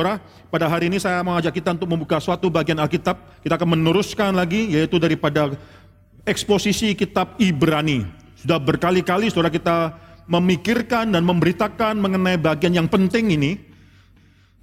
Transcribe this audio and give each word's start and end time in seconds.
Saudara, 0.00 0.16
pada 0.48 0.64
hari 0.64 0.88
ini 0.88 0.96
saya 0.96 1.20
mengajak 1.20 1.60
kita 1.60 1.76
untuk 1.76 1.92
membuka 1.92 2.16
suatu 2.24 2.48
bagian 2.48 2.80
Alkitab. 2.80 3.20
Kita 3.44 3.60
akan 3.60 3.76
meneruskan 3.76 4.32
lagi, 4.32 4.72
yaitu 4.72 4.96
daripada 4.96 5.52
eksposisi 6.24 6.96
kitab 6.96 7.36
Ibrani. 7.36 8.08
Sudah 8.32 8.56
berkali-kali 8.56 9.28
saudara 9.28 9.52
kita 9.52 9.92
memikirkan 10.24 11.12
dan 11.12 11.20
memberitakan 11.20 12.00
mengenai 12.00 12.40
bagian 12.40 12.80
yang 12.80 12.88
penting 12.88 13.28
ini. 13.28 13.60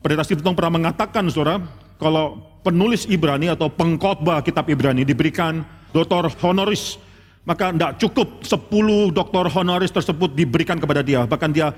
Pendeta 0.01 0.25
Stephen 0.25 0.57
pernah 0.57 0.73
mengatakan 0.73 1.29
saudara, 1.29 1.61
kalau 2.01 2.41
penulis 2.65 3.05
Ibrani 3.05 3.53
atau 3.53 3.69
pengkhotbah 3.69 4.41
kitab 4.41 4.65
Ibrani 4.73 5.05
diberikan 5.05 5.61
doktor 5.93 6.33
honoris, 6.41 6.97
maka 7.45 7.69
tidak 7.69 8.01
cukup 8.01 8.41
10 8.41 9.13
doktor 9.13 9.53
honoris 9.53 9.93
tersebut 9.93 10.33
diberikan 10.33 10.81
kepada 10.81 11.05
dia. 11.05 11.29
Bahkan 11.29 11.53
dia 11.53 11.77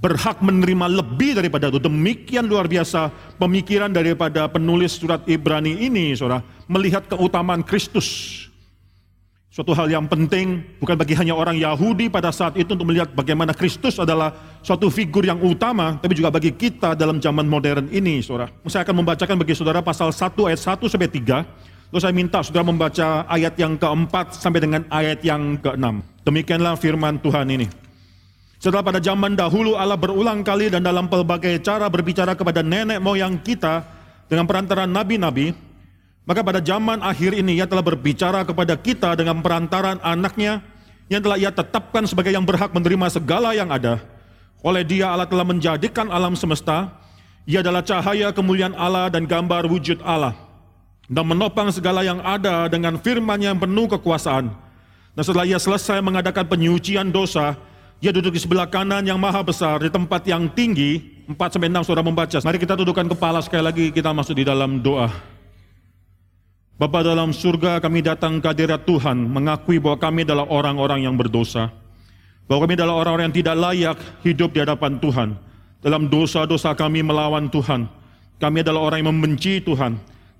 berhak 0.00 0.44
menerima 0.44 0.86
lebih 1.02 1.40
daripada 1.40 1.72
itu. 1.72 1.80
Demikian 1.80 2.44
luar 2.46 2.68
biasa 2.68 3.08
pemikiran 3.40 3.88
daripada 3.90 4.46
penulis 4.46 4.96
surat 5.00 5.24
Ibrani 5.24 5.72
ini, 5.88 6.12
saudara, 6.12 6.44
melihat 6.68 7.08
keutamaan 7.08 7.64
Kristus. 7.64 8.44
Suatu 9.56 9.72
hal 9.72 9.88
yang 9.88 10.04
penting 10.04 10.60
bukan 10.84 11.00
bagi 11.00 11.16
hanya 11.16 11.32
orang 11.32 11.56
Yahudi 11.56 12.12
pada 12.12 12.28
saat 12.28 12.60
itu 12.60 12.76
untuk 12.76 12.92
melihat 12.92 13.08
bagaimana 13.16 13.56
Kristus 13.56 13.96
adalah 13.96 14.60
suatu 14.60 14.92
figur 14.92 15.24
yang 15.24 15.40
utama, 15.40 15.96
tapi 15.96 16.12
juga 16.12 16.28
bagi 16.28 16.52
kita 16.52 16.92
dalam 16.92 17.16
zaman 17.24 17.48
modern 17.48 17.88
ini, 17.88 18.20
saudara. 18.20 18.52
Saya 18.68 18.84
akan 18.84 19.00
membacakan 19.00 19.40
bagi 19.40 19.56
saudara 19.56 19.80
pasal 19.80 20.12
1 20.12 20.52
ayat 20.52 20.60
1 20.60 20.92
sampai 20.92 21.08
3. 21.08 21.88
Lalu 21.88 22.00
saya 22.04 22.12
minta 22.12 22.44
saudara 22.44 22.68
membaca 22.68 23.24
ayat 23.32 23.56
yang 23.56 23.80
keempat 23.80 24.36
sampai 24.36 24.60
dengan 24.60 24.84
ayat 24.92 25.24
yang 25.24 25.56
keenam. 25.56 26.04
Demikianlah 26.28 26.76
firman 26.76 27.16
Tuhan 27.24 27.48
ini. 27.48 27.85
Setelah 28.56 28.80
pada 28.80 29.00
zaman 29.04 29.36
dahulu 29.36 29.76
Allah 29.76 30.00
berulang 30.00 30.40
kali 30.40 30.72
dan 30.72 30.80
dalam 30.80 31.06
pelbagai 31.12 31.60
cara 31.60 31.92
berbicara 31.92 32.32
kepada 32.32 32.64
nenek 32.64 32.98
moyang 33.04 33.36
kita 33.36 33.84
dengan 34.26 34.48
perantaran 34.48 34.88
nabi-nabi, 34.88 35.52
maka 36.24 36.40
pada 36.40 36.58
zaman 36.58 37.04
akhir 37.04 37.36
ini 37.36 37.60
ia 37.60 37.68
telah 37.68 37.84
berbicara 37.84 38.42
kepada 38.42 38.74
kita 38.74 39.14
dengan 39.14 39.44
perantaran 39.44 40.00
anaknya 40.00 40.64
yang 41.06 41.22
telah 41.22 41.38
ia 41.38 41.54
tetapkan 41.54 42.02
sebagai 42.08 42.34
yang 42.34 42.42
berhak 42.42 42.72
menerima 42.74 43.06
segala 43.12 43.54
yang 43.54 43.70
ada. 43.70 44.02
Oleh 44.64 44.82
dia 44.82 45.12
Allah 45.12 45.28
telah 45.30 45.46
menjadikan 45.46 46.10
alam 46.10 46.34
semesta, 46.34 46.90
ia 47.46 47.62
adalah 47.62 47.84
cahaya 47.84 48.34
kemuliaan 48.34 48.74
Allah 48.74 49.06
dan 49.06 49.28
gambar 49.28 49.70
wujud 49.70 50.02
Allah. 50.02 50.34
Dan 51.06 51.30
menopang 51.30 51.70
segala 51.70 52.02
yang 52.02 52.18
ada 52.18 52.66
dengan 52.66 52.98
firman 52.98 53.38
yang 53.38 53.54
penuh 53.54 53.86
kekuasaan. 53.86 54.50
Dan 55.14 55.22
setelah 55.22 55.46
ia 55.46 55.62
selesai 55.62 56.02
mengadakan 56.02 56.42
penyucian 56.50 57.14
dosa, 57.14 57.54
ia 57.96 58.12
duduk 58.12 58.36
di 58.36 58.40
sebelah 58.40 58.68
kanan 58.68 59.00
yang 59.08 59.16
maha 59.16 59.40
besar 59.40 59.80
di 59.80 59.88
tempat 59.88 60.20
yang 60.28 60.52
tinggi. 60.52 61.16
4 61.26 61.34
sampai 61.34 61.72
6 61.72 61.88
saudara 61.88 62.04
membaca. 62.04 62.36
Mari 62.38 62.58
kita 62.60 62.76
dudukkan 62.76 63.08
kepala 63.16 63.40
sekali 63.42 63.64
lagi 63.64 63.84
kita 63.90 64.12
masuk 64.12 64.36
di 64.36 64.44
dalam 64.44 64.78
doa. 64.84 65.08
Bapa 66.76 67.00
dalam 67.00 67.32
surga 67.32 67.80
kami 67.80 68.04
datang 68.04 68.36
ke 68.36 68.52
hadirat 68.52 68.84
Tuhan 68.84 69.16
mengakui 69.16 69.80
bahwa 69.80 69.96
kami 69.96 70.28
adalah 70.28 70.44
orang-orang 70.44 71.08
yang 71.08 71.16
berdosa. 71.16 71.72
Bahwa 72.46 72.68
kami 72.68 72.76
adalah 72.76 73.00
orang-orang 73.00 73.32
yang 73.32 73.38
tidak 73.42 73.56
layak 73.56 73.98
hidup 74.22 74.52
di 74.52 74.60
hadapan 74.60 75.00
Tuhan. 75.00 75.28
Dalam 75.80 76.12
dosa-dosa 76.12 76.76
kami 76.76 77.00
melawan 77.00 77.48
Tuhan. 77.48 77.88
Kami 78.36 78.60
adalah 78.60 78.92
orang 78.92 79.00
yang 79.00 79.10
membenci 79.16 79.64
Tuhan. 79.64 79.96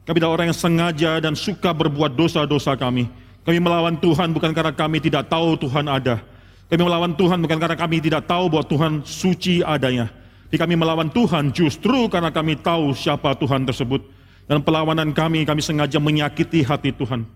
Kami 0.06 0.16
adalah 0.20 0.34
orang 0.38 0.46
yang 0.52 0.60
sengaja 0.60 1.12
dan 1.24 1.32
suka 1.32 1.72
berbuat 1.72 2.14
dosa-dosa 2.14 2.76
kami. 2.76 3.08
Kami 3.42 3.58
melawan 3.58 3.96
Tuhan 3.96 4.30
bukan 4.36 4.52
karena 4.52 4.76
kami 4.76 5.00
tidak 5.00 5.26
tahu 5.32 5.56
Tuhan 5.56 5.88
ada 5.88 6.35
kami 6.66 6.82
melawan 6.82 7.14
Tuhan 7.14 7.38
bukan 7.46 7.58
karena 7.62 7.78
kami 7.78 8.02
tidak 8.02 8.26
tahu 8.26 8.50
bahwa 8.50 8.64
Tuhan 8.66 8.92
suci 9.06 9.62
adanya. 9.62 10.10
Tapi 10.46 10.58
kami 10.58 10.74
melawan 10.74 11.10
Tuhan 11.10 11.54
justru 11.54 12.10
karena 12.10 12.34
kami 12.34 12.58
tahu 12.58 12.90
siapa 12.94 13.34
Tuhan 13.38 13.66
tersebut. 13.66 14.02
Dan 14.46 14.62
perlawanan 14.62 15.10
kami, 15.10 15.42
kami 15.42 15.58
sengaja 15.58 15.98
menyakiti 15.98 16.62
hati 16.62 16.94
Tuhan. 16.94 17.26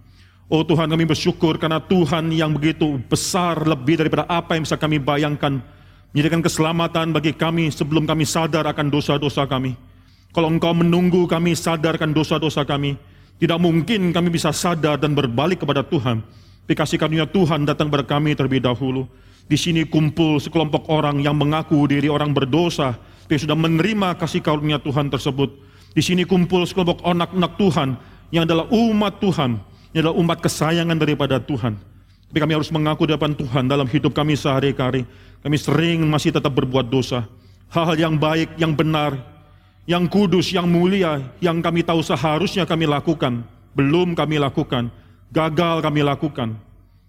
Oh 0.50 0.66
Tuhan 0.66 0.90
kami 0.90 1.06
bersyukur 1.06 1.58
karena 1.62 1.78
Tuhan 1.78 2.30
yang 2.34 2.54
begitu 2.54 2.98
besar 3.06 3.62
lebih 3.62 4.02
daripada 4.02 4.26
apa 4.26 4.58
yang 4.58 4.66
bisa 4.66 4.74
kami 4.74 4.98
bayangkan. 4.98 5.62
Menyediakan 6.10 6.42
keselamatan 6.42 7.14
bagi 7.14 7.30
kami 7.30 7.70
sebelum 7.70 8.02
kami 8.02 8.26
sadar 8.26 8.66
akan 8.66 8.90
dosa-dosa 8.90 9.46
kami. 9.46 9.78
Kalau 10.34 10.50
engkau 10.50 10.74
menunggu 10.74 11.30
kami 11.30 11.54
sadarkan 11.54 12.10
dosa-dosa 12.10 12.66
kami, 12.66 12.98
tidak 13.38 13.62
mungkin 13.62 14.10
kami 14.10 14.28
bisa 14.30 14.50
sadar 14.50 14.98
dan 14.98 15.14
berbalik 15.14 15.62
kepada 15.62 15.86
Tuhan. 15.86 16.19
Tapi 16.70 16.78
kasih 16.78 17.03
karunia 17.03 17.26
Tuhan 17.26 17.66
datang 17.66 17.91
kepada 17.91 18.06
kami 18.06 18.38
terlebih 18.38 18.62
dahulu. 18.62 19.03
Di 19.50 19.58
sini 19.58 19.82
kumpul 19.82 20.38
sekelompok 20.38 20.86
orang 20.86 21.19
yang 21.19 21.34
mengaku 21.34 21.82
diri 21.91 22.06
orang 22.06 22.31
berdosa, 22.31 22.94
tapi 23.26 23.42
sudah 23.42 23.58
menerima 23.58 24.14
kasih 24.14 24.38
karunia 24.38 24.78
Tuhan 24.78 25.10
tersebut. 25.10 25.50
Di 25.91 25.98
sini 25.98 26.22
kumpul 26.22 26.62
sekelompok 26.62 27.03
anak-anak 27.03 27.58
Tuhan 27.58 27.98
yang 28.31 28.47
adalah 28.47 28.70
umat 28.70 29.19
Tuhan, 29.19 29.58
yang 29.91 30.00
adalah 30.06 30.16
umat 30.22 30.38
kesayangan 30.47 30.94
daripada 30.94 31.42
Tuhan. 31.42 31.75
Tapi 32.31 32.38
kami 32.38 32.53
harus 32.54 32.70
mengaku 32.70 33.02
di 33.02 33.19
depan 33.19 33.34
Tuhan 33.34 33.66
dalam 33.66 33.91
hidup 33.91 34.14
kami 34.14 34.38
sehari-hari. 34.38 35.02
Kami 35.42 35.56
sering 35.58 36.06
masih 36.06 36.31
tetap 36.31 36.54
berbuat 36.54 36.87
dosa. 36.87 37.26
Hal-hal 37.75 37.98
yang 37.98 38.14
baik, 38.14 38.54
yang 38.54 38.78
benar, 38.78 39.19
yang 39.91 40.06
kudus, 40.06 40.54
yang 40.54 40.70
mulia, 40.70 41.19
yang 41.42 41.58
kami 41.58 41.82
tahu 41.82 41.98
seharusnya 41.98 42.62
kami 42.62 42.87
lakukan, 42.87 43.42
belum 43.75 44.14
kami 44.14 44.38
lakukan 44.38 45.00
gagal 45.30 45.80
kami 45.80 46.02
lakukan. 46.02 46.58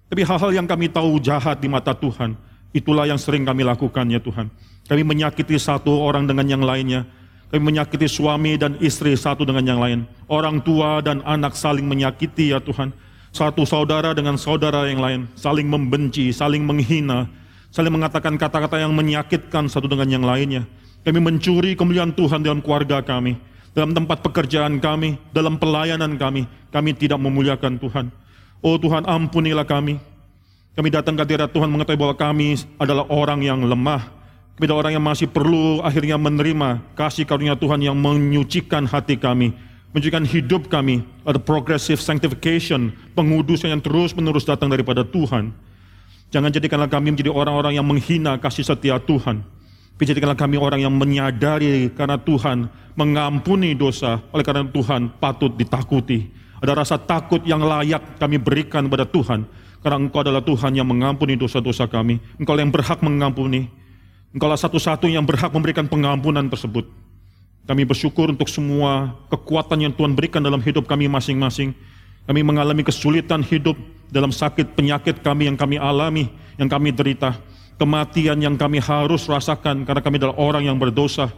Tapi 0.07 0.21
hal-hal 0.21 0.51
yang 0.53 0.67
kami 0.67 0.91
tahu 0.91 1.17
jahat 1.23 1.59
di 1.59 1.67
mata 1.71 1.95
Tuhan, 1.95 2.37
itulah 2.71 3.07
yang 3.07 3.17
sering 3.17 3.43
kami 3.43 3.65
lakukan 3.65 4.05
ya 4.07 4.19
Tuhan. 4.21 4.47
Kami 4.87 5.01
menyakiti 5.07 5.55
satu 5.55 6.03
orang 6.03 6.27
dengan 6.27 6.45
yang 6.47 6.63
lainnya. 6.63 7.07
Kami 7.51 7.63
menyakiti 7.63 8.07
suami 8.07 8.55
dan 8.55 8.79
istri 8.79 9.11
satu 9.15 9.43
dengan 9.43 9.63
yang 9.67 9.79
lain. 9.79 9.99
Orang 10.31 10.63
tua 10.63 11.03
dan 11.03 11.19
anak 11.27 11.55
saling 11.55 11.83
menyakiti 11.83 12.55
ya 12.55 12.63
Tuhan. 12.63 12.95
Satu 13.31 13.63
saudara 13.63 14.11
dengan 14.11 14.35
saudara 14.35 14.87
yang 14.87 14.99
lain. 14.99 15.27
Saling 15.35 15.67
membenci, 15.67 16.31
saling 16.31 16.63
menghina. 16.63 17.27
Saling 17.71 17.91
mengatakan 17.91 18.35
kata-kata 18.35 18.83
yang 18.83 18.91
menyakitkan 18.91 19.67
satu 19.71 19.87
dengan 19.87 20.07
yang 20.11 20.23
lainnya. 20.27 20.67
Kami 21.07 21.19
mencuri 21.23 21.75
kemuliaan 21.75 22.11
Tuhan 22.11 22.43
dalam 22.43 22.59
keluarga 22.59 22.99
kami 22.99 23.50
dalam 23.71 23.95
tempat 23.95 24.19
pekerjaan 24.19 24.79
kami, 24.83 25.15
dalam 25.31 25.55
pelayanan 25.55 26.19
kami, 26.19 26.43
kami 26.71 26.91
tidak 26.91 27.19
memuliakan 27.19 27.79
Tuhan. 27.79 28.11
Oh 28.59 28.75
Tuhan 28.75 29.07
ampunilah 29.07 29.63
kami. 29.63 29.97
Kami 30.71 30.87
datang 30.87 31.19
ke 31.19 31.23
hadirat 31.27 31.51
Tuhan 31.51 31.67
mengetahui 31.67 31.99
bahwa 31.99 32.15
kami 32.15 32.55
adalah 32.79 33.03
orang 33.11 33.43
yang 33.43 33.59
lemah. 33.63 34.07
Kami 34.55 34.63
adalah 34.67 34.87
orang 34.87 34.93
yang 34.99 35.05
masih 35.05 35.27
perlu 35.27 35.83
akhirnya 35.83 36.15
menerima 36.15 36.79
kasih 36.95 37.27
karunia 37.27 37.59
Tuhan 37.59 37.83
yang 37.83 37.95
menyucikan 37.97 38.87
hati 38.87 39.19
kami. 39.19 39.51
Menyucikan 39.91 40.23
hidup 40.23 40.71
kami. 40.71 41.03
Ada 41.27 41.39
progressive 41.43 41.99
sanctification, 41.99 42.95
pengudusan 43.15 43.71
yang 43.71 43.83
terus 43.83 44.15
menerus 44.15 44.47
datang 44.47 44.71
daripada 44.71 45.03
Tuhan. 45.03 45.51
Jangan 46.31 46.51
jadikanlah 46.55 46.87
kami 46.87 47.11
menjadi 47.11 47.27
orang-orang 47.27 47.75
yang 47.75 47.83
menghina 47.83 48.39
kasih 48.39 48.63
setia 48.63 48.95
Tuhan. 49.03 49.43
Tapi 49.95 50.03
jadikanlah 50.09 50.39
kami 50.39 50.57
orang 50.57 50.81
yang 50.81 50.93
menyadari 50.93 51.93
karena 51.93 52.17
Tuhan 52.17 52.69
mengampuni 52.97 53.77
dosa, 53.77 54.19
oleh 54.33 54.43
karena 54.43 54.65
Tuhan 54.67 55.13
patut 55.21 55.53
ditakuti. 55.53 56.27
Ada 56.61 56.77
rasa 56.77 56.95
takut 57.01 57.41
yang 57.45 57.61
layak 57.61 58.21
kami 58.21 58.37
berikan 58.37 58.85
kepada 58.85 59.05
Tuhan, 59.09 59.49
karena 59.81 59.97
Engkau 59.97 60.21
adalah 60.21 60.45
Tuhan 60.45 60.77
yang 60.77 60.85
mengampuni 60.85 61.33
dosa-dosa 61.33 61.89
kami. 61.89 62.21
Engkau 62.37 62.53
yang 62.53 62.69
berhak 62.69 63.01
mengampuni. 63.01 63.69
Engkau 64.31 64.47
lah 64.47 64.59
satu-satu 64.59 65.09
yang 65.09 65.25
berhak 65.25 65.49
memberikan 65.49 65.89
pengampunan 65.89 66.45
tersebut. 66.47 66.85
Kami 67.65 67.85
bersyukur 67.85 68.33
untuk 68.33 68.49
semua 68.49 69.13
kekuatan 69.29 69.85
yang 69.85 69.93
Tuhan 69.93 70.17
berikan 70.17 70.41
dalam 70.41 70.61
hidup 70.61 70.89
kami 70.89 71.05
masing-masing. 71.05 71.77
Kami 72.25 72.41
mengalami 72.45 72.85
kesulitan 72.85 73.41
hidup 73.41 73.73
dalam 74.09 74.29
sakit 74.29 74.77
penyakit 74.77 75.21
kami 75.25 75.49
yang 75.49 75.57
kami 75.57 75.77
alami, 75.81 76.29
yang 76.57 76.69
kami 76.69 76.93
derita. 76.93 77.37
Kematian 77.81 78.37
yang 78.37 78.61
kami 78.61 78.77
harus 78.77 79.25
rasakan 79.25 79.89
karena 79.89 80.05
kami 80.05 80.21
adalah 80.21 80.37
orang 80.37 80.69
yang 80.69 80.77
berdosa 80.77 81.33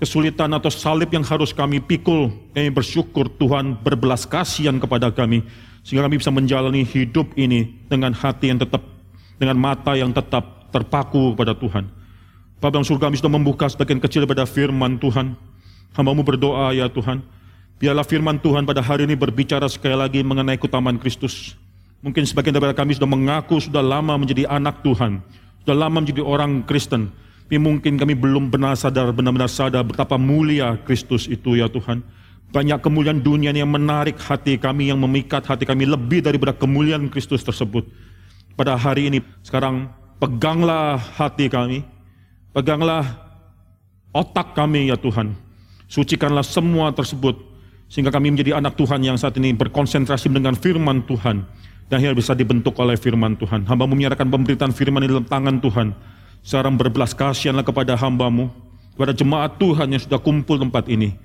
kesulitan 0.00 0.48
atau 0.56 0.72
salib 0.72 1.12
yang 1.12 1.26
harus 1.26 1.52
kami 1.52 1.82
pikul, 1.82 2.32
kami 2.56 2.72
bersyukur 2.72 3.28
Tuhan 3.36 3.76
berbelas 3.84 4.24
kasihan 4.24 4.80
kepada 4.80 5.12
kami, 5.12 5.44
sehingga 5.84 6.08
kami 6.08 6.16
bisa 6.16 6.32
menjalani 6.32 6.88
hidup 6.88 7.36
ini 7.36 7.68
dengan 7.90 8.16
hati 8.16 8.48
yang 8.48 8.56
tetap, 8.56 8.80
dengan 9.36 9.60
mata 9.60 9.92
yang 9.92 10.08
tetap 10.08 10.72
terpaku 10.72 11.36
kepada 11.36 11.52
Tuhan. 11.52 11.84
Bapak 12.64 12.80
yang 12.80 12.88
surga 12.88 13.12
kami 13.12 13.20
sudah 13.20 13.32
membuka 13.32 13.68
sebagian 13.68 14.00
kecil 14.00 14.24
daripada 14.24 14.48
firman 14.48 14.96
Tuhan. 14.96 15.36
Hambamu 15.92 16.24
berdoa 16.24 16.72
ya 16.72 16.88
Tuhan, 16.88 17.20
biarlah 17.76 18.06
firman 18.06 18.40
Tuhan 18.40 18.64
pada 18.64 18.80
hari 18.80 19.04
ini 19.04 19.18
berbicara 19.18 19.68
sekali 19.68 19.98
lagi 19.98 20.24
mengenai 20.24 20.56
keutamaan 20.56 20.96
Kristus. 20.96 21.58
Mungkin 22.00 22.24
sebagian 22.24 22.56
daripada 22.56 22.72
kami 22.72 22.96
sudah 22.96 23.10
mengaku 23.10 23.60
sudah 23.60 23.84
lama 23.84 24.16
menjadi 24.16 24.48
anak 24.48 24.80
Tuhan, 24.80 25.20
sudah 25.62 25.76
lama 25.76 26.00
menjadi 26.00 26.24
orang 26.24 26.64
Kristen, 26.64 27.12
tapi 27.50 27.58
mungkin 27.58 27.98
kami 27.98 28.14
belum 28.14 28.46
benar 28.46 28.78
sadar, 28.78 29.10
benar-benar 29.10 29.50
sadar 29.50 29.82
betapa 29.82 30.14
mulia 30.14 30.78
Kristus 30.86 31.26
itu 31.26 31.58
ya 31.58 31.66
Tuhan. 31.66 31.98
Banyak 32.54 32.78
kemuliaan 32.78 33.22
dunia 33.22 33.50
yang 33.50 33.70
menarik 33.70 34.18
hati 34.22 34.54
kami, 34.54 34.90
yang 34.90 34.98
memikat 35.02 35.46
hati 35.46 35.66
kami 35.66 35.86
lebih 35.86 36.22
daripada 36.22 36.54
kemuliaan 36.54 37.10
Kristus 37.10 37.42
tersebut. 37.42 37.86
Pada 38.54 38.78
hari 38.78 39.10
ini, 39.10 39.18
sekarang 39.42 39.90
peganglah 40.22 40.98
hati 40.98 41.50
kami, 41.50 41.82
peganglah 42.54 43.06
otak 44.14 44.54
kami 44.54 44.90
ya 44.90 44.98
Tuhan. 44.98 45.34
Sucikanlah 45.90 46.46
semua 46.46 46.94
tersebut 46.94 47.34
sehingga 47.90 48.14
kami 48.14 48.30
menjadi 48.30 48.62
anak 48.62 48.78
Tuhan 48.78 49.02
yang 49.02 49.18
saat 49.18 49.34
ini 49.42 49.50
berkonsentrasi 49.58 50.30
dengan 50.30 50.54
firman 50.54 51.02
Tuhan 51.02 51.42
akhirnya 51.98 52.14
bisa 52.14 52.32
dibentuk 52.38 52.78
oleh 52.78 52.94
firman 52.94 53.34
Tuhan. 53.34 53.66
Hamba 53.66 53.84
menyerahkan 53.90 54.30
pemberitaan 54.30 54.70
firman 54.70 55.02
di 55.02 55.10
dalam 55.10 55.26
tangan 55.26 55.58
Tuhan. 55.58 55.90
Sekarang 56.46 56.78
berbelas 56.78 57.12
kasihanlah 57.12 57.66
kepada 57.66 57.98
hambamu, 57.98 58.48
kepada 58.94 59.10
jemaat 59.10 59.58
Tuhan 59.58 59.90
yang 59.90 60.02
sudah 60.02 60.22
kumpul 60.22 60.56
tempat 60.56 60.86
ini. 60.86 61.18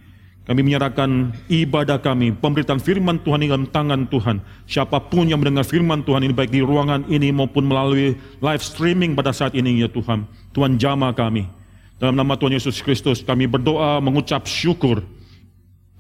Kami 0.46 0.62
menyerahkan 0.62 1.34
ibadah 1.50 1.98
kami, 1.98 2.30
pemberitaan 2.38 2.78
firman 2.78 3.18
Tuhan 3.26 3.42
di 3.42 3.50
dalam 3.50 3.66
tangan 3.66 4.06
Tuhan. 4.06 4.46
Siapa 4.70 5.02
pun 5.10 5.26
yang 5.26 5.42
mendengar 5.42 5.66
firman 5.66 6.06
Tuhan 6.06 6.22
ini 6.22 6.38
baik 6.38 6.54
di 6.54 6.62
ruangan 6.62 7.10
ini 7.10 7.34
maupun 7.34 7.66
melalui 7.66 8.14
live 8.46 8.62
streaming 8.62 9.18
pada 9.18 9.34
saat 9.34 9.58
ini 9.58 9.82
ya 9.82 9.90
Tuhan. 9.90 10.30
Tuhan 10.54 10.78
jama 10.78 11.10
kami. 11.18 11.50
Dalam 11.98 12.14
nama 12.14 12.38
Tuhan 12.38 12.54
Yesus 12.54 12.78
Kristus 12.86 13.26
kami 13.26 13.50
berdoa 13.50 13.98
mengucap 13.98 14.46
syukur. 14.46 15.02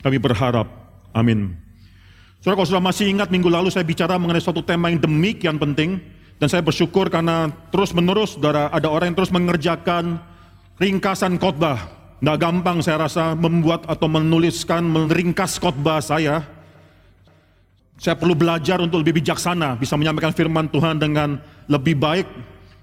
Kami 0.06 0.22
berharap. 0.22 0.70
Amin. 1.10 1.65
Saudara 2.46 2.62
kalau 2.62 2.70
sudah 2.78 2.86
masih 2.94 3.10
ingat 3.10 3.34
minggu 3.34 3.50
lalu 3.50 3.74
saya 3.74 3.82
bicara 3.82 4.22
mengenai 4.22 4.38
suatu 4.38 4.62
tema 4.62 4.94
yang 4.94 5.02
demikian 5.02 5.58
penting. 5.58 5.98
Dan 6.38 6.46
saya 6.46 6.62
bersyukur 6.62 7.10
karena 7.10 7.50
terus 7.74 7.90
menerus 7.90 8.38
saudara 8.38 8.70
ada 8.70 8.86
orang 8.86 9.10
yang 9.10 9.18
terus 9.18 9.34
mengerjakan 9.34 10.22
ringkasan 10.78 11.42
khotbah. 11.42 11.90
Tidak 12.22 12.38
gampang 12.38 12.86
saya 12.86 13.10
rasa 13.10 13.34
membuat 13.34 13.90
atau 13.90 14.06
menuliskan, 14.06 14.86
meringkas 14.86 15.58
khotbah 15.58 15.98
saya. 16.06 16.46
Saya 17.98 18.14
perlu 18.14 18.38
belajar 18.38 18.78
untuk 18.78 19.02
lebih 19.02 19.26
bijaksana, 19.26 19.82
bisa 19.82 19.98
menyampaikan 19.98 20.30
firman 20.30 20.70
Tuhan 20.70 21.02
dengan 21.02 21.42
lebih 21.66 21.98
baik, 21.98 22.30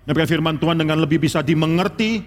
menyampaikan 0.02 0.30
firman 0.34 0.58
Tuhan 0.58 0.74
dengan 0.74 0.98
lebih 0.98 1.22
bisa 1.22 1.38
dimengerti, 1.38 2.18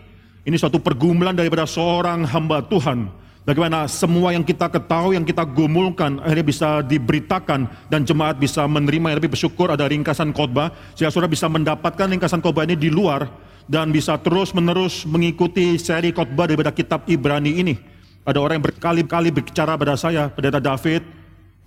ini 0.47 0.55
suatu 0.55 0.79
pergumulan 0.79 1.35
daripada 1.35 1.67
seorang 1.67 2.23
hamba 2.23 2.63
Tuhan. 2.63 3.11
Bagaimana 3.45 3.85
semua 3.85 4.33
yang 4.33 4.41
kita 4.41 4.65
ketahui, 4.73 5.21
yang 5.21 5.21
kita 5.21 5.45
gumulkan, 5.45 6.17
akhirnya 6.17 6.45
bisa 6.49 6.69
diberitakan 6.81 7.69
dan 7.93 8.01
jemaat 8.01 8.41
bisa 8.41 8.65
menerima 8.65 9.13
yang 9.13 9.17
lebih 9.21 9.37
bersyukur 9.37 9.69
ada 9.69 9.85
ringkasan 9.85 10.33
khotbah. 10.33 10.73
Sehingga 10.97 11.13
saudara 11.13 11.29
bisa 11.29 11.45
mendapatkan 11.45 12.09
ringkasan 12.09 12.41
khotbah 12.41 12.65
ini 12.65 12.73
di 12.73 12.89
luar 12.89 13.29
dan 13.69 13.93
bisa 13.93 14.17
terus 14.17 14.49
menerus 14.57 15.05
mengikuti 15.05 15.77
seri 15.77 16.09
khotbah 16.09 16.49
daripada 16.49 16.73
kitab 16.73 17.05
Ibrani 17.05 17.61
ini. 17.61 17.77
Ada 18.25 18.41
orang 18.41 18.57
yang 18.57 18.65
berkali-kali 18.65 19.29
berbicara 19.29 19.77
pada 19.77 19.93
saya, 19.93 20.33
pada 20.33 20.57
David, 20.57 21.05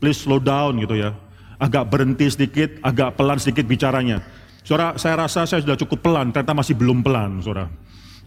please 0.03 0.19
slow 0.19 0.43
down 0.43 0.83
gitu 0.83 0.99
ya. 0.99 1.15
Agak 1.63 1.87
berhenti 1.95 2.27
sedikit, 2.27 2.75
agak 2.83 3.15
pelan 3.15 3.39
sedikit 3.39 3.71
bicaranya. 3.71 4.19
Saudara, 4.67 4.99
saya 4.99 5.15
rasa 5.15 5.47
saya 5.47 5.63
sudah 5.63 5.79
cukup 5.79 6.03
pelan, 6.03 6.35
ternyata 6.35 6.59
masih 6.59 6.75
belum 6.75 7.07
pelan, 7.07 7.39
saudara. 7.39 7.71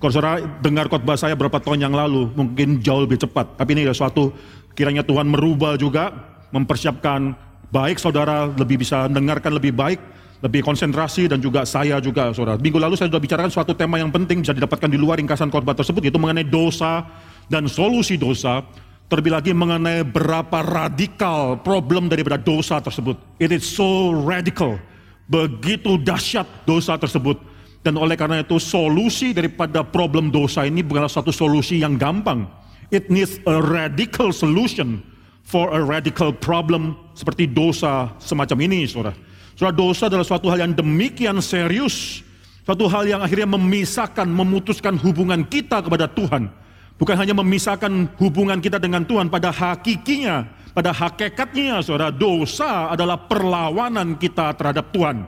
Kalau 0.02 0.10
saudara 0.18 0.42
dengar 0.66 0.90
khotbah 0.90 1.14
saya 1.14 1.38
berapa 1.38 1.62
tahun 1.62 1.86
yang 1.86 1.94
lalu, 1.94 2.34
mungkin 2.34 2.82
jauh 2.82 3.06
lebih 3.06 3.22
cepat. 3.22 3.54
Tapi 3.54 3.78
ini 3.78 3.86
ada 3.86 3.94
suatu 3.94 4.34
kiranya 4.74 5.06
Tuhan 5.06 5.30
merubah 5.30 5.78
juga, 5.78 6.10
mempersiapkan 6.50 7.38
baik 7.70 8.02
saudara 8.02 8.50
lebih 8.50 8.82
bisa 8.82 9.06
mendengarkan 9.06 9.62
lebih 9.62 9.70
baik, 9.78 10.02
lebih 10.42 10.66
konsentrasi 10.66 11.30
dan 11.30 11.38
juga 11.38 11.70
saya 11.70 12.02
juga 12.02 12.34
saudara. 12.34 12.58
Minggu 12.58 12.82
lalu 12.82 12.98
saya 12.98 13.14
sudah 13.14 13.22
bicarakan 13.22 13.54
suatu 13.54 13.78
tema 13.78 14.02
yang 14.02 14.10
penting 14.10 14.42
bisa 14.42 14.58
didapatkan 14.58 14.90
di 14.90 14.98
luar 14.98 15.22
ringkasan 15.22 15.54
khotbah 15.54 15.78
tersebut 15.78 16.02
yaitu 16.02 16.18
mengenai 16.18 16.50
dosa 16.50 17.06
dan 17.46 17.70
solusi 17.70 18.18
dosa. 18.18 18.66
Terlebih 19.06 19.38
lagi 19.38 19.52
mengenai 19.54 20.08
berapa 20.08 20.66
radikal 20.66 21.62
problem 21.62 22.10
daripada 22.10 22.42
dosa 22.42 22.82
tersebut. 22.82 23.22
It 23.38 23.54
is 23.54 23.70
so 23.70 24.18
radical. 24.18 24.82
Begitu 25.30 26.02
dahsyat 26.02 26.48
dosa 26.66 26.98
tersebut 26.98 27.51
dan 27.82 27.98
oleh 27.98 28.14
karena 28.14 28.46
itu 28.46 28.62
solusi 28.62 29.34
daripada 29.34 29.82
problem 29.82 30.30
dosa 30.30 30.70
ini 30.70 30.86
bukanlah 30.86 31.10
satu 31.10 31.34
solusi 31.34 31.82
yang 31.82 31.98
gampang. 31.98 32.46
It 32.94 33.10
needs 33.10 33.42
a 33.50 33.58
radical 33.58 34.30
solution 34.30 35.02
for 35.42 35.74
a 35.74 35.82
radical 35.82 36.30
problem 36.30 36.94
seperti 37.18 37.50
dosa 37.50 38.14
semacam 38.22 38.58
ini, 38.70 38.86
saudara. 38.86 39.18
Saudara, 39.58 39.74
dosa 39.74 40.04
adalah 40.12 40.26
suatu 40.28 40.48
hal 40.54 40.70
yang 40.70 40.74
demikian 40.78 41.42
serius. 41.42 42.22
Suatu 42.62 42.86
hal 42.86 43.10
yang 43.10 43.26
akhirnya 43.26 43.50
memisahkan, 43.50 44.30
memutuskan 44.30 44.94
hubungan 45.02 45.42
kita 45.50 45.82
kepada 45.82 46.06
Tuhan. 46.06 46.54
Bukan 47.02 47.16
hanya 47.18 47.34
memisahkan 47.34 48.14
hubungan 48.22 48.62
kita 48.62 48.78
dengan 48.78 49.02
Tuhan 49.02 49.34
pada 49.34 49.50
hakikinya, 49.50 50.46
pada 50.78 50.94
hakikatnya, 50.94 51.82
saudara. 51.82 52.14
Dosa 52.14 52.94
adalah 52.94 53.18
perlawanan 53.26 54.22
kita 54.22 54.54
terhadap 54.54 54.94
Tuhan. 54.94 55.26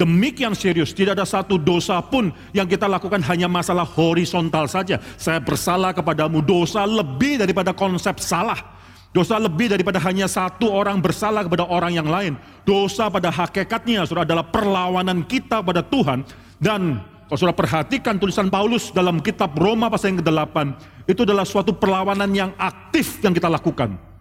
Demikian 0.00 0.56
serius, 0.56 0.96
tidak 0.96 1.20
ada 1.20 1.28
satu 1.28 1.60
dosa 1.60 2.00
pun 2.00 2.32
yang 2.56 2.64
kita 2.64 2.88
lakukan 2.88 3.20
hanya 3.28 3.44
masalah 3.44 3.84
horizontal 3.84 4.64
saja. 4.64 4.96
Saya 5.20 5.36
bersalah 5.38 5.92
kepadamu, 5.92 6.40
dosa 6.40 6.88
lebih 6.88 7.36
daripada 7.36 7.76
konsep 7.76 8.16
salah. 8.16 8.56
Dosa 9.12 9.36
lebih 9.36 9.68
daripada 9.68 10.00
hanya 10.08 10.24
satu 10.24 10.72
orang 10.72 10.96
bersalah 11.04 11.44
kepada 11.44 11.68
orang 11.68 11.92
yang 11.92 12.08
lain. 12.08 12.32
Dosa 12.64 13.12
pada 13.12 13.28
hakikatnya 13.28 14.08
saudara 14.08 14.24
adalah 14.24 14.48
perlawanan 14.48 15.28
kita 15.28 15.60
pada 15.60 15.84
Tuhan. 15.84 16.24
Dan 16.56 16.96
kalau 17.28 17.36
saudara 17.36 17.60
perhatikan 17.60 18.16
tulisan 18.16 18.48
Paulus 18.48 18.88
dalam 18.88 19.20
kitab 19.20 19.52
Roma 19.60 19.92
pasal 19.92 20.16
yang 20.16 20.24
ke-8. 20.24 20.56
Itu 21.04 21.28
adalah 21.28 21.44
suatu 21.44 21.76
perlawanan 21.76 22.32
yang 22.32 22.56
aktif 22.56 23.20
yang 23.20 23.36
kita 23.36 23.52
lakukan. 23.52 24.11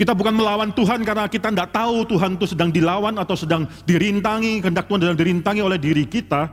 Kita 0.00 0.16
bukan 0.16 0.32
melawan 0.32 0.72
Tuhan 0.72 1.04
karena 1.04 1.28
kita 1.28 1.52
tidak 1.52 1.76
tahu 1.76 2.08
Tuhan 2.08 2.40
itu 2.40 2.48
sedang 2.48 2.72
dilawan 2.72 3.20
atau 3.20 3.36
sedang 3.36 3.68
dirintangi, 3.84 4.64
kehendak 4.64 4.88
Tuhan 4.88 5.04
sedang 5.04 5.18
dirintangi 5.20 5.60
oleh 5.60 5.76
diri 5.76 6.08
kita. 6.08 6.48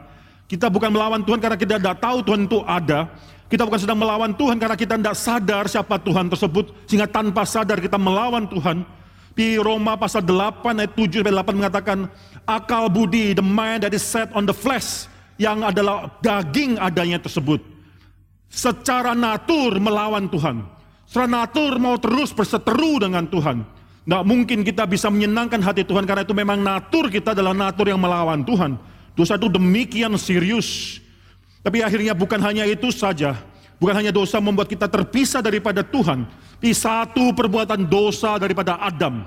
Kita 0.51 0.67
bukan 0.67 0.91
melawan 0.91 1.23
Tuhan 1.23 1.39
karena 1.39 1.55
kita 1.55 1.79
tidak 1.79 2.03
tahu 2.03 2.27
Tuhan 2.27 2.43
itu 2.43 2.59
ada. 2.67 3.07
Kita 3.47 3.63
bukan 3.63 3.79
sedang 3.79 4.03
melawan 4.03 4.35
Tuhan 4.35 4.59
karena 4.59 4.75
kita 4.75 4.99
tidak 4.99 5.15
sadar 5.15 5.63
siapa 5.71 5.95
Tuhan 5.95 6.27
tersebut. 6.27 6.75
Sehingga 6.91 7.07
tanpa 7.07 7.47
sadar 7.47 7.79
kita 7.79 7.95
melawan 7.95 8.51
Tuhan. 8.51 8.83
Di 9.31 9.55
Roma 9.55 9.95
pasal 9.95 10.27
8 10.27 10.83
ayat 10.83 10.91
7 10.91 11.23
sampai 11.23 11.31
8 11.31 11.55
mengatakan, 11.55 11.97
akal 12.43 12.91
budi, 12.91 13.31
the 13.31 13.39
mind 13.39 13.87
that 13.87 13.95
is 13.95 14.03
set 14.03 14.27
on 14.35 14.43
the 14.43 14.51
flesh, 14.51 15.07
yang 15.39 15.63
adalah 15.63 16.11
daging 16.19 16.75
adanya 16.83 17.15
tersebut. 17.15 17.63
Secara 18.51 19.15
natur 19.15 19.79
melawan 19.79 20.27
Tuhan. 20.27 20.76
Secara 21.07 21.47
mau 21.79 21.95
terus 21.95 22.35
berseteru 22.35 22.99
dengan 22.99 23.23
Tuhan. 23.23 23.63
Nggak 24.07 24.23
mungkin 24.27 24.59
kita 24.63 24.83
bisa 24.83 25.07
menyenangkan 25.07 25.63
hati 25.63 25.87
Tuhan 25.87 26.03
karena 26.03 26.27
itu 26.27 26.35
memang 26.35 26.59
natur 26.59 27.07
kita 27.07 27.31
adalah 27.31 27.55
natur 27.55 27.87
yang 27.87 27.99
melawan 27.99 28.43
Tuhan. 28.43 28.75
Dosa 29.15 29.39
itu 29.39 29.47
demikian 29.47 30.11
serius. 30.19 30.99
Tapi 31.63 31.79
akhirnya 31.79 32.11
bukan 32.11 32.43
hanya 32.43 32.67
itu 32.67 32.91
saja. 32.91 33.39
Bukan 33.79 33.95
hanya 33.95 34.11
dosa 34.11 34.43
membuat 34.43 34.67
kita 34.67 34.91
terpisah 34.91 35.39
daripada 35.39 35.79
Tuhan. 35.79 36.27
Tapi 36.59 36.71
satu 36.75 37.31
perbuatan 37.31 37.87
dosa 37.87 38.35
daripada 38.35 38.75
Adam. 38.83 39.23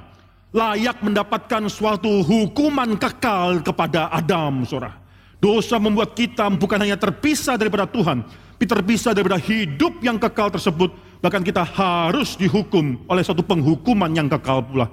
Layak 0.53 1.01
mendapatkan 1.01 1.71
suatu 1.71 2.27
hukuman 2.27 2.99
kekal 2.99 3.63
kepada 3.63 4.11
Adam, 4.11 4.67
saudara. 4.67 5.00
Dosa 5.41 5.81
membuat 5.81 6.13
kita 6.13 6.53
bukan 6.53 6.77
hanya 6.85 7.01
terpisah 7.01 7.57
daripada 7.57 7.89
Tuhan, 7.89 8.23
tapi 8.29 8.65
terpisah 8.69 9.17
daripada 9.17 9.41
hidup 9.41 10.05
yang 10.05 10.21
kekal 10.21 10.53
tersebut 10.53 10.93
Bahkan 11.21 11.45
kita 11.45 11.63
harus 11.65 12.35
dihukum 12.41 13.05
oleh 13.05 13.21
suatu 13.21 13.45
penghukuman 13.45 14.09
yang 14.17 14.27
kekal 14.27 14.65
pula. 14.65 14.89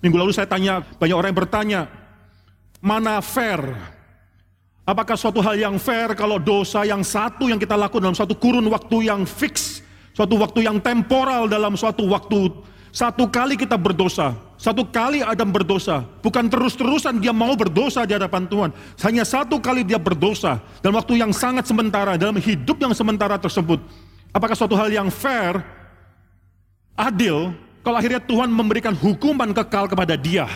Minggu 0.00 0.16
lalu 0.16 0.32
saya 0.32 0.48
tanya, 0.48 0.80
banyak 0.80 1.12
orang 1.12 1.30
yang 1.30 1.40
bertanya, 1.44 1.80
mana 2.80 3.20
fair? 3.20 3.60
Apakah 4.88 5.20
suatu 5.20 5.44
hal 5.44 5.60
yang 5.60 5.76
fair 5.76 6.16
kalau 6.16 6.40
dosa 6.40 6.88
yang 6.88 7.04
satu 7.04 7.52
yang 7.52 7.60
kita 7.60 7.76
lakukan 7.76 8.08
dalam 8.08 8.16
satu 8.16 8.32
kurun 8.32 8.64
waktu 8.72 9.12
yang 9.12 9.28
fix, 9.28 9.84
suatu 10.16 10.40
waktu 10.40 10.64
yang 10.64 10.80
temporal 10.80 11.44
dalam 11.44 11.76
suatu 11.76 12.08
waktu, 12.08 12.48
satu 12.88 13.28
kali 13.28 13.54
kita 13.54 13.76
berdosa, 13.76 14.32
satu 14.56 14.82
kali 14.88 15.20
Adam 15.20 15.52
berdosa, 15.52 16.02
bukan 16.24 16.48
terus-terusan 16.48 17.20
dia 17.20 17.30
mau 17.36 17.52
berdosa 17.54 18.02
di 18.08 18.16
hadapan 18.16 18.48
Tuhan. 18.48 18.70
Hanya 19.04 19.24
satu 19.28 19.60
kali 19.60 19.84
dia 19.84 20.00
berdosa 20.00 20.58
dalam 20.80 20.96
waktu 20.96 21.20
yang 21.20 21.30
sangat 21.30 21.68
sementara, 21.68 22.16
dalam 22.16 22.36
hidup 22.40 22.80
yang 22.80 22.96
sementara 22.96 23.36
tersebut. 23.36 23.78
Apakah 24.32 24.56
suatu 24.56 24.76
hal 24.76 24.88
yang 24.88 25.12
fair, 25.12 25.60
adil, 26.96 27.52
kalau 27.84 27.96
akhirnya 27.96 28.20
Tuhan 28.20 28.48
memberikan 28.48 28.96
hukuman 28.96 29.52
kekal 29.52 29.88
kepada 29.88 30.16
dia? 30.16 30.48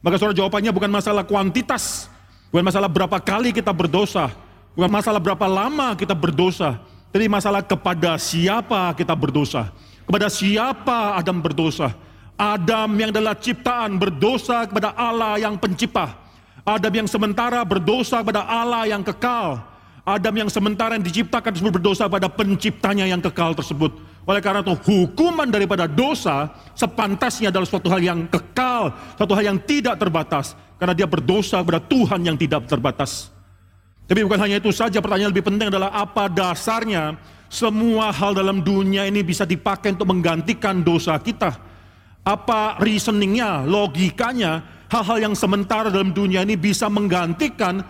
Maka 0.00 0.22
saudara 0.22 0.38
jawabannya 0.38 0.70
bukan 0.70 0.90
masalah 0.90 1.26
kuantitas, 1.26 2.06
bukan 2.54 2.62
masalah 2.62 2.86
berapa 2.86 3.18
kali 3.18 3.50
kita 3.50 3.74
berdosa, 3.74 4.30
bukan 4.78 4.90
masalah 4.90 5.18
berapa 5.18 5.46
lama 5.50 5.98
kita 5.98 6.14
berdosa, 6.14 6.78
tapi 7.10 7.26
masalah 7.26 7.58
kepada 7.58 8.14
siapa 8.16 8.94
kita 8.94 9.18
berdosa. 9.18 9.74
Kepada 10.06 10.30
siapa 10.30 11.18
Adam 11.18 11.42
berdosa? 11.42 11.90
Adam 12.38 12.94
yang 12.94 13.10
adalah 13.10 13.34
ciptaan 13.34 13.98
berdosa 13.98 14.70
kepada 14.70 14.94
Allah 14.94 15.34
yang 15.42 15.58
pencipta. 15.58 16.14
Adam 16.62 17.02
yang 17.02 17.08
sementara 17.10 17.66
berdosa 17.66 18.22
kepada 18.22 18.46
Allah 18.46 18.86
yang 18.86 19.02
kekal. 19.02 19.58
Adam 20.06 20.46
yang 20.46 20.50
sementara 20.50 20.94
yang 20.94 21.02
diciptakan 21.02 21.50
tersebut 21.50 21.82
berdosa 21.82 22.06
pada 22.06 22.30
penciptanya 22.30 23.10
yang 23.10 23.18
kekal 23.18 23.58
tersebut. 23.58 23.90
Oleh 24.26 24.38
karena 24.38 24.62
itu 24.62 24.74
hukuman 24.74 25.50
daripada 25.50 25.90
dosa 25.90 26.54
sepantasnya 26.78 27.50
adalah 27.50 27.66
suatu 27.66 27.90
hal 27.90 27.98
yang 27.98 28.30
kekal, 28.30 28.94
suatu 29.18 29.34
hal 29.34 29.54
yang 29.54 29.58
tidak 29.66 29.98
terbatas. 29.98 30.54
Karena 30.78 30.94
dia 30.94 31.10
berdosa 31.10 31.58
kepada 31.62 31.82
Tuhan 31.82 32.22
yang 32.22 32.38
tidak 32.38 32.70
terbatas. 32.70 33.34
Tapi 34.06 34.22
bukan 34.22 34.38
hanya 34.38 34.62
itu 34.62 34.70
saja, 34.70 35.02
pertanyaan 35.02 35.34
lebih 35.34 35.46
penting 35.50 35.66
adalah 35.66 35.90
apa 35.90 36.30
dasarnya 36.30 37.18
semua 37.46 38.10
hal 38.10 38.34
dalam 38.34 38.62
dunia 38.62 39.06
ini 39.06 39.22
bisa 39.22 39.46
dipakai 39.46 39.94
untuk 39.94 40.10
menggantikan 40.10 40.82
dosa 40.82 41.14
kita? 41.22 41.54
Apa 42.26 42.82
reasoningnya, 42.82 43.62
logikanya, 43.62 44.62
hal-hal 44.90 45.30
yang 45.30 45.34
sementara 45.38 45.90
dalam 45.90 46.10
dunia 46.10 46.42
ini 46.42 46.58
bisa 46.58 46.90
menggantikan 46.90 47.82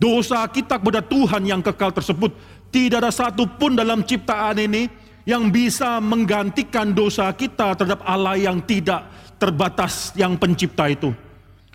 dosa 0.00 0.44
kita 0.48 0.80
kepada 0.80 1.04
Tuhan 1.04 1.44
yang 1.44 1.60
kekal 1.60 1.92
tersebut. 1.92 2.32
Tidak 2.72 3.00
ada 3.00 3.12
satupun 3.12 3.76
dalam 3.76 4.04
ciptaan 4.04 4.56
ini 4.64 4.88
yang 5.28 5.52
bisa 5.52 6.00
menggantikan 6.00 6.92
dosa 6.92 7.28
kita 7.36 7.76
terhadap 7.76 8.00
Allah 8.04 8.38
yang 8.40 8.64
tidak 8.64 9.04
terbatas 9.36 10.16
yang 10.16 10.40
pencipta 10.40 10.88
itu. 10.88 11.12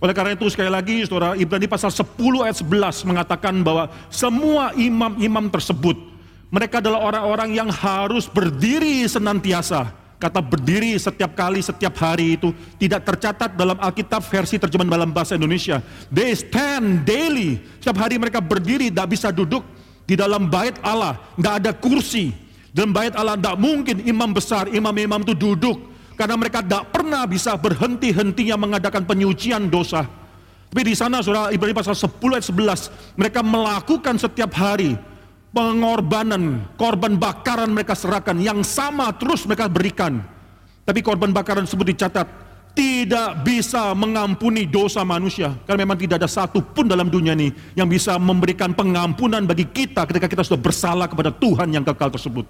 Oleh 0.01 0.17
karena 0.17 0.33
itu 0.33 0.49
sekali 0.49 0.73
lagi 0.73 1.05
saudara 1.05 1.37
Ibrani 1.37 1.69
pasal 1.69 1.93
10 1.93 2.17
ayat 2.41 2.57
11 2.57 3.05
mengatakan 3.05 3.53
bahwa 3.61 3.85
semua 4.09 4.73
imam-imam 4.73 5.45
tersebut 5.53 6.10
mereka 6.51 6.83
adalah 6.83 6.99
orang-orang 6.99 7.55
yang 7.55 7.71
harus 7.71 8.27
berdiri 8.27 9.07
senantiasa. 9.07 9.87
Kata 10.21 10.37
berdiri 10.37 10.93
setiap 11.01 11.33
kali, 11.33 11.65
setiap 11.65 11.97
hari 11.97 12.37
itu 12.37 12.53
tidak 12.77 13.07
tercatat 13.07 13.57
dalam 13.57 13.73
Alkitab 13.79 14.21
versi 14.21 14.61
terjemahan 14.61 14.91
dalam 14.91 15.09
bahasa 15.09 15.33
Indonesia. 15.33 15.81
They 16.13 16.29
stand 16.37 17.07
daily. 17.07 17.57
Setiap 17.81 17.97
hari 17.97 18.21
mereka 18.21 18.37
berdiri, 18.37 18.93
tidak 18.93 19.17
bisa 19.17 19.33
duduk 19.33 19.65
di 20.05 20.13
dalam 20.13 20.45
bait 20.45 20.77
Allah. 20.85 21.17
Tidak 21.39 21.53
ada 21.65 21.71
kursi. 21.73 22.29
Dalam 22.69 22.93
bait 22.93 23.15
Allah 23.17 23.33
tidak 23.39 23.57
mungkin 23.57 24.03
imam 24.05 24.29
besar, 24.29 24.69
imam-imam 24.69 25.25
itu 25.25 25.33
duduk 25.33 25.89
karena 26.19 26.37
mereka 26.37 26.61
tidak 26.61 26.93
pernah 26.93 27.25
bisa 27.25 27.57
berhenti-hentinya 27.57 28.59
mengadakan 28.59 29.09
penyucian 29.09 29.71
dosa. 29.71 30.05
Tapi 30.69 30.81
di 30.85 30.93
sana 30.93 31.19
surah 31.25 31.49
Ibrani 31.49 31.73
pasal 31.73 31.97
10 31.97 32.37
ayat 32.37 32.45
11, 32.45 33.17
mereka 33.17 33.41
melakukan 33.41 34.15
setiap 34.21 34.53
hari 34.53 34.95
pengorbanan, 35.51 36.71
korban 36.79 37.19
bakaran 37.19 37.71
mereka 37.71 37.95
serahkan, 37.95 38.39
yang 38.39 38.63
sama 38.63 39.11
terus 39.15 39.43
mereka 39.47 39.67
berikan. 39.67 40.23
Tapi 40.87 40.99
korban 41.03 41.29
bakaran 41.31 41.67
tersebut 41.67 41.93
dicatat, 41.93 42.27
tidak 42.71 43.43
bisa 43.43 43.91
mengampuni 43.91 44.65
dosa 44.65 45.03
manusia. 45.03 45.53
Karena 45.67 45.83
memang 45.83 45.99
tidak 45.99 46.23
ada 46.23 46.29
satu 46.31 46.63
pun 46.63 46.87
dalam 46.87 47.11
dunia 47.11 47.35
ini 47.35 47.51
yang 47.75 47.85
bisa 47.87 48.15
memberikan 48.15 48.71
pengampunan 48.71 49.43
bagi 49.43 49.67
kita 49.67 50.07
ketika 50.07 50.27
kita 50.31 50.43
sudah 50.47 50.59
bersalah 50.59 51.07
kepada 51.11 51.29
Tuhan 51.35 51.69
yang 51.75 51.83
kekal 51.83 52.09
tersebut. 52.09 52.47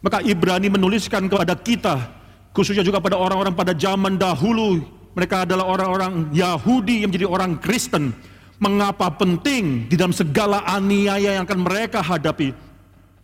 Maka 0.00 0.24
Ibrani 0.24 0.72
menuliskan 0.72 1.28
kepada 1.28 1.52
kita 1.52 2.20
khususnya 2.56 2.82
juga 2.82 2.98
pada 2.98 3.20
orang-orang 3.20 3.54
pada 3.54 3.76
zaman 3.76 4.16
dahulu 4.16 4.82
mereka 5.14 5.44
adalah 5.44 5.68
orang-orang 5.68 6.32
Yahudi 6.32 7.04
yang 7.04 7.12
menjadi 7.12 7.28
orang 7.28 7.60
Kristen 7.60 8.16
mengapa 8.60 9.08
penting 9.16 9.88
di 9.88 9.96
dalam 9.96 10.12
segala 10.12 10.62
aniaya 10.68 11.40
yang 11.40 11.48
akan 11.48 11.64
mereka 11.64 12.04
hadapi 12.04 12.52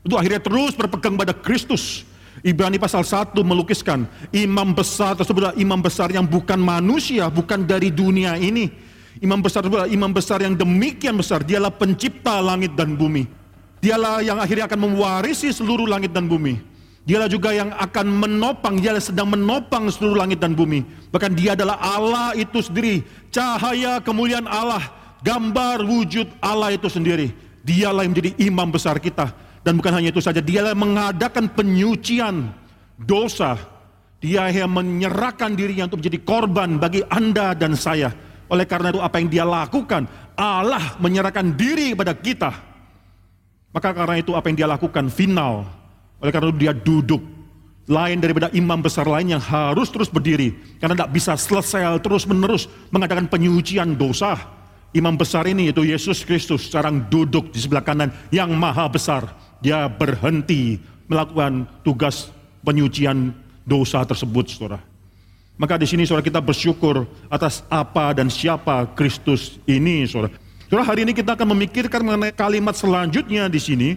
untuk 0.02 0.16
akhirnya 0.16 0.40
terus 0.40 0.72
berpegang 0.72 1.14
pada 1.14 1.36
Kristus. 1.36 2.02
Ibrani 2.44 2.76
pasal 2.76 3.00
1 3.00 3.32
melukiskan 3.40 4.04
imam 4.32 4.76
besar 4.76 5.16
tersebut 5.16 5.40
adalah 5.50 5.58
imam 5.58 5.80
besar 5.80 6.12
yang 6.12 6.28
bukan 6.28 6.60
manusia 6.60 7.28
bukan 7.32 7.64
dari 7.64 7.92
dunia 7.92 8.36
ini. 8.36 8.68
Imam 9.24 9.40
besar 9.40 9.64
tersebut 9.64 9.88
adalah 9.88 9.92
imam 9.92 10.12
besar 10.12 10.44
yang 10.44 10.52
demikian 10.52 11.16
besar. 11.16 11.40
Dialah 11.40 11.72
pencipta 11.72 12.36
langit 12.44 12.76
dan 12.76 12.92
bumi. 12.94 13.24
Dialah 13.80 14.20
yang 14.20 14.36
akhirnya 14.36 14.68
akan 14.68 14.80
mewarisi 14.84 15.48
seluruh 15.52 15.88
langit 15.88 16.12
dan 16.12 16.28
bumi. 16.28 16.60
Dialah 17.06 17.30
juga 17.30 17.54
yang 17.54 17.70
akan 17.70 18.06
menopang, 18.10 18.82
dia 18.82 18.98
sedang 18.98 19.30
menopang 19.30 19.86
seluruh 19.88 20.18
langit 20.26 20.42
dan 20.42 20.58
bumi. 20.58 20.82
Bahkan 21.14 21.38
dia 21.38 21.54
adalah 21.54 21.78
Allah 21.78 22.34
itu 22.34 22.58
sendiri, 22.58 23.06
cahaya 23.30 24.02
kemuliaan 24.02 24.50
Allah, 24.50 24.82
gambar 25.22 25.84
wujud 25.84 26.40
Allah 26.42 26.74
itu 26.74 26.88
sendiri. 26.90 27.32
Dialah 27.66 28.06
yang 28.06 28.12
menjadi 28.14 28.32
imam 28.42 28.68
besar 28.70 28.98
kita. 28.98 29.32
Dan 29.66 29.82
bukan 29.82 29.98
hanya 29.98 30.14
itu 30.14 30.22
saja, 30.22 30.38
dialah 30.38 30.72
yang 30.72 30.82
mengadakan 30.82 31.50
penyucian 31.50 32.54
dosa. 32.94 33.58
Dia 34.22 34.48
yang 34.48 34.70
menyerahkan 34.70 35.52
dirinya 35.58 35.90
untuk 35.90 36.00
menjadi 36.02 36.18
korban 36.22 36.78
bagi 36.78 37.02
Anda 37.10 37.52
dan 37.52 37.74
saya. 37.74 38.14
Oleh 38.46 38.62
karena 38.62 38.94
itu 38.94 39.02
apa 39.02 39.18
yang 39.18 39.26
dia 39.26 39.42
lakukan, 39.42 40.06
Allah 40.38 40.94
menyerahkan 41.02 41.50
diri 41.58 41.98
kepada 41.98 42.14
kita. 42.14 42.50
Maka 43.74 43.90
karena 43.92 44.22
itu 44.22 44.32
apa 44.38 44.46
yang 44.48 44.56
dia 44.56 44.68
lakukan 44.70 45.10
final 45.10 45.66
oleh 46.20 46.32
karena 46.32 46.48
itu 46.48 46.58
dia 46.60 46.72
duduk. 46.72 47.22
Lain 47.86 48.18
daripada 48.18 48.50
imam 48.50 48.82
besar 48.82 49.06
lain 49.06 49.38
yang 49.38 49.42
harus 49.42 49.94
terus 49.94 50.10
berdiri. 50.10 50.50
Karena 50.82 50.98
tidak 50.98 51.12
bisa 51.14 51.38
selesai 51.38 52.02
terus 52.02 52.26
menerus 52.26 52.66
mengadakan 52.90 53.30
penyucian 53.30 53.94
dosa. 53.94 54.34
Imam 54.94 55.18
besar 55.18 55.44
ini 55.50 55.68
yaitu 55.68 55.82
Yesus 55.82 56.22
Kristus 56.22 56.70
sekarang 56.70 57.10
duduk 57.10 57.50
di 57.50 57.58
sebelah 57.58 57.82
kanan 57.82 58.14
yang 58.30 58.54
maha 58.54 58.86
besar. 58.86 59.28
Dia 59.58 59.90
berhenti 59.90 60.78
melakukan 61.10 61.66
tugas 61.82 62.30
penyucian 62.62 63.34
dosa 63.66 64.06
tersebut 64.06 64.46
saudara. 64.46 64.78
Maka 65.56 65.80
di 65.80 65.88
sini 65.88 66.04
saudara 66.04 66.24
kita 66.24 66.40
bersyukur 66.44 67.08
atas 67.32 67.64
apa 67.72 68.12
dan 68.12 68.28
siapa 68.28 68.92
Kristus 68.92 69.56
ini 69.64 70.04
saudara. 70.04 70.36
Saudara 70.68 70.84
hari 70.84 71.08
ini 71.08 71.12
kita 71.16 71.32
akan 71.32 71.56
memikirkan 71.56 72.02
mengenai 72.04 72.34
kalimat 72.34 72.76
selanjutnya 72.76 73.48
di 73.48 73.60
sini 73.62 73.88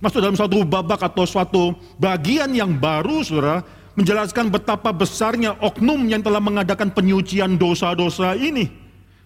masuk 0.00 0.20
dalam 0.24 0.36
suatu 0.36 0.64
babak 0.64 1.00
atau 1.04 1.24
suatu 1.28 1.76
bagian 2.00 2.48
yang 2.56 2.72
baru 2.76 3.20
saudara 3.20 3.60
menjelaskan 3.98 4.48
betapa 4.48 4.94
besarnya 4.96 5.56
oknum 5.60 6.08
yang 6.08 6.24
telah 6.24 6.40
mengadakan 6.40 6.88
penyucian 6.88 7.60
dosa-dosa 7.60 8.32
ini 8.38 8.68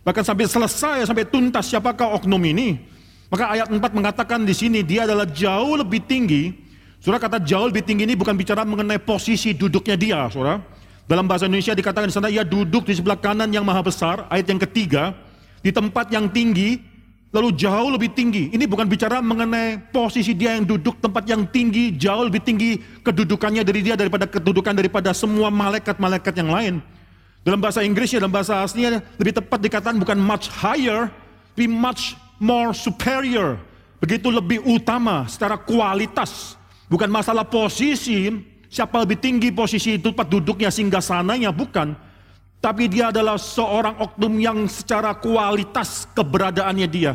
bahkan 0.04 0.22
sampai 0.22 0.46
selesai 0.46 1.08
sampai 1.08 1.24
tuntas 1.24 1.66
siapakah 1.72 2.14
oknum 2.20 2.40
ini 2.44 2.78
maka 3.32 3.50
ayat 3.50 3.72
4 3.72 3.80
mengatakan 3.80 4.44
di 4.44 4.54
sini 4.54 4.84
dia 4.84 5.08
adalah 5.08 5.24
jauh 5.24 5.80
lebih 5.80 6.04
tinggi 6.04 6.52
saudara 7.00 7.24
kata 7.24 7.42
jauh 7.42 7.66
lebih 7.66 7.82
tinggi 7.82 8.04
ini 8.04 8.14
bukan 8.14 8.36
bicara 8.36 8.62
mengenai 8.62 9.00
posisi 9.00 9.56
duduknya 9.56 9.96
dia 9.96 10.20
saudara 10.28 10.60
dalam 11.08 11.24
bahasa 11.24 11.48
Indonesia 11.48 11.72
dikatakan 11.72 12.08
di 12.08 12.14
sana 12.14 12.28
ia 12.28 12.44
duduk 12.44 12.84
di 12.84 12.94
sebelah 12.94 13.16
kanan 13.16 13.48
yang 13.48 13.64
maha 13.64 13.80
besar 13.80 14.28
ayat 14.28 14.46
yang 14.52 14.60
ketiga 14.60 15.16
di 15.64 15.72
tempat 15.72 16.12
yang 16.12 16.28
tinggi 16.28 16.94
lalu 17.34 17.50
jauh 17.58 17.90
lebih 17.90 18.14
tinggi. 18.14 18.54
Ini 18.54 18.62
bukan 18.70 18.86
bicara 18.86 19.18
mengenai 19.18 19.90
posisi 19.90 20.38
dia 20.38 20.54
yang 20.54 20.62
duduk 20.62 21.02
tempat 21.02 21.26
yang 21.26 21.42
tinggi, 21.50 21.90
jauh 21.98 22.30
lebih 22.30 22.38
tinggi 22.46 22.78
kedudukannya 23.02 23.66
dari 23.66 23.82
dia 23.82 23.98
daripada 23.98 24.30
kedudukan 24.30 24.70
daripada 24.70 25.10
semua 25.10 25.50
malaikat-malaikat 25.50 26.34
yang 26.38 26.50
lain. 26.54 26.74
Dalam 27.44 27.60
bahasa 27.60 27.84
Inggrisnya, 27.84 28.24
dalam 28.24 28.32
bahasa 28.32 28.64
aslinya 28.64 29.04
lebih 29.20 29.36
tepat 29.36 29.60
dikatakan 29.60 30.00
bukan 30.00 30.16
much 30.16 30.48
higher, 30.48 31.12
tapi 31.52 31.68
much 31.68 32.16
more 32.40 32.72
superior. 32.72 33.60
Begitu 34.00 34.32
lebih 34.32 34.64
utama 34.64 35.28
secara 35.28 35.60
kualitas. 35.60 36.56
Bukan 36.88 37.12
masalah 37.12 37.44
posisi, 37.44 38.32
siapa 38.72 38.96
lebih 39.04 39.20
tinggi 39.20 39.52
posisi 39.52 40.00
itu 40.00 40.08
tempat 40.08 40.28
duduknya 40.28 40.72
sehingga 40.72 41.04
sananya, 41.04 41.52
bukan. 41.52 41.92
Tapi 42.64 42.88
dia 42.88 43.12
adalah 43.12 43.36
seorang 43.36 44.00
oknum 44.00 44.40
yang 44.40 44.64
secara 44.64 45.12
kualitas 45.12 46.08
keberadaannya 46.16 46.88
dia. 46.88 47.12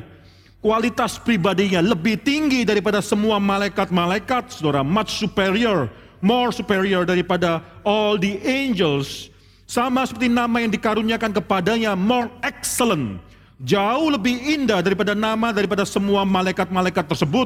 Kualitas 0.62 1.17
pribadinya 1.17 1.81
lebih 1.81 2.21
tinggi 2.21 2.62
daripada 2.69 3.01
semua 3.01 3.41
malaikat-malaikat, 3.41 4.53
saudara. 4.53 4.86
Much 4.86 5.17
superior, 5.17 5.89
more 6.21 6.53
superior 6.53 7.01
daripada 7.01 7.65
all 7.81 8.13
the 8.21 8.38
angels. 8.45 9.33
Sama 9.69 10.01
seperti 10.01 10.33
nama 10.33 10.65
yang 10.65 10.73
dikaruniakan 10.73 11.29
kepadanya, 11.29 11.93
more 11.93 12.25
excellent. 12.41 13.21
Jauh 13.61 14.09
lebih 14.09 14.33
indah 14.33 14.81
daripada 14.81 15.13
nama 15.13 15.53
daripada 15.53 15.85
semua 15.85 16.25
malaikat-malaikat 16.25 17.05
tersebut. 17.05 17.45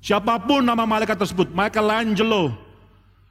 Siapa 0.00 0.40
pun 0.40 0.64
nama 0.64 0.88
malaikat 0.88 1.12
tersebut, 1.20 1.52
Michelangelo, 1.52 2.56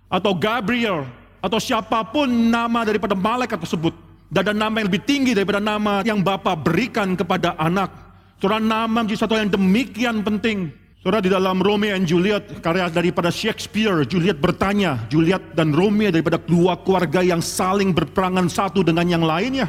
atau 0.05 0.37
Gabriel, 0.37 1.09
atau 1.41 1.57
siapa 1.57 2.05
pun 2.13 2.29
nama 2.29 2.85
daripada 2.85 3.17
malaikat 3.17 3.57
tersebut. 3.57 3.97
Dan 4.29 4.45
ada 4.45 4.53
nama 4.53 4.77
yang 4.77 4.87
lebih 4.93 5.01
tinggi 5.01 5.33
daripada 5.33 5.57
nama 5.57 6.05
yang 6.05 6.21
Bapa 6.21 6.53
berikan 6.53 7.17
kepada 7.17 7.57
anak. 7.57 7.89
Saudara 8.37 8.61
nama 8.61 9.01
menjadi 9.01 9.25
satu 9.25 9.33
yang 9.33 9.49
demikian 9.49 10.21
penting. 10.21 10.69
Saudara 11.01 11.17
di 11.17 11.33
dalam 11.33 11.57
Romeo 11.65 11.97
and 11.97 12.05
Juliet 12.05 12.61
karya 12.61 12.85
daripada 12.85 13.33
Shakespeare, 13.33 14.05
Juliet 14.05 14.37
bertanya, 14.37 15.01
Juliet 15.09 15.41
dan 15.57 15.73
Romeo 15.73 16.13
daripada 16.13 16.37
dua 16.37 16.77
keluarga 16.77 17.25
yang 17.25 17.41
saling 17.41 17.89
berperangan 17.89 18.45
satu 18.45 18.85
dengan 18.85 19.09
yang 19.09 19.25
lainnya. 19.25 19.65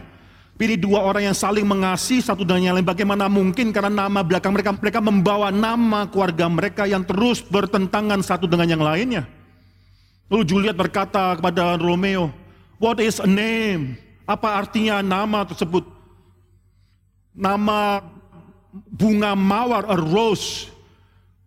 Pilih 0.60 0.76
dua 0.76 1.00
orang 1.00 1.32
yang 1.32 1.36
saling 1.36 1.64
mengasihi 1.64 2.20
satu 2.20 2.44
dengan 2.44 2.60
yang 2.60 2.74
lain. 2.76 2.84
Bagaimana 2.84 3.32
mungkin 3.32 3.72
karena 3.72 3.88
nama 3.88 4.20
belakang 4.20 4.52
mereka 4.52 4.76
mereka 4.76 5.00
membawa 5.00 5.48
nama 5.48 6.04
keluarga 6.04 6.52
mereka 6.52 6.84
yang 6.84 7.00
terus 7.00 7.40
bertentangan 7.40 8.20
satu 8.20 8.44
dengan 8.44 8.68
yang 8.68 8.84
lainnya. 8.84 9.24
Lalu 10.28 10.44
Juliet 10.44 10.76
berkata 10.76 11.32
kepada 11.40 11.80
Romeo, 11.80 12.28
What 12.76 13.00
is 13.00 13.24
a 13.24 13.28
name? 13.30 13.96
Apa 14.28 14.60
artinya 14.60 15.00
nama 15.00 15.48
tersebut? 15.48 15.88
Nama 17.32 18.04
bunga 18.92 19.32
mawar, 19.32 19.88
a 19.88 19.96
rose. 19.96 20.71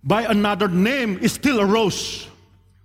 By 0.05 0.29
another 0.29 0.69
name 0.69 1.17
is 1.25 1.33
still 1.33 1.57
a 1.57 1.67
rose. 1.67 2.29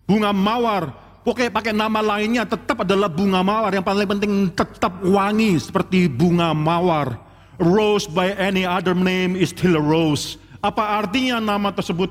Bunga 0.08 0.32
mawar, 0.32 0.96
pokoknya 1.20 1.52
pakai 1.52 1.76
nama 1.76 2.00
lainnya 2.00 2.48
tetap 2.48 2.80
adalah 2.80 3.12
bunga 3.12 3.44
mawar. 3.44 3.76
Yang 3.76 3.86
paling 3.86 4.08
penting 4.16 4.32
tetap 4.56 5.04
wangi 5.04 5.60
seperti 5.60 6.08
bunga 6.08 6.56
mawar. 6.56 7.30
rose 7.60 8.08
by 8.08 8.32
any 8.40 8.64
other 8.64 8.96
name 8.96 9.36
is 9.36 9.52
still 9.52 9.76
a 9.76 9.84
rose. 9.84 10.40
Apa 10.64 11.04
artinya 11.04 11.38
nama 11.38 11.70
tersebut? 11.70 12.08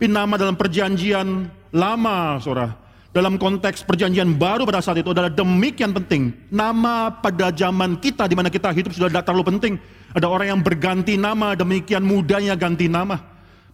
Nama 0.00 0.40
dalam 0.40 0.56
perjanjian 0.56 1.48
lama, 1.72 2.40
saudara. 2.40 2.72
Dalam 3.10 3.36
konteks 3.36 3.84
perjanjian 3.84 4.38
baru 4.38 4.64
pada 4.64 4.80
saat 4.80 5.02
itu 5.02 5.12
adalah 5.12 5.28
demikian 5.28 5.92
penting. 5.92 6.32
Nama 6.48 7.10
pada 7.20 7.52
zaman 7.52 7.98
kita 8.00 8.24
di 8.24 8.38
mana 8.38 8.48
kita 8.48 8.70
hidup 8.72 8.94
sudah 8.96 9.10
tidak 9.12 9.28
terlalu 9.28 9.44
penting. 9.56 9.74
Ada 10.16 10.24
orang 10.30 10.56
yang 10.56 10.60
berganti 10.62 11.20
nama, 11.20 11.52
demikian 11.52 12.00
mudahnya 12.06 12.56
ganti 12.56 12.88
nama. 12.88 13.18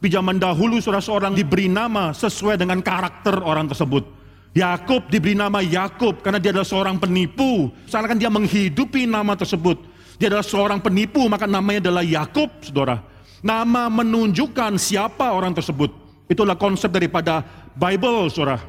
Di 0.06 0.14
zaman 0.14 0.38
dahulu 0.38 0.78
saudara 0.78 1.02
seorang 1.02 1.34
diberi 1.34 1.66
nama 1.66 2.14
sesuai 2.14 2.62
dengan 2.62 2.78
karakter 2.78 3.42
orang 3.42 3.66
tersebut. 3.66 4.06
Yakub 4.54 5.10
diberi 5.10 5.34
nama 5.34 5.58
Yakub 5.58 6.22
karena 6.22 6.38
dia 6.38 6.54
adalah 6.54 6.62
seorang 6.62 6.94
penipu. 7.02 7.75
Seakan 7.90 8.14
dia 8.14 8.30
menghidupi 8.30 9.02
nama 9.10 9.34
tersebut. 9.34 9.75
Dia 10.22 10.30
adalah 10.30 10.46
seorang 10.46 10.78
penipu, 10.78 11.26
maka 11.26 11.50
namanya 11.50 11.90
adalah 11.90 12.06
Yakub, 12.06 12.54
saudara. 12.62 13.02
Nama 13.42 13.90
menunjukkan 13.90 14.78
siapa 14.78 15.34
orang 15.34 15.58
tersebut. 15.58 15.90
Itulah 16.30 16.54
konsep 16.54 16.94
daripada 16.94 17.42
Bible, 17.75 18.30
saudara. 18.30 18.62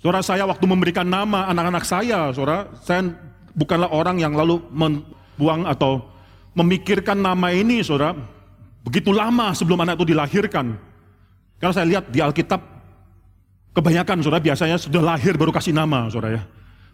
Saudara 0.00 0.24
saya 0.24 0.48
waktu 0.48 0.64
memberikan 0.64 1.04
nama 1.04 1.44
anak-anak 1.52 1.84
saya, 1.84 2.32
saudara, 2.32 2.72
saya 2.80 3.04
bukanlah 3.52 3.92
orang 3.92 4.16
yang 4.16 4.32
lalu 4.32 4.64
membuang 4.72 5.68
atau 5.68 6.08
memikirkan 6.56 7.20
nama 7.20 7.52
ini, 7.52 7.84
saudara, 7.84 8.16
begitu 8.82 9.14
lama 9.14 9.54
sebelum 9.56 9.80
anak 9.82 9.98
itu 10.02 10.14
dilahirkan. 10.14 10.76
Karena 11.62 11.72
saya 11.74 11.86
lihat 11.86 12.10
di 12.10 12.18
Alkitab 12.18 12.72
Kebanyakan 13.72 14.20
saudara 14.20 14.44
biasanya 14.44 14.76
sudah 14.76 15.00
lahir 15.00 15.32
baru 15.40 15.48
kasih 15.48 15.72
nama 15.72 16.04
saudara 16.12 16.36
ya. 16.36 16.42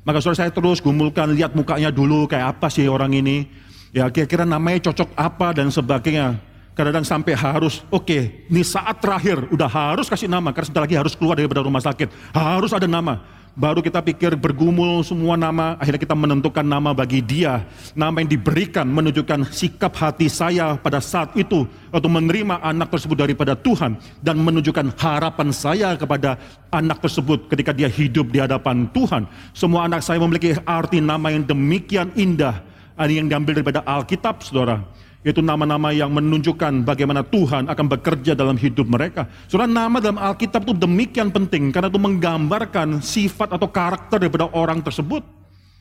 Maka 0.06 0.22
saudara 0.22 0.46
saya 0.46 0.50
terus 0.54 0.78
gumulkan 0.78 1.34
lihat 1.34 1.50
mukanya 1.50 1.90
dulu 1.90 2.30
kayak 2.30 2.54
apa 2.54 2.70
sih 2.70 2.86
orang 2.86 3.10
ini. 3.18 3.50
Ya 3.90 4.06
kira-kira 4.06 4.46
namanya 4.46 4.86
cocok 4.86 5.10
apa 5.18 5.58
dan 5.58 5.74
sebagainya. 5.74 6.38
Kadang-kadang 6.78 7.02
sampai 7.02 7.34
harus, 7.34 7.82
oke, 7.90 8.06
okay, 8.06 8.46
ini 8.46 8.62
saat 8.62 9.02
terakhir, 9.02 9.50
udah 9.50 9.66
harus 9.66 10.06
kasih 10.06 10.30
nama, 10.30 10.54
karena 10.54 10.70
sebentar 10.70 10.86
lagi 10.86 10.94
harus 10.94 11.18
keluar 11.18 11.34
dari 11.34 11.50
rumah 11.50 11.82
sakit. 11.82 12.06
Harus 12.30 12.70
ada 12.70 12.86
nama 12.86 13.18
baru 13.58 13.82
kita 13.82 13.98
pikir 13.98 14.38
bergumul 14.38 15.02
semua 15.02 15.34
nama, 15.34 15.74
akhirnya 15.82 15.98
kita 15.98 16.14
menentukan 16.14 16.62
nama 16.62 16.94
bagi 16.94 17.18
dia. 17.18 17.66
Nama 17.98 18.22
yang 18.22 18.30
diberikan 18.30 18.86
menunjukkan 18.86 19.50
sikap 19.50 19.98
hati 19.98 20.30
saya 20.30 20.78
pada 20.78 21.02
saat 21.02 21.34
itu 21.34 21.66
atau 21.90 22.06
menerima 22.06 22.62
anak 22.62 22.94
tersebut 22.94 23.18
daripada 23.18 23.58
Tuhan 23.58 23.98
dan 24.22 24.38
menunjukkan 24.38 24.94
harapan 24.94 25.50
saya 25.50 25.98
kepada 25.98 26.38
anak 26.70 27.02
tersebut 27.02 27.50
ketika 27.50 27.74
dia 27.74 27.90
hidup 27.90 28.30
di 28.30 28.38
hadapan 28.38 28.86
Tuhan. 28.94 29.26
Semua 29.50 29.90
anak 29.90 30.06
saya 30.06 30.22
memiliki 30.22 30.54
arti 30.62 31.02
nama 31.02 31.34
yang 31.34 31.42
demikian 31.42 32.14
indah, 32.14 32.62
yang 33.02 33.26
diambil 33.26 33.58
daripada 33.58 33.82
Alkitab, 33.82 34.46
Saudara. 34.46 34.86
Itu 35.28 35.44
nama-nama 35.44 35.92
yang 35.92 36.08
menunjukkan 36.08 36.88
bagaimana 36.88 37.20
Tuhan 37.20 37.68
akan 37.68 37.86
bekerja 37.92 38.32
dalam 38.32 38.56
hidup 38.56 38.88
mereka. 38.88 39.28
Saudara, 39.44 39.68
nama 39.68 40.00
dalam 40.00 40.16
Alkitab 40.16 40.64
itu 40.64 40.72
demikian 40.72 41.28
penting 41.28 41.68
karena 41.68 41.92
itu 41.92 42.00
menggambarkan 42.00 43.04
sifat 43.04 43.52
atau 43.52 43.68
karakter 43.68 44.24
daripada 44.24 44.48
orang 44.56 44.80
tersebut. 44.80 45.20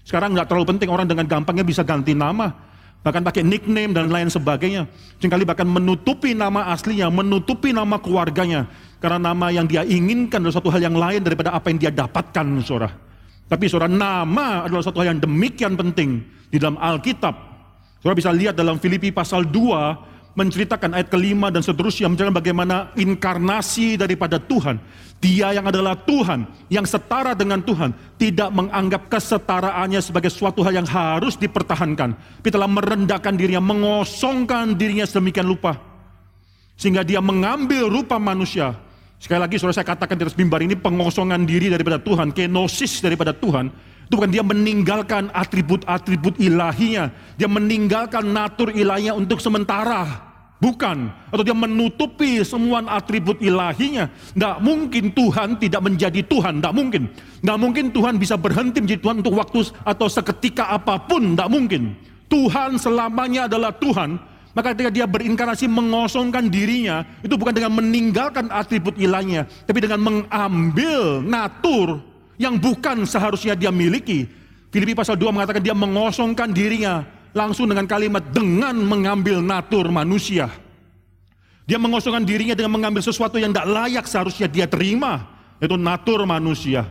Sekarang 0.03 0.35
nggak 0.35 0.51
terlalu 0.51 0.75
penting 0.75 0.91
orang 0.91 1.07
dengan 1.07 1.23
gampangnya 1.23 1.63
bisa 1.63 1.79
ganti 1.87 2.11
nama, 2.11 2.51
bahkan 2.99 3.23
pakai 3.23 3.39
nickname 3.47 3.95
dan 3.95 4.11
lain 4.11 4.27
sebagainya. 4.27 4.83
Seringkali 5.23 5.47
bahkan 5.47 5.63
menutupi 5.63 6.35
nama 6.35 6.67
aslinya, 6.75 7.07
menutupi 7.07 7.71
nama 7.71 7.95
keluarganya. 8.03 8.67
Karena 8.99 9.31
nama 9.31 9.47
yang 9.47 9.63
dia 9.63 9.87
inginkan 9.87 10.43
adalah 10.43 10.59
satu 10.59 10.67
hal 10.75 10.83
yang 10.83 10.99
lain 10.99 11.23
daripada 11.23 11.55
apa 11.55 11.71
yang 11.71 11.79
dia 11.79 11.91
dapatkan, 11.95 12.45
saudara. 12.67 12.91
Tapi 13.47 13.63
saudara, 13.71 13.87
nama 13.87 14.67
adalah 14.67 14.83
satu 14.83 14.99
hal 14.99 15.15
yang 15.15 15.23
demikian 15.23 15.79
penting 15.79 16.19
di 16.51 16.59
dalam 16.59 16.75
Alkitab 16.75 17.46
Saudara 17.97 18.17
bisa 18.17 18.31
lihat 18.33 18.53
dalam 18.53 18.77
Filipi 18.77 19.09
pasal 19.09 19.45
2 19.49 20.17
menceritakan 20.37 20.93
ayat 20.93 21.09
kelima 21.09 21.49
dan 21.49 21.65
seterusnya 21.65 22.05
menceritakan 22.13 22.37
bagaimana 22.37 22.75
inkarnasi 22.93 23.97
daripada 23.97 24.37
Tuhan. 24.37 24.77
Dia 25.17 25.49
yang 25.49 25.65
adalah 25.65 25.97
Tuhan, 25.97 26.45
yang 26.69 26.85
setara 26.85 27.33
dengan 27.33 27.57
Tuhan, 27.65 27.89
tidak 28.21 28.53
menganggap 28.53 29.09
kesetaraannya 29.09 29.97
sebagai 29.97 30.29
suatu 30.29 30.61
hal 30.61 30.77
yang 30.77 30.85
harus 30.85 31.41
dipertahankan. 31.41 32.13
Tapi 32.13 32.49
telah 32.53 32.69
merendahkan 32.69 33.33
dirinya, 33.33 33.65
mengosongkan 33.65 34.77
dirinya 34.77 35.09
sedemikian 35.09 35.49
lupa. 35.49 35.73
Sehingga 36.77 37.01
dia 37.01 37.17
mengambil 37.17 37.89
rupa 37.89 38.21
manusia. 38.21 38.77
Sekali 39.17 39.41
lagi 39.41 39.57
saudara 39.57 39.81
saya 39.81 39.89
katakan 39.89 40.21
di 40.21 40.29
atas 40.29 40.37
mimbar 40.37 40.61
ini 40.61 40.77
pengosongan 40.77 41.49
diri 41.49 41.73
daripada 41.73 41.97
Tuhan, 41.97 42.29
kenosis 42.29 43.01
daripada 43.01 43.33
Tuhan 43.33 43.73
itu 44.07 44.15
bukan 44.15 44.31
dia 44.31 44.39
meninggalkan 44.39 45.27
atribut-atribut 45.35 46.39
ilahinya. 46.39 47.11
Dia 47.35 47.51
meninggalkan 47.51 48.23
natur 48.23 48.71
ilahinya 48.71 49.11
untuk 49.11 49.43
sementara. 49.43 50.07
Bukan. 50.63 51.11
Atau 51.27 51.43
dia 51.43 51.51
menutupi 51.51 52.39
semua 52.47 52.87
atribut 52.87 53.35
ilahinya. 53.43 54.07
Tidak 54.31 54.63
mungkin 54.63 55.11
Tuhan 55.11 55.59
tidak 55.59 55.83
menjadi 55.83 56.23
Tuhan. 56.23 56.63
Tidak 56.63 56.71
mungkin. 56.71 57.11
Tidak 57.43 57.57
mungkin 57.59 57.91
Tuhan 57.91 58.15
bisa 58.15 58.39
berhenti 58.39 58.79
menjadi 58.79 59.03
Tuhan 59.03 59.19
untuk 59.19 59.35
waktu 59.35 59.59
atau 59.83 60.07
seketika 60.07 60.71
apa 60.71 61.03
pun. 61.03 61.35
Tidak 61.35 61.51
mungkin. 61.51 61.91
Tuhan 62.31 62.79
selamanya 62.79 63.51
adalah 63.51 63.75
Tuhan. 63.75 64.15
Maka 64.55 64.71
ketika 64.71 64.89
dia 64.89 65.05
berinkarnasi 65.05 65.67
mengosongkan 65.67 66.47
dirinya, 66.47 67.03
itu 67.21 67.35
bukan 67.37 67.53
dengan 67.53 67.77
meninggalkan 67.77 68.49
atribut 68.49 68.97
ilahnya, 68.97 69.45
tapi 69.69 69.85
dengan 69.85 70.01
mengambil 70.01 71.21
natur 71.21 72.01
yang 72.37 72.57
bukan 72.57 73.03
seharusnya 73.03 73.57
dia 73.57 73.73
miliki. 73.73 74.29
Filipi 74.69 74.93
pasal 74.93 75.17
2 75.17 75.33
mengatakan 75.33 75.61
dia 75.61 75.73
mengosongkan 75.73 76.53
dirinya 76.53 77.05
langsung 77.33 77.69
dengan 77.69 77.85
kalimat 77.89 78.23
dengan 78.33 78.77
mengambil 78.77 79.41
natur 79.41 79.89
manusia. 79.89 80.49
Dia 81.67 81.75
mengosongkan 81.75 82.23
dirinya 82.23 82.55
dengan 82.55 82.79
mengambil 82.79 83.03
sesuatu 83.03 83.35
yang 83.35 83.51
tidak 83.51 83.67
layak 83.67 84.05
seharusnya 84.07 84.47
dia 84.47 84.65
terima, 84.71 85.27
yaitu 85.59 85.75
natur 85.75 86.23
manusia. 86.23 86.87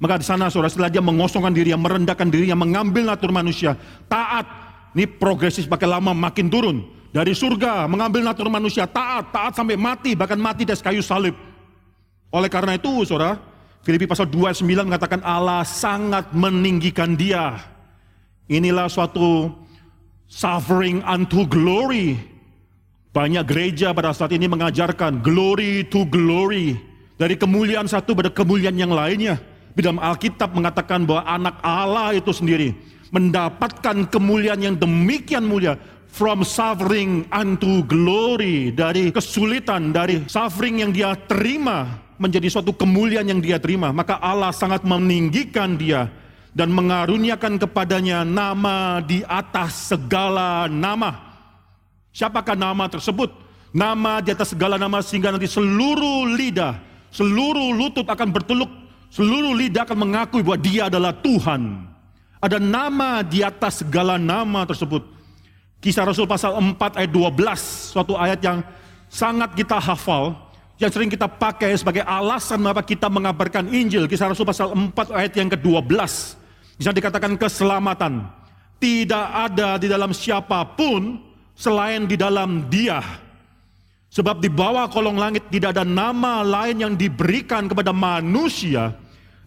Maka 0.00 0.22
di 0.22 0.24
sana 0.24 0.48
saudara 0.48 0.70
setelah 0.70 0.88
dia 0.88 1.02
mengosongkan 1.02 1.50
dirinya, 1.50 1.76
merendahkan 1.76 2.30
dirinya, 2.30 2.56
mengambil 2.56 3.10
natur 3.10 3.34
manusia, 3.34 3.74
taat. 4.06 4.46
Ini 4.94 5.06
progresif 5.06 5.66
makin 5.66 5.88
lama 5.90 6.12
makin 6.14 6.46
turun. 6.46 6.82
Dari 7.10 7.34
surga 7.34 7.90
mengambil 7.90 8.22
natur 8.22 8.46
manusia, 8.46 8.86
taat, 8.86 9.34
taat 9.34 9.52
sampai 9.58 9.74
mati, 9.74 10.14
bahkan 10.14 10.38
mati 10.38 10.62
dari 10.62 10.78
kayu 10.78 11.02
salib. 11.02 11.34
Oleh 12.30 12.46
karena 12.46 12.78
itu 12.78 13.02
saudara, 13.02 13.34
Filipi 13.80 14.04
pasal 14.04 14.28
2 14.28 14.60
9 14.60 14.84
mengatakan 14.84 15.24
Allah 15.24 15.64
sangat 15.64 16.36
meninggikan 16.36 17.16
dia. 17.16 17.56
Inilah 18.50 18.92
suatu 18.92 19.48
suffering 20.28 21.00
unto 21.00 21.48
glory. 21.48 22.20
Banyak 23.10 23.42
gereja 23.48 23.90
pada 23.90 24.14
saat 24.14 24.36
ini 24.36 24.46
mengajarkan 24.46 25.24
glory 25.24 25.88
to 25.88 26.04
glory. 26.06 26.76
Dari 27.16 27.34
kemuliaan 27.36 27.88
satu 27.88 28.12
pada 28.12 28.28
kemuliaan 28.28 28.76
yang 28.76 28.92
lainnya. 28.92 29.40
Di 29.72 29.80
dalam 29.80 30.02
Alkitab 30.02 30.52
mengatakan 30.52 31.08
bahwa 31.08 31.24
anak 31.24 31.56
Allah 31.62 32.12
itu 32.12 32.34
sendiri 32.34 32.74
mendapatkan 33.10 34.06
kemuliaan 34.06 34.60
yang 34.62 34.76
demikian 34.78 35.46
mulia 35.46 35.78
from 36.10 36.42
suffering 36.42 37.26
unto 37.30 37.82
glory 37.86 38.74
dari 38.74 39.14
kesulitan 39.14 39.94
dari 39.94 40.26
suffering 40.26 40.82
yang 40.82 40.90
dia 40.90 41.14
terima 41.30 42.09
menjadi 42.20 42.52
suatu 42.52 42.76
kemuliaan 42.76 43.24
yang 43.24 43.40
dia 43.40 43.56
terima, 43.56 43.88
maka 43.96 44.20
Allah 44.20 44.52
sangat 44.52 44.84
meninggikan 44.84 45.80
dia 45.80 46.12
dan 46.52 46.68
mengaruniakan 46.68 47.56
kepadanya 47.56 48.28
nama 48.28 49.00
di 49.00 49.24
atas 49.24 49.96
segala 49.96 50.68
nama. 50.68 51.16
Siapakah 52.12 52.60
nama 52.60 52.92
tersebut? 52.92 53.32
Nama 53.72 54.20
di 54.20 54.36
atas 54.36 54.52
segala 54.52 54.76
nama 54.76 55.00
sehingga 55.00 55.32
nanti 55.32 55.48
seluruh 55.48 56.28
lidah, 56.36 56.76
seluruh 57.08 57.72
lutut 57.72 58.04
akan 58.04 58.28
berteluk, 58.28 58.68
seluruh 59.08 59.56
lidah 59.56 59.88
akan 59.88 59.98
mengakui 60.04 60.44
bahwa 60.44 60.60
dia 60.60 60.92
adalah 60.92 61.16
Tuhan. 61.16 61.88
Ada 62.42 62.60
nama 62.60 63.24
di 63.24 63.40
atas 63.40 63.80
segala 63.80 64.20
nama 64.20 64.68
tersebut. 64.68 65.06
Kisah 65.80 66.04
Rasul 66.04 66.28
pasal 66.28 66.52
4 66.60 67.00
ayat 67.00 67.08
12, 67.08 67.96
suatu 67.96 68.12
ayat 68.18 68.42
yang 68.44 68.60
sangat 69.08 69.56
kita 69.56 69.80
hafal 69.80 70.49
yang 70.80 70.88
sering 70.88 71.12
kita 71.12 71.28
pakai 71.28 71.76
sebagai 71.76 72.00
alasan 72.08 72.56
mengapa 72.56 72.80
kita 72.80 73.12
mengabarkan 73.12 73.68
Injil. 73.68 74.08
Kisah 74.08 74.32
Rasul 74.32 74.48
pasal 74.48 74.72
4 74.72 75.12
ayat 75.12 75.32
yang 75.36 75.52
ke-12. 75.52 75.92
Bisa 76.80 76.90
dikatakan 76.96 77.36
keselamatan. 77.36 78.24
Tidak 78.80 79.26
ada 79.28 79.76
di 79.76 79.92
dalam 79.92 80.16
siapa 80.16 80.64
pun 80.72 81.20
selain 81.52 82.08
di 82.08 82.16
dalam 82.16 82.64
dia. 82.72 83.04
Sebab 84.08 84.40
di 84.40 84.48
bawah 84.48 84.88
kolong 84.88 85.20
langit 85.20 85.52
tidak 85.52 85.76
ada 85.76 85.84
nama 85.84 86.40
lain 86.40 86.88
yang 86.88 86.92
diberikan 86.96 87.68
kepada 87.68 87.92
manusia 87.92 88.96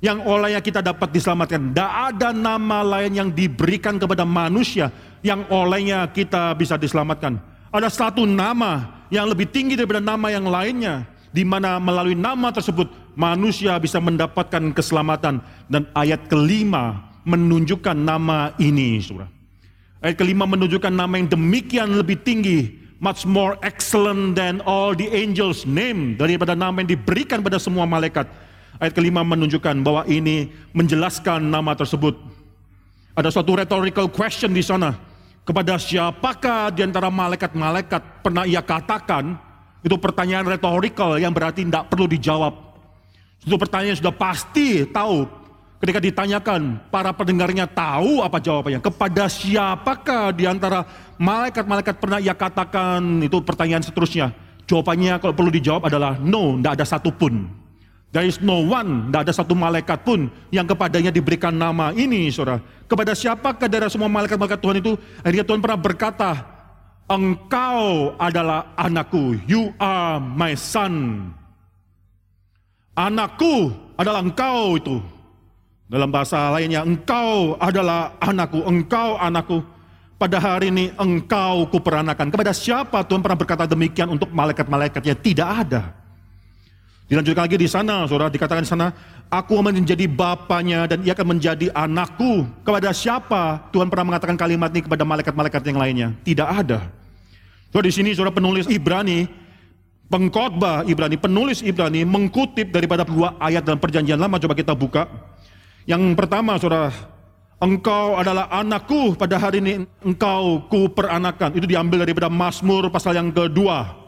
yang 0.06 0.22
olehnya 0.30 0.62
kita 0.62 0.86
dapat 0.86 1.10
diselamatkan. 1.10 1.74
Tidak 1.74 1.92
ada 2.14 2.30
nama 2.30 2.86
lain 2.86 3.12
yang 3.18 3.30
diberikan 3.34 3.98
kepada 3.98 4.22
manusia 4.22 4.94
yang 5.26 5.50
olehnya 5.50 6.06
kita 6.14 6.54
bisa 6.54 6.78
diselamatkan. 6.78 7.42
Ada 7.74 7.90
satu 7.90 8.22
nama 8.30 9.02
yang 9.10 9.26
lebih 9.26 9.50
tinggi 9.50 9.74
daripada 9.74 9.98
nama 9.98 10.30
yang 10.30 10.46
lainnya 10.46 11.10
di 11.34 11.42
mana 11.44 11.82
melalui 11.82 12.14
nama 12.14 12.54
tersebut 12.54 12.88
manusia 13.18 13.76
bisa 13.82 13.98
mendapatkan 13.98 14.72
keselamatan 14.72 15.42
dan 15.68 15.90
ayat 15.98 16.30
kelima 16.30 17.02
menunjukkan 17.26 17.98
nama 17.98 18.54
ini 18.62 19.02
saudara. 19.02 19.28
Ayat 20.00 20.20
kelima 20.22 20.46
menunjukkan 20.46 20.94
nama 20.94 21.18
yang 21.18 21.32
demikian 21.32 21.98
lebih 21.98 22.22
tinggi 22.22 22.78
much 23.02 23.26
more 23.26 23.58
excellent 23.66 24.38
than 24.38 24.62
all 24.64 24.94
the 24.94 25.10
angels 25.12 25.66
name 25.66 26.16
daripada 26.16 26.54
nama 26.54 26.80
yang 26.80 26.94
diberikan 26.94 27.42
pada 27.42 27.58
semua 27.58 27.84
malaikat 27.84 28.30
Ayat 28.82 28.94
kelima 28.98 29.22
menunjukkan 29.22 29.86
bahwa 29.86 30.02
ini 30.10 30.50
menjelaskan 30.74 31.46
nama 31.46 31.78
tersebut. 31.78 32.18
Ada 33.14 33.30
suatu 33.30 33.54
rhetorical 33.54 34.10
question 34.10 34.50
di 34.52 34.66
sana. 34.66 34.98
Kepada 35.44 35.76
siapakah 35.80 36.72
di 36.72 36.88
antara 36.88 37.12
malaikat-malaikat 37.12 38.24
pernah 38.24 38.48
ia 38.48 38.64
katakan, 38.64 39.40
itu 39.84 39.96
pertanyaan 40.00 40.48
rhetorical 40.48 41.20
yang 41.20 41.36
berarti 41.36 41.68
tidak 41.68 41.92
perlu 41.92 42.08
dijawab. 42.08 42.56
Itu 43.44 43.60
pertanyaan 43.60 44.00
sudah 44.00 44.16
pasti 44.16 44.88
tahu. 44.88 45.44
Ketika 45.84 46.00
ditanyakan, 46.00 46.80
para 46.88 47.12
pendengarnya 47.12 47.68
tahu 47.68 48.24
apa 48.24 48.40
jawabannya. 48.40 48.80
Kepada 48.80 49.28
siapakah 49.28 50.32
di 50.32 50.48
antara 50.48 50.88
malaikat-malaikat 51.20 52.00
pernah 52.00 52.24
ia 52.24 52.32
katakan, 52.32 53.20
itu 53.20 53.44
pertanyaan 53.44 53.84
seterusnya. 53.84 54.32
Jawabannya 54.64 55.20
kalau 55.20 55.36
perlu 55.36 55.52
dijawab 55.52 55.92
adalah 55.92 56.16
no, 56.16 56.56
tidak 56.56 56.80
ada 56.80 56.86
satupun. 56.88 57.52
There 58.16 58.24
is 58.24 58.40
no 58.40 58.64
one, 58.64 59.12
tidak 59.12 59.28
ada 59.28 59.34
satu 59.36 59.58
malaikat 59.60 60.08
pun 60.08 60.32
yang 60.56 60.64
kepadanya 60.64 61.12
diberikan 61.12 61.52
nama 61.52 61.92
ini, 61.92 62.32
saudara. 62.32 62.64
Kepada 62.88 63.12
siapakah 63.12 63.68
dari 63.68 63.90
semua 63.92 64.08
malaikat-malaikat 64.08 64.60
Tuhan 64.64 64.78
itu? 64.80 64.96
Akhirnya 65.20 65.44
Tuhan 65.44 65.60
pernah 65.60 65.80
berkata, 65.82 66.53
Engkau 67.12 68.16
adalah 68.16 68.72
anakku, 68.80 69.36
you 69.44 69.76
are 69.76 70.24
my 70.24 70.56
son. 70.56 71.28
Anakku 72.96 73.76
adalah 74.00 74.24
engkau 74.24 74.80
itu. 74.80 74.98
Dalam 75.92 76.10
bahasa 76.10 76.50
lainnya, 76.56 76.82
engkau 76.82 77.60
adalah 77.60 78.16
anakku, 78.24 78.64
engkau 78.66 79.20
anakku. 79.20 79.60
Pada 80.16 80.40
hari 80.40 80.72
ini 80.72 80.96
engkau 80.96 81.68
kuperanakan. 81.68 82.32
Kepada 82.32 82.56
siapa 82.56 83.04
Tuhan 83.04 83.20
pernah 83.20 83.36
berkata 83.36 83.68
demikian 83.68 84.08
untuk 84.08 84.32
malaikat-malaikatnya? 84.32 85.20
Tidak 85.20 85.50
ada. 85.68 86.03
Dilanjutkan 87.12 87.44
lagi 87.46 87.60
di 87.60 87.68
sana, 87.68 88.08
saudara 88.08 88.32
dikatakan 88.32 88.64
di 88.64 88.72
sana, 88.72 88.88
aku 89.28 89.60
akan 89.60 89.84
menjadi 89.84 90.08
bapaknya 90.08 90.88
dan 90.88 91.04
ia 91.04 91.12
akan 91.12 91.36
menjadi 91.36 91.68
anakku. 91.76 92.48
Kepada 92.64 92.96
siapa 92.96 93.70
Tuhan 93.76 93.92
pernah 93.92 94.16
mengatakan 94.16 94.40
kalimat 94.40 94.72
ini 94.72 94.88
kepada 94.88 95.04
malaikat-malaikat 95.04 95.62
yang 95.68 95.80
lainnya? 95.80 96.08
Tidak 96.24 96.48
ada. 96.48 96.88
So 97.76 97.84
di 97.84 97.92
sini 97.92 98.16
saudara 98.16 98.32
penulis 98.32 98.72
Ibrani, 98.72 99.28
pengkhotbah 100.08 100.88
Ibrani, 100.88 101.20
penulis 101.20 101.60
Ibrani 101.66 102.06
mengkutip 102.08 102.72
daripada 102.72 103.04
dua 103.04 103.36
ayat 103.42 103.68
dalam 103.68 103.82
perjanjian 103.82 104.22
lama. 104.22 104.40
Coba 104.40 104.56
kita 104.56 104.72
buka. 104.78 105.10
Yang 105.84 106.16
pertama 106.16 106.56
saudara, 106.56 106.94
engkau 107.60 108.16
adalah 108.16 108.48
anakku 108.48 109.20
pada 109.20 109.36
hari 109.36 109.60
ini 109.60 109.74
engkau 110.08 110.64
ku 110.72 110.88
peranakan. 110.88 111.58
Itu 111.58 111.68
diambil 111.68 112.08
daripada 112.08 112.32
Mazmur 112.32 112.88
pasal 112.88 113.20
yang 113.20 113.34
kedua. 113.34 114.03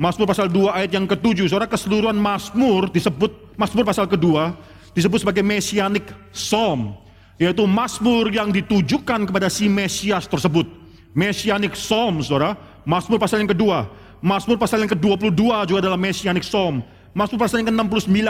Mazmur 0.00 0.32
pasal 0.32 0.48
2 0.48 0.72
ayat 0.72 0.96
yang 0.96 1.04
ketujuh, 1.04 1.44
saudara 1.44 1.68
keseluruhan 1.68 2.16
Mazmur 2.16 2.88
disebut, 2.88 3.52
Mazmur 3.60 3.84
pasal 3.84 4.08
kedua, 4.08 4.56
disebut 4.96 5.20
sebagai 5.20 5.44
Messianic 5.44 6.08
Psalm, 6.32 6.96
yaitu 7.36 7.68
Mazmur 7.68 8.32
yang 8.32 8.48
ditujukan 8.48 9.28
kepada 9.28 9.52
si 9.52 9.68
Mesias 9.68 10.24
tersebut. 10.24 10.64
Messianic 11.12 11.76
Psalm, 11.76 12.24
saudara, 12.24 12.56
Mazmur 12.88 13.20
pasal 13.20 13.44
yang 13.44 13.52
kedua, 13.52 13.92
Mazmur 14.24 14.56
pasal 14.56 14.80
yang 14.80 14.88
ke-22 14.88 15.68
juga 15.68 15.78
adalah 15.84 16.00
Messianic 16.00 16.48
Psalm, 16.48 16.80
Mazmur 17.12 17.36
pasal 17.36 17.60
yang 17.60 17.68
ke-69, 17.68 18.24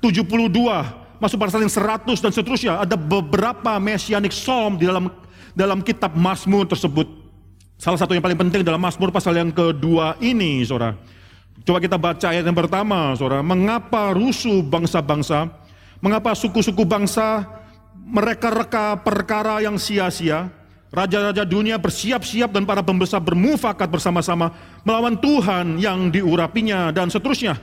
72, 0.00 0.48
Mazmur 1.20 1.40
pasal 1.44 1.60
yang 1.60 1.74
100 1.76 2.24
dan 2.24 2.32
seterusnya. 2.32 2.72
Ada 2.80 2.96
beberapa 2.96 3.76
Messianic 3.76 4.32
Psalm 4.32 4.80
di 4.80 4.88
dalam 4.88 5.12
dalam 5.52 5.84
kitab 5.84 6.16
Mazmur 6.16 6.64
tersebut. 6.64 7.21
Salah 7.82 7.98
satu 7.98 8.14
yang 8.14 8.22
paling 8.22 8.38
penting 8.38 8.62
dalam 8.62 8.78
Mazmur 8.78 9.10
pasal 9.10 9.34
yang 9.34 9.50
kedua 9.50 10.14
ini, 10.22 10.62
saudara. 10.62 10.94
Coba 11.66 11.82
kita 11.82 11.98
baca 11.98 12.30
ayat 12.30 12.46
yang 12.46 12.54
pertama, 12.54 13.10
saudara. 13.18 13.42
Mengapa 13.42 14.14
rusuh 14.14 14.62
bangsa-bangsa? 14.62 15.50
Mengapa 15.98 16.30
suku-suku 16.30 16.86
bangsa 16.86 17.42
mereka 18.06 18.54
reka 18.54 19.02
perkara 19.02 19.58
yang 19.66 19.82
sia-sia? 19.82 20.46
Raja-raja 20.94 21.42
dunia 21.42 21.74
bersiap-siap 21.74 22.54
dan 22.54 22.62
para 22.62 22.86
pembesar 22.86 23.18
bermufakat 23.18 23.90
bersama-sama 23.90 24.54
melawan 24.86 25.18
Tuhan 25.18 25.82
yang 25.82 26.06
diurapinya 26.06 26.94
dan 26.94 27.10
seterusnya. 27.10 27.58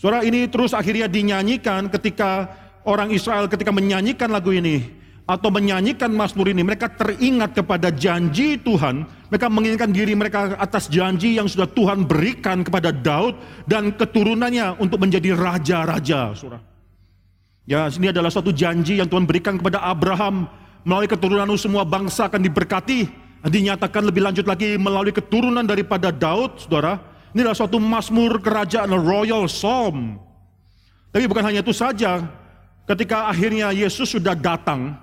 Saudara 0.00 0.24
ini 0.24 0.48
terus 0.48 0.72
akhirnya 0.72 1.12
dinyanyikan 1.12 1.92
ketika 1.92 2.48
orang 2.88 3.12
Israel 3.12 3.52
ketika 3.52 3.68
menyanyikan 3.68 4.32
lagu 4.32 4.48
ini 4.56 5.01
atau 5.22 5.48
menyanyikan 5.54 6.10
Mazmur 6.10 6.50
ini, 6.50 6.66
mereka 6.66 6.90
teringat 6.90 7.54
kepada 7.54 7.94
janji 7.94 8.58
Tuhan, 8.58 9.06
mereka 9.30 9.46
mengingatkan 9.46 9.94
diri 9.94 10.12
mereka 10.18 10.58
atas 10.58 10.90
janji 10.90 11.38
yang 11.38 11.46
sudah 11.46 11.70
Tuhan 11.70 12.04
berikan 12.04 12.66
kepada 12.66 12.90
Daud 12.90 13.38
dan 13.70 13.94
keturunannya 13.94 14.82
untuk 14.82 14.98
menjadi 14.98 15.32
raja-raja. 15.38 16.34
Ya, 17.62 17.86
ini 17.86 18.10
adalah 18.10 18.34
suatu 18.34 18.50
janji 18.50 18.98
yang 18.98 19.06
Tuhan 19.06 19.22
berikan 19.22 19.54
kepada 19.62 19.78
Abraham 19.86 20.50
melalui 20.82 21.06
keturunan 21.06 21.46
semua 21.54 21.86
bangsa 21.86 22.26
akan 22.26 22.42
diberkati. 22.42 23.06
Dinyatakan 23.42 24.06
lebih 24.06 24.22
lanjut 24.22 24.46
lagi 24.46 24.78
melalui 24.78 25.10
keturunan 25.10 25.66
daripada 25.66 26.14
Daud, 26.14 26.62
saudara. 26.62 26.98
Ini 27.34 27.46
adalah 27.46 27.58
suatu 27.58 27.78
Mazmur 27.78 28.38
kerajaan 28.38 28.90
royal 28.94 29.50
psalm. 29.50 30.18
Tapi 31.10 31.26
bukan 31.26 31.50
hanya 31.50 31.60
itu 31.62 31.74
saja, 31.74 32.22
ketika 32.86 33.30
akhirnya 33.30 33.74
Yesus 33.74 34.14
sudah 34.14 34.38
datang, 34.38 34.94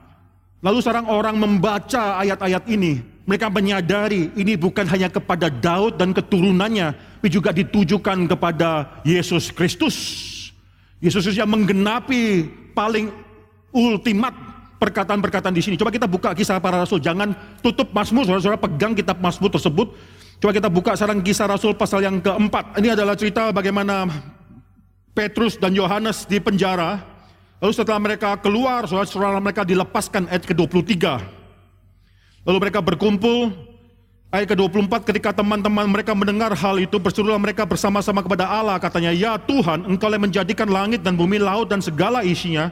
Lalu 0.59 0.79
seorang 0.83 1.07
orang 1.07 1.39
membaca 1.39 2.19
ayat-ayat 2.19 2.67
ini, 2.67 2.99
mereka 3.23 3.47
menyadari 3.47 4.27
ini 4.35 4.59
bukan 4.59 4.83
hanya 4.91 5.07
kepada 5.07 5.47
Daud 5.47 5.95
dan 5.95 6.11
keturunannya, 6.11 6.91
tapi 6.91 7.29
juga 7.31 7.55
ditujukan 7.55 8.27
kepada 8.27 8.99
Yesus 9.07 9.55
Kristus. 9.55 9.95
Yesus 10.99 11.31
yang 11.31 11.47
menggenapi 11.47 12.51
paling 12.75 13.07
ultimat 13.71 14.35
perkataan-perkataan 14.83 15.55
di 15.55 15.63
sini. 15.63 15.75
Coba 15.79 15.95
kita 15.95 16.11
buka 16.11 16.35
kisah 16.35 16.59
para 16.59 16.83
rasul, 16.83 16.99
jangan 16.99 17.31
tutup 17.63 17.95
Mazmur, 17.95 18.27
saudara-saudara 18.27 18.59
pegang 18.59 18.91
kitab 18.91 19.19
Mazmur 19.23 19.51
tersebut. 19.51 19.95
Coba 20.39 20.51
kita 20.55 20.67
buka 20.71 20.95
sekarang 20.95 21.23
kisah 21.23 21.47
rasul 21.47 21.75
pasal 21.75 22.03
yang 22.03 22.19
keempat. 22.19 22.79
Ini 22.79 22.99
adalah 22.99 23.15
cerita 23.15 23.51
bagaimana 23.55 24.07
Petrus 25.11 25.59
dan 25.59 25.75
Yohanes 25.75 26.23
di 26.27 26.39
penjara 26.39 27.18
Lalu 27.59 27.73
setelah 27.75 27.99
mereka 27.99 28.39
keluar, 28.39 28.87
setelah 28.87 29.43
mereka 29.43 29.67
dilepaskan 29.67 30.31
ayat 30.31 30.47
ke-23. 30.47 30.95
Lalu 32.47 32.57
mereka 32.63 32.79
berkumpul, 32.79 33.51
ayat 34.31 34.47
ke-24 34.55 35.03
ketika 35.11 35.35
teman-teman 35.35 35.91
mereka 35.91 36.15
mendengar 36.15 36.55
hal 36.55 36.79
itu, 36.79 36.95
berserulah 36.95 37.35
mereka 37.35 37.67
bersama-sama 37.67 38.23
kepada 38.23 38.47
Allah, 38.47 38.79
katanya, 38.79 39.11
Ya 39.11 39.35
Tuhan, 39.35 39.83
engkau 39.91 40.07
yang 40.07 40.23
menjadikan 40.23 40.71
langit 40.71 41.03
dan 41.03 41.19
bumi, 41.19 41.35
laut 41.35 41.67
dan 41.67 41.83
segala 41.83 42.23
isinya. 42.23 42.71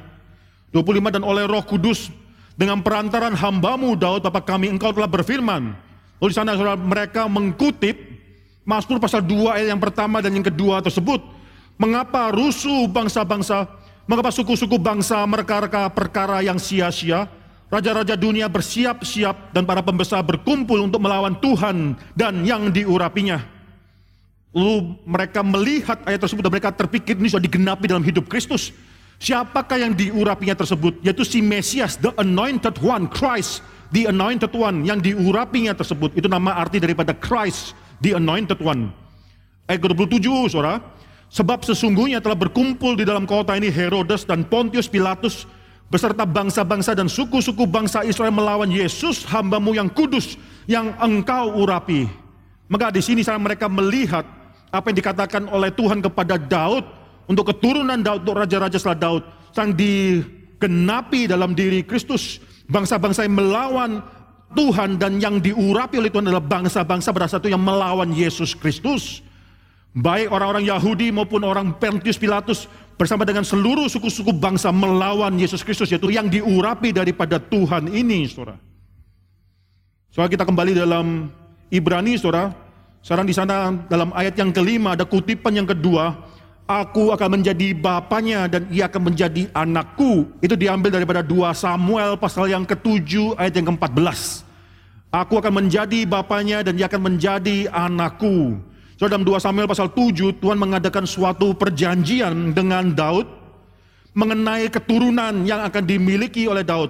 25 0.72 1.20
dan 1.20 1.24
oleh 1.24 1.44
roh 1.44 1.64
kudus, 1.68 2.08
dengan 2.56 2.80
perantaran 2.80 3.36
hambamu 3.36 4.00
Daud, 4.00 4.24
Bapak 4.24 4.48
kami, 4.48 4.72
engkau 4.72 4.96
telah 4.96 5.12
berfirman. 5.12 5.76
Lalu 6.18 6.30
di 6.32 6.36
sana 6.36 6.56
saudara, 6.56 6.80
mereka 6.80 7.30
mengkutip 7.30 8.18
Mazmur 8.68 9.00
pasal 9.00 9.24
2 9.24 9.62
ayat 9.62 9.68
yang 9.72 9.80
pertama 9.80 10.20
dan 10.20 10.34
yang 10.36 10.44
kedua 10.44 10.84
tersebut. 10.84 11.24
Mengapa 11.78 12.34
rusuh 12.34 12.90
bangsa-bangsa 12.90 13.77
Mengapa 14.08 14.32
suku-suku 14.32 14.80
bangsa 14.80 15.20
mereka-reka 15.28 15.92
perkara 15.92 16.40
yang 16.40 16.56
sia-sia? 16.56 17.28
Raja-raja 17.68 18.16
dunia 18.16 18.48
bersiap-siap 18.48 19.52
dan 19.52 19.68
para 19.68 19.84
pembesar 19.84 20.24
berkumpul 20.24 20.80
untuk 20.80 21.04
melawan 21.04 21.36
Tuhan 21.44 22.00
dan 22.16 22.48
yang 22.48 22.72
diurapinya. 22.72 23.44
Lalu 24.56 24.96
mereka 25.04 25.44
melihat 25.44 26.00
ayat 26.08 26.24
tersebut 26.24 26.40
dan 26.40 26.52
mereka 26.56 26.72
terpikir 26.72 27.20
ini 27.20 27.28
sudah 27.28 27.44
digenapi 27.44 27.92
dalam 27.92 28.00
hidup 28.08 28.32
Kristus. 28.32 28.72
Siapakah 29.20 29.76
yang 29.76 29.92
diurapinya 29.92 30.56
tersebut? 30.56 31.04
Yaitu 31.04 31.28
si 31.28 31.44
Mesias, 31.44 32.00
the 32.00 32.16
anointed 32.16 32.80
one, 32.80 33.12
Christ, 33.12 33.60
the 33.92 34.08
anointed 34.08 34.56
one 34.56 34.88
yang 34.88 35.04
diurapinya 35.04 35.76
tersebut. 35.76 36.16
Itu 36.16 36.32
nama 36.32 36.56
arti 36.56 36.80
daripada 36.80 37.12
Christ, 37.12 37.76
the 38.00 38.16
anointed 38.16 38.64
one. 38.64 38.96
Ayat 39.68 39.84
27, 39.84 40.24
saudara. 40.48 40.80
Sebab 41.28 41.68
sesungguhnya 41.68 42.24
telah 42.24 42.40
berkumpul 42.40 42.96
di 42.96 43.04
dalam 43.04 43.28
kota 43.28 43.56
ini 43.60 43.68
Herodes 43.68 44.24
dan 44.24 44.48
Pontius 44.48 44.88
Pilatus 44.88 45.44
beserta 45.88 46.24
bangsa-bangsa 46.28 46.96
dan 46.96 47.08
suku-suku 47.08 47.68
bangsa 47.68 48.04
Israel 48.04 48.32
melawan 48.36 48.68
Yesus 48.68 49.24
hambamu 49.28 49.76
yang 49.76 49.92
kudus 49.92 50.40
yang 50.68 50.96
engkau 51.00 51.64
urapi. 51.64 52.08
Maka 52.68 52.92
di 52.92 53.00
sini 53.00 53.24
saya 53.24 53.40
mereka 53.40 53.72
melihat 53.72 54.28
apa 54.72 54.92
yang 54.92 54.98
dikatakan 55.00 55.48
oleh 55.48 55.72
Tuhan 55.72 56.04
kepada 56.04 56.36
Daud 56.36 56.84
untuk 57.28 57.52
keturunan 57.52 58.00
Daud, 58.00 58.24
untuk 58.24 58.40
raja-raja 58.40 58.76
setelah 58.80 59.00
Daud. 59.00 59.24
Sang 59.56 59.72
digenapi 59.76 61.28
dalam 61.28 61.56
diri 61.56 61.84
Kristus. 61.84 62.40
Bangsa-bangsa 62.68 63.24
yang 63.24 63.40
melawan 63.40 64.04
Tuhan 64.56 65.00
dan 65.00 65.20
yang 65.24 65.40
diurapi 65.40 66.00
oleh 66.00 66.12
Tuhan 66.12 66.28
adalah 66.28 66.44
bangsa-bangsa 66.44 67.16
berasal 67.16 67.40
itu 67.40 67.52
yang 67.52 67.64
melawan 67.64 68.12
Yesus 68.12 68.56
Kristus. 68.56 69.24
Baik 69.98 70.30
orang-orang 70.30 70.70
Yahudi 70.70 71.10
maupun 71.10 71.42
orang 71.42 71.74
Pontius 71.82 72.22
Pilatus 72.22 72.70
bersama 73.02 73.26
dengan 73.26 73.42
seluruh 73.42 73.90
suku-suku 73.90 74.30
bangsa 74.30 74.70
melawan 74.70 75.34
Yesus 75.42 75.66
Kristus 75.66 75.90
yaitu 75.90 76.14
yang 76.14 76.30
diurapi 76.30 76.94
daripada 76.94 77.42
Tuhan 77.42 77.90
ini, 77.90 78.30
Saudara. 78.30 78.62
Saudara 80.14 80.30
kita 80.30 80.46
kembali 80.46 80.78
dalam 80.78 81.34
Ibrani, 81.74 82.14
Saudara. 82.14 82.54
Sekarang 83.02 83.26
di 83.26 83.34
sana 83.34 83.74
dalam 83.90 84.14
ayat 84.14 84.38
yang 84.38 84.54
kelima 84.54 84.94
ada 84.94 85.02
kutipan 85.02 85.58
yang 85.58 85.66
kedua, 85.66 86.14
Aku 86.68 87.16
akan 87.16 87.40
menjadi 87.40 87.72
bapaknya 87.72 88.44
dan 88.52 88.68
ia 88.68 88.92
akan 88.92 89.08
menjadi 89.08 89.48
anakku. 89.56 90.28
Itu 90.44 90.60
diambil 90.60 90.92
daripada 90.92 91.24
2 91.24 91.56
Samuel 91.56 92.20
pasal 92.20 92.52
yang 92.52 92.68
ke-7 92.68 93.40
ayat 93.40 93.56
yang 93.56 93.72
ke-14. 93.72 94.44
Aku 95.16 95.40
akan 95.40 95.64
menjadi 95.64 96.04
bapaknya 96.04 96.68
dan 96.68 96.76
ia 96.76 96.92
akan 96.92 97.08
menjadi 97.08 97.72
anakku. 97.72 98.60
So 98.98 99.06
dalam 99.06 99.22
2 99.22 99.38
Samuel 99.38 99.70
pasal 99.70 99.94
7 99.94 100.42
Tuhan 100.42 100.58
mengadakan 100.58 101.06
suatu 101.06 101.54
perjanjian 101.54 102.58
dengan 102.58 102.90
Daud 102.98 103.30
mengenai 104.18 104.66
keturunan 104.74 105.46
yang 105.46 105.62
akan 105.62 105.86
dimiliki 105.86 106.50
oleh 106.50 106.66
Daud. 106.66 106.90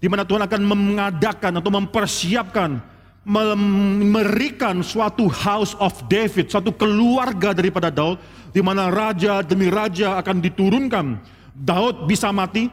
Di 0.00 0.08
mana 0.08 0.24
Tuhan 0.24 0.48
akan 0.48 0.62
mengadakan 0.64 1.60
atau 1.60 1.68
mempersiapkan 1.68 2.80
memberikan 3.28 4.80
suatu 4.80 5.28
house 5.28 5.76
of 5.76 5.92
David, 6.08 6.48
suatu 6.48 6.72
keluarga 6.72 7.52
daripada 7.52 7.92
Daud, 7.92 8.16
di 8.56 8.64
mana 8.64 8.88
raja 8.88 9.44
demi 9.44 9.68
raja 9.68 10.16
akan 10.16 10.40
diturunkan. 10.40 11.20
Daud 11.52 12.08
bisa 12.08 12.32
mati, 12.32 12.72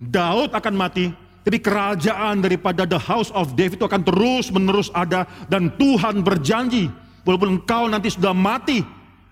Daud 0.00 0.56
akan 0.56 0.72
mati, 0.72 1.12
tapi 1.44 1.60
kerajaan 1.60 2.40
daripada 2.40 2.88
the 2.88 2.96
house 2.96 3.28
of 3.36 3.52
David 3.52 3.76
itu 3.76 3.84
akan 3.84 4.00
terus 4.00 4.48
menerus 4.48 4.88
ada 4.96 5.28
dan 5.52 5.68
Tuhan 5.76 6.24
berjanji, 6.24 6.88
walaupun 7.24 7.60
engkau 7.60 7.88
nanti 7.88 8.12
sudah 8.12 8.34
mati, 8.34 8.84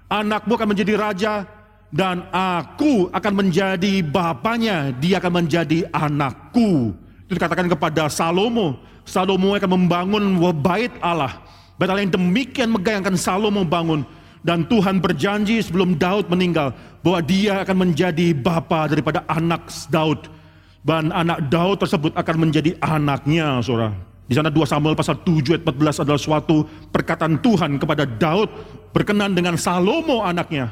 anakmu 0.08 0.52
akan 0.56 0.68
menjadi 0.72 0.92
raja 0.96 1.32
dan 1.88 2.28
aku 2.32 3.08
akan 3.12 3.32
menjadi 3.32 4.04
bapaknya, 4.04 4.92
dia 5.00 5.20
akan 5.20 5.44
menjadi 5.44 5.88
anakku. 5.92 6.92
Itu 7.24 7.36
dikatakan 7.36 7.68
kepada 7.68 8.08
Salomo. 8.12 8.76
Salomo 9.08 9.56
akan 9.56 9.70
membangun 9.72 10.24
bait 10.60 10.92
Allah. 11.00 11.40
Bait 11.80 11.88
Allah 11.88 12.04
yang 12.04 12.12
demikian 12.12 12.68
megah 12.72 13.00
yang 13.00 13.04
akan 13.08 13.16
Salomo 13.16 13.64
bangun. 13.64 14.04
Dan 14.44 14.68
Tuhan 14.68 15.02
berjanji 15.02 15.60
sebelum 15.64 15.98
Daud 15.98 16.30
meninggal 16.30 16.72
bahwa 17.02 17.20
dia 17.24 17.64
akan 17.64 17.88
menjadi 17.88 18.36
bapa 18.36 18.88
daripada 18.88 19.24
anak 19.28 19.68
Daud. 19.88 20.28
Dan 20.84 21.12
anak 21.12 21.52
Daud 21.52 21.84
tersebut 21.84 22.16
akan 22.16 22.48
menjadi 22.48 22.76
anaknya, 22.80 23.60
saudara. 23.60 23.92
Di 24.28 24.36
sana 24.36 24.52
2 24.52 24.60
Samuel 24.68 24.92
pasal 24.92 25.24
7 25.24 25.56
ayat 25.56 25.64
14 25.64 26.04
adalah 26.04 26.20
suatu 26.20 26.68
perkataan 26.92 27.40
Tuhan 27.40 27.80
kepada 27.80 28.04
Daud 28.04 28.52
berkenan 28.92 29.32
dengan 29.32 29.56
Salomo 29.56 30.20
anaknya. 30.20 30.68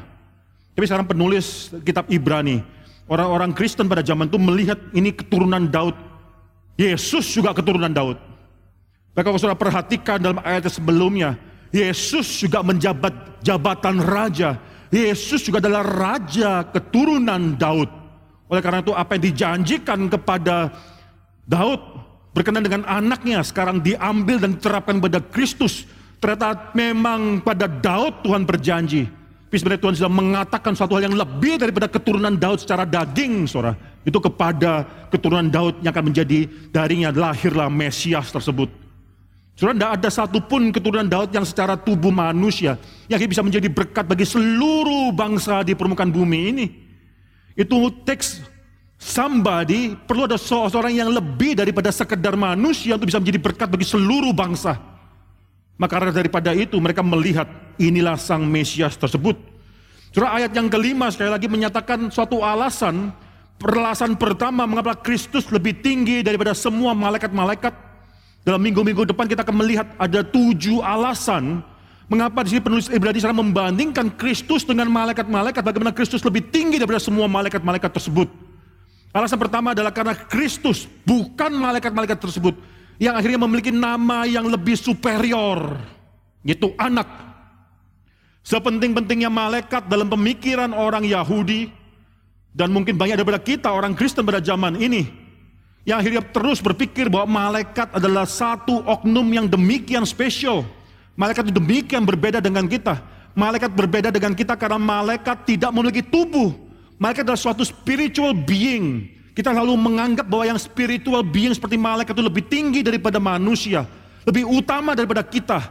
Tapi 0.77 0.85
sekarang 0.85 1.09
penulis 1.09 1.73
kitab 1.81 2.05
Ibrani, 2.05 2.61
orang-orang 3.09 3.49
Kristen 3.57 3.89
pada 3.89 4.05
zaman 4.05 4.29
itu 4.29 4.37
melihat 4.37 4.77
ini 4.93 5.09
keturunan 5.09 5.65
Daud 5.65 5.97
Yesus 6.77 7.25
juga 7.33 7.57
keturunan 7.57 7.89
Daud. 7.89 8.21
Maka 9.17 9.25
kalau 9.25 9.41
saudara 9.41 9.57
perhatikan 9.57 10.21
dalam 10.21 10.37
ayat 10.45 10.69
sebelumnya, 10.69 11.33
Yesus 11.73 12.29
juga 12.37 12.61
menjabat 12.61 13.41
jabatan 13.41 13.97
raja. 13.97 14.61
Yesus 14.93 15.41
juga 15.41 15.57
adalah 15.57 15.81
raja 15.81 16.61
keturunan 16.69 17.57
Daud. 17.57 17.89
Oleh 18.47 18.61
karena 18.61 18.85
itu 18.85 18.93
apa 18.93 19.17
yang 19.17 19.23
dijanjikan 19.25 20.05
kepada 20.07 20.69
Daud 21.49 21.81
berkenan 22.37 22.61
dengan 22.61 22.85
anaknya 22.85 23.41
sekarang 23.41 23.81
diambil 23.81 24.37
dan 24.37 24.53
diterapkan 24.61 25.01
pada 25.01 25.17
Kristus. 25.33 25.89
Ternyata 26.21 26.77
memang 26.77 27.41
pada 27.41 27.65
Daud 27.65 28.21
Tuhan 28.21 28.45
berjanji. 28.45 29.09
Tapi 29.49 29.55
sebenarnya 29.57 29.81
Tuhan 29.81 29.95
sudah 29.97 30.13
mengatakan 30.13 30.71
suatu 30.77 30.93
hal 30.93 31.09
yang 31.09 31.17
lebih 31.17 31.57
daripada 31.57 31.89
keturunan 31.89 32.37
Daud 32.37 32.61
secara 32.61 32.85
daging, 32.85 33.49
saudara 33.49 33.73
itu 34.07 34.19
kepada 34.23 34.87
keturunan 35.11 35.51
Daud 35.51 35.83
yang 35.83 35.91
akan 35.91 36.15
menjadi 36.15 36.47
darinya 36.71 37.11
lahirlah 37.11 37.67
Mesias 37.67 38.31
tersebut. 38.31 38.71
Saudara, 39.59 39.75
tidak 39.75 39.91
ada 39.99 40.09
satupun 40.13 40.71
keturunan 40.71 41.03
Daud 41.03 41.35
yang 41.35 41.43
secara 41.43 41.75
tubuh 41.75 42.07
manusia 42.07 42.79
yang 43.11 43.19
bisa 43.19 43.43
menjadi 43.43 43.67
berkat 43.67 44.07
bagi 44.07 44.23
seluruh 44.23 45.11
bangsa 45.11 45.59
di 45.67 45.75
permukaan 45.75 46.07
bumi 46.07 46.39
ini. 46.55 46.65
Itu 47.59 47.91
teks 48.07 48.39
somebody 48.97 49.93
perlu 49.93 50.25
ada 50.25 50.37
seorang 50.41 50.93
yang 50.93 51.09
lebih 51.13 51.57
daripada 51.57 51.93
sekedar 51.93 52.33
manusia 52.33 52.97
untuk 52.97 53.09
bisa 53.09 53.21
menjadi 53.21 53.39
berkat 53.39 53.67
bagi 53.69 53.87
seluruh 53.87 54.33
bangsa. 54.33 54.77
Maka 55.77 56.09
daripada 56.09 56.57
itu 56.57 56.81
mereka 56.81 57.05
melihat 57.05 57.45
inilah 57.77 58.17
sang 58.17 58.41
Mesias 58.49 58.97
tersebut. 58.97 59.37
Surah 60.09 60.41
ayat 60.41 60.51
yang 60.57 60.65
kelima 60.65 61.13
sekali 61.13 61.29
lagi 61.29 61.45
menyatakan 61.45 62.09
suatu 62.09 62.41
alasan 62.41 63.13
Perlasan 63.57 64.13
pertama 64.13 64.69
mengapa 64.69 64.93
Kristus 64.93 65.49
lebih 65.49 65.81
tinggi 65.81 66.21
daripada 66.21 66.53
semua 66.53 66.93
malaikat-malaikat. 66.93 67.73
Dalam 68.45 68.61
minggu-minggu 68.61 69.09
depan 69.09 69.25
kita 69.25 69.41
akan 69.41 69.57
melihat 69.65 69.87
ada 69.97 70.21
tujuh 70.21 70.79
alasan 70.85 71.65
mengapa 72.05 72.45
di 72.45 72.53
sini 72.53 72.61
penulis 72.61 72.87
Ibrani 72.87 73.17
sana 73.17 73.33
membandingkan 73.33 74.13
Kristus 74.13 74.61
dengan 74.61 74.93
malaikat-malaikat. 74.93 75.65
Bagaimana 75.65 75.89
Kristus 75.89 76.21
lebih 76.21 76.45
tinggi 76.53 76.77
daripada 76.77 77.01
semua 77.01 77.25
malaikat-malaikat 77.25 77.89
tersebut. 77.97 78.29
Alasan 79.15 79.39
pertama 79.39 79.71
adalah 79.71 79.91
karena 79.95 80.13
Kristus 80.13 80.85
bukan 81.07 81.53
malaikat-malaikat 81.55 82.19
tersebut 82.19 82.53
yang 82.97 83.17
akhirnya 83.17 83.39
memiliki 83.45 83.71
nama 83.73 84.25
yang 84.25 84.45
lebih 84.49 84.77
superior, 84.77 85.77
yaitu 86.41 86.73
anak. 86.77 87.07
Sepenting-pentingnya 88.41 89.27
malaikat 89.27 89.91
dalam 89.91 90.07
pemikiran 90.07 90.71
orang 90.71 91.03
Yahudi, 91.03 91.67
dan 92.57 92.73
mungkin 92.73 92.97
banyak 92.97 93.21
daripada 93.21 93.37
kita 93.37 93.69
orang 93.69 93.93
Kristen 93.93 94.25
pada 94.25 94.41
zaman 94.41 94.81
ini 94.81 95.05
yang 95.87 96.03
akhirnya 96.03 96.19
terus 96.19 96.59
berpikir 96.59 97.07
bahwa 97.07 97.47
malaikat 97.47 97.95
adalah 97.95 98.27
satu 98.27 98.83
oknum 98.83 99.23
yang 99.31 99.47
demikian 99.47 100.03
spesial. 100.03 100.67
Malaikat 101.15 101.47
itu 101.47 101.55
demikian 101.63 102.03
berbeda 102.03 102.43
dengan 102.43 102.67
kita. 102.67 102.99
Malaikat 103.37 103.71
berbeda 103.71 104.11
dengan 104.11 104.35
kita 104.35 104.59
karena 104.59 104.75
malaikat 104.75 105.47
tidak 105.47 105.71
memiliki 105.71 106.03
tubuh. 106.03 106.66
Malaikat 106.97 107.23
adalah 107.25 107.39
suatu 107.39 107.61
spiritual 107.61 108.33
being. 108.33 109.13
Kita 109.37 109.53
lalu 109.53 109.77
menganggap 109.77 110.25
bahwa 110.25 110.49
yang 110.49 110.59
spiritual 110.59 111.21
being 111.21 111.53
seperti 111.53 111.77
malaikat 111.77 112.17
itu 112.17 112.25
lebih 112.25 112.43
tinggi 112.49 112.81
daripada 112.81 113.21
manusia. 113.21 113.85
Lebih 114.25 114.49
utama 114.49 114.97
daripada 114.97 115.21
kita. 115.21 115.61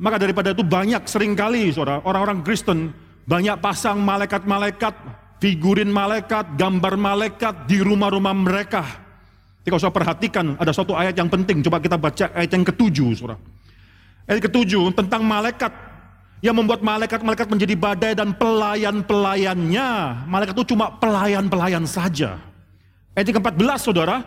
Maka 0.00 0.16
daripada 0.16 0.52
itu 0.52 0.64
banyak 0.64 1.04
sering 1.08 1.36
kali 1.36 1.72
saudara, 1.72 2.04
orang-orang 2.04 2.44
Kristen 2.44 2.92
banyak 3.24 3.56
pasang 3.60 4.00
malaikat-malaikat 4.00 4.92
figurin 5.40 5.92
malaikat, 5.92 6.56
gambar 6.56 6.94
malaikat 6.96 7.54
di 7.68 7.80
rumah-rumah 7.84 8.34
mereka. 8.36 8.82
Jadi 9.62 9.68
kalau 9.68 9.82
saya 9.82 9.94
perhatikan 9.94 10.46
ada 10.56 10.70
suatu 10.70 10.94
ayat 10.94 11.14
yang 11.18 11.28
penting, 11.28 11.60
coba 11.66 11.82
kita 11.82 11.98
baca 11.98 12.26
ayat 12.32 12.50
yang 12.54 12.64
ketujuh, 12.64 13.08
surah. 13.18 13.38
Ayat 14.26 14.42
ketujuh 14.42 14.94
tentang 14.94 15.22
malaikat 15.22 15.70
yang 16.44 16.56
membuat 16.56 16.84
malaikat-malaikat 16.84 17.48
menjadi 17.48 17.74
badai 17.74 18.12
dan 18.16 18.36
pelayan-pelayannya. 18.36 19.88
Malaikat 20.28 20.54
itu 20.56 20.76
cuma 20.76 20.92
pelayan-pelayan 21.00 21.84
saja. 21.88 22.40
Ayat 23.16 23.32
yang 23.32 23.40
ke-14 23.40 23.80
saudara, 23.80 24.20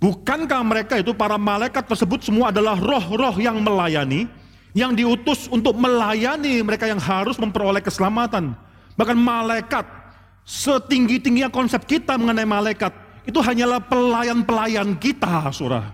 bukankah 0.00 0.60
mereka 0.60 1.00
itu 1.00 1.16
para 1.16 1.40
malaikat 1.40 1.88
tersebut 1.88 2.20
semua 2.20 2.52
adalah 2.52 2.76
roh-roh 2.76 3.34
yang 3.40 3.64
melayani, 3.64 4.28
yang 4.76 4.92
diutus 4.92 5.48
untuk 5.48 5.72
melayani 5.80 6.60
mereka 6.60 6.84
yang 6.84 7.00
harus 7.00 7.40
memperoleh 7.40 7.80
keselamatan. 7.80 8.52
Bahkan 8.94 9.16
malaikat 9.16 10.04
Setinggi-tingginya 10.44 11.48
konsep 11.48 11.88
kita 11.88 12.20
mengenai 12.20 12.44
malaikat, 12.44 12.92
itu 13.24 13.40
hanyalah 13.40 13.80
pelayan-pelayan 13.80 14.92
kita, 15.00 15.48
surah. 15.48 15.88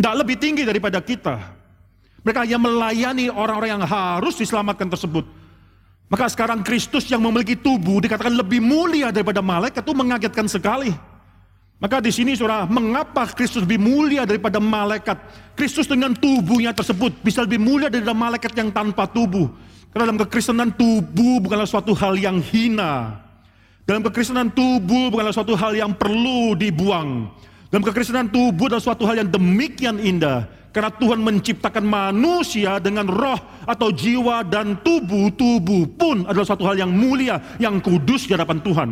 Tidak 0.00 0.14
lebih 0.16 0.40
tinggi 0.40 0.64
daripada 0.64 1.04
kita. 1.04 1.60
Mereka 2.22 2.46
hanya 2.46 2.58
melayani 2.58 3.26
orang-orang 3.30 3.78
yang 3.78 3.84
harus 3.86 4.38
diselamatkan 4.38 4.86
tersebut. 4.86 5.26
Maka 6.06 6.28
sekarang 6.28 6.60
Kristus 6.62 7.08
yang 7.08 7.24
memiliki 7.24 7.56
tubuh 7.58 7.98
dikatakan 7.98 8.36
lebih 8.36 8.60
mulia 8.60 9.08
daripada 9.08 9.40
malaikat 9.40 9.82
itu 9.82 9.94
mengagetkan 9.96 10.46
sekali. 10.46 10.92
Maka 11.82 11.98
di 11.98 12.14
sini 12.14 12.38
surah, 12.38 12.62
mengapa 12.70 13.26
Kristus 13.34 13.66
lebih 13.66 13.82
mulia 13.82 14.22
daripada 14.22 14.62
malaikat? 14.62 15.18
Kristus 15.58 15.90
dengan 15.90 16.14
tubuhnya 16.14 16.70
tersebut 16.70 17.10
bisa 17.26 17.42
lebih 17.42 17.58
mulia 17.58 17.90
daripada 17.90 18.14
malaikat 18.14 18.54
yang 18.54 18.70
tanpa 18.70 19.10
tubuh. 19.10 19.50
Karena 19.90 20.08
dalam 20.08 20.20
kekristenan 20.22 20.70
tubuh 20.72 21.42
bukanlah 21.42 21.66
suatu 21.66 21.90
hal 21.98 22.14
yang 22.14 22.38
hina. 22.38 23.18
Dalam 23.82 24.00
kekristenan 24.06 24.54
tubuh 24.54 25.10
bukanlah 25.10 25.34
suatu 25.34 25.58
hal 25.58 25.74
yang 25.74 25.90
perlu 25.90 26.54
dibuang. 26.54 27.26
Dalam 27.66 27.82
kekristenan 27.82 28.30
tubuh 28.30 28.70
adalah 28.70 28.84
suatu 28.84 29.02
hal 29.02 29.26
yang 29.26 29.28
demikian 29.28 29.98
indah. 29.98 30.46
Karena 30.72 30.88
Tuhan 30.88 31.20
menciptakan 31.20 31.84
manusia 31.84 32.80
dengan 32.80 33.04
roh 33.04 33.36
atau 33.68 33.92
jiwa 33.92 34.40
dan 34.40 34.80
tubuh. 34.80 35.28
Tubuh 35.36 35.84
pun 35.94 36.24
adalah 36.24 36.48
suatu 36.48 36.64
hal 36.64 36.80
yang 36.80 36.88
mulia, 36.88 37.38
yang 37.60 37.76
kudus 37.78 38.24
di 38.24 38.32
hadapan 38.32 38.58
Tuhan. 38.64 38.90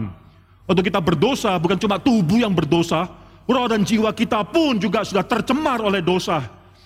Untuk 0.69 0.85
kita 0.85 1.01
berdosa 1.01 1.57
bukan 1.57 1.81
cuma 1.81 1.97
tubuh 1.97 2.37
yang 2.37 2.53
berdosa. 2.53 3.09
Roh 3.49 3.67
dan 3.67 3.83
jiwa 3.83 4.13
kita 4.13 4.45
pun 4.47 4.77
juga 4.77 5.03
sudah 5.03 5.25
tercemar 5.25 5.81
oleh 5.81 6.05
dosa. 6.05 6.45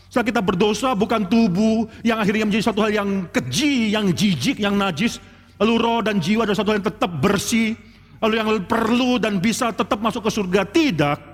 Saat 0.09 0.31
kita 0.31 0.39
berdosa 0.39 0.95
bukan 0.95 1.27
tubuh 1.27 1.91
yang 2.07 2.23
akhirnya 2.23 2.47
menjadi 2.47 2.71
suatu 2.71 2.87
hal 2.87 2.95
yang 2.95 3.11
keji, 3.35 3.91
yang 3.91 4.15
jijik, 4.15 4.63
yang 4.63 4.79
najis. 4.79 5.19
Lalu 5.59 5.75
roh 5.75 6.01
dan 6.07 6.23
jiwa 6.23 6.47
adalah 6.47 6.57
suatu 6.57 6.71
hal 6.71 6.79
yang 6.79 6.89
tetap 6.89 7.11
bersih, 7.19 7.75
Lalu 8.25 8.35
yang 8.41 8.49
perlu 8.65 9.21
dan 9.21 9.37
bisa 9.37 9.69
tetap 9.69 10.01
masuk 10.01 10.25
ke 10.25 10.31
surga 10.33 10.65
tidak. 10.65 11.34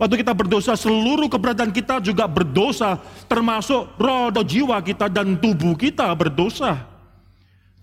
Waktu 0.00 0.24
kita 0.24 0.32
berdosa, 0.32 0.72
seluruh 0.80 1.28
keberadaan 1.28 1.68
kita 1.68 2.00
juga 2.00 2.24
berdosa, 2.24 2.96
termasuk 3.28 4.00
roh 4.00 4.32
dan 4.32 4.48
jiwa 4.48 4.80
kita 4.80 5.12
dan 5.12 5.36
tubuh 5.36 5.76
kita 5.76 6.08
berdosa. 6.16 6.88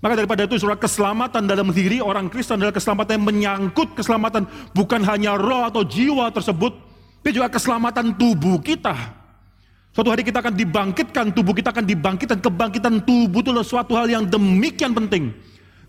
Maka 0.01 0.17
daripada 0.17 0.49
itu 0.49 0.57
saudara 0.57 0.81
keselamatan 0.81 1.45
dalam 1.45 1.69
diri 1.69 2.01
orang 2.01 2.25
Kristen 2.25 2.57
adalah 2.57 2.73
keselamatan 2.73 3.21
yang 3.21 3.25
menyangkut 3.29 3.93
keselamatan 3.93 4.49
bukan 4.73 5.05
hanya 5.05 5.37
roh 5.37 5.69
atau 5.69 5.85
jiwa 5.85 6.33
tersebut, 6.33 6.73
tapi 7.21 7.37
juga 7.37 7.53
keselamatan 7.53 8.17
tubuh 8.17 8.65
kita. 8.65 8.97
Suatu 9.93 10.09
hari 10.09 10.25
kita 10.25 10.41
akan 10.41 10.57
dibangkitkan, 10.57 11.25
tubuh 11.37 11.53
kita 11.53 11.69
akan 11.69 11.85
dibangkitkan. 11.85 12.41
Kebangkitan 12.41 13.01
tubuh 13.05 13.45
itu 13.45 13.53
adalah 13.53 13.65
suatu 13.65 13.93
hal 13.93 14.09
yang 14.09 14.25
demikian 14.25 14.93
penting. 14.93 15.37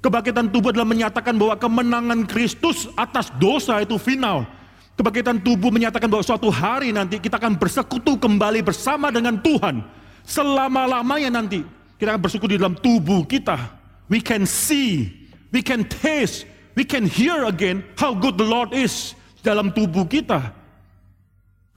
Kebangkitan 0.05 0.53
tubuh 0.53 0.77
adalah 0.77 0.89
menyatakan 0.89 1.37
bahwa 1.41 1.57
kemenangan 1.57 2.29
Kristus 2.29 2.89
atas 3.01 3.33
dosa 3.41 3.81
itu 3.81 3.97
final. 3.97 4.58
Kebangkitan 4.99 5.39
tubuh 5.39 5.71
menyatakan 5.71 6.11
bahwa 6.11 6.27
suatu 6.27 6.51
hari 6.51 6.91
nanti 6.91 7.23
kita 7.23 7.39
akan 7.39 7.55
bersekutu 7.55 8.19
kembali 8.19 8.67
bersama 8.67 9.15
dengan 9.15 9.39
Tuhan. 9.39 9.87
Selama-lamanya 10.27 11.39
nanti 11.39 11.63
kita 11.97 12.19
akan 12.19 12.23
bersekutu 12.27 12.59
di 12.59 12.61
dalam 12.61 12.75
tubuh 12.75 13.23
kita 13.23 13.79
we 14.09 14.19
can 14.25 14.49
see, 14.49 15.13
we 15.53 15.61
can 15.63 15.85
taste, 15.87 16.49
we 16.75 16.83
can 16.83 17.05
hear 17.05 17.45
again 17.47 17.85
how 17.95 18.17
good 18.17 18.41
the 18.41 18.45
Lord 18.45 18.73
is 18.73 19.15
dalam 19.45 19.71
tubuh 19.71 20.09
kita. 20.09 20.53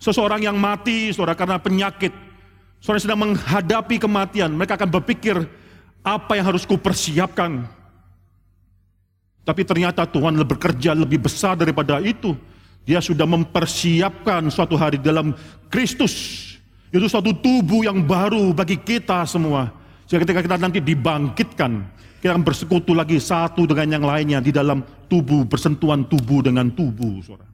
Seseorang 0.01 0.41
yang 0.41 0.57
mati, 0.57 1.13
saudara 1.13 1.37
karena 1.37 1.61
penyakit, 1.61 2.09
saudara 2.81 3.03
sedang 3.03 3.21
menghadapi 3.21 4.01
kematian, 4.01 4.49
mereka 4.57 4.73
akan 4.79 4.89
berpikir, 4.89 5.37
apa 6.01 6.33
yang 6.33 6.49
harus 6.49 6.65
kupersiapkan? 6.65 7.69
Tapi 9.45 9.61
ternyata 9.61 10.09
Tuhan 10.09 10.41
bekerja 10.41 10.97
lebih 10.97 11.21
besar 11.21 11.53
daripada 11.53 12.01
itu. 12.01 12.33
Dia 12.81 12.97
sudah 12.97 13.29
mempersiapkan 13.29 14.49
suatu 14.49 14.73
hari 14.73 14.97
dalam 14.97 15.37
Kristus. 15.69 16.13
Itu 16.91 17.07
suatu 17.07 17.31
tubuh 17.31 17.85
yang 17.87 18.03
baru 18.03 18.51
bagi 18.51 18.75
kita 18.75 19.23
semua. 19.29 19.71
Sehingga 20.09 20.27
ketika 20.27 20.43
kita 20.43 20.57
nanti 20.59 20.83
dibangkitkan, 20.83 21.71
kita 22.19 22.35
akan 22.35 22.43
bersekutu 22.43 22.91
lagi 22.91 23.15
satu 23.15 23.63
dengan 23.63 23.95
yang 23.95 24.05
lainnya 24.05 24.43
di 24.43 24.51
dalam 24.51 24.83
tubuh, 25.07 25.47
bersentuhan 25.47 26.03
tubuh 26.03 26.43
dengan 26.43 26.67
tubuh, 26.67 27.23
saudara. 27.23 27.47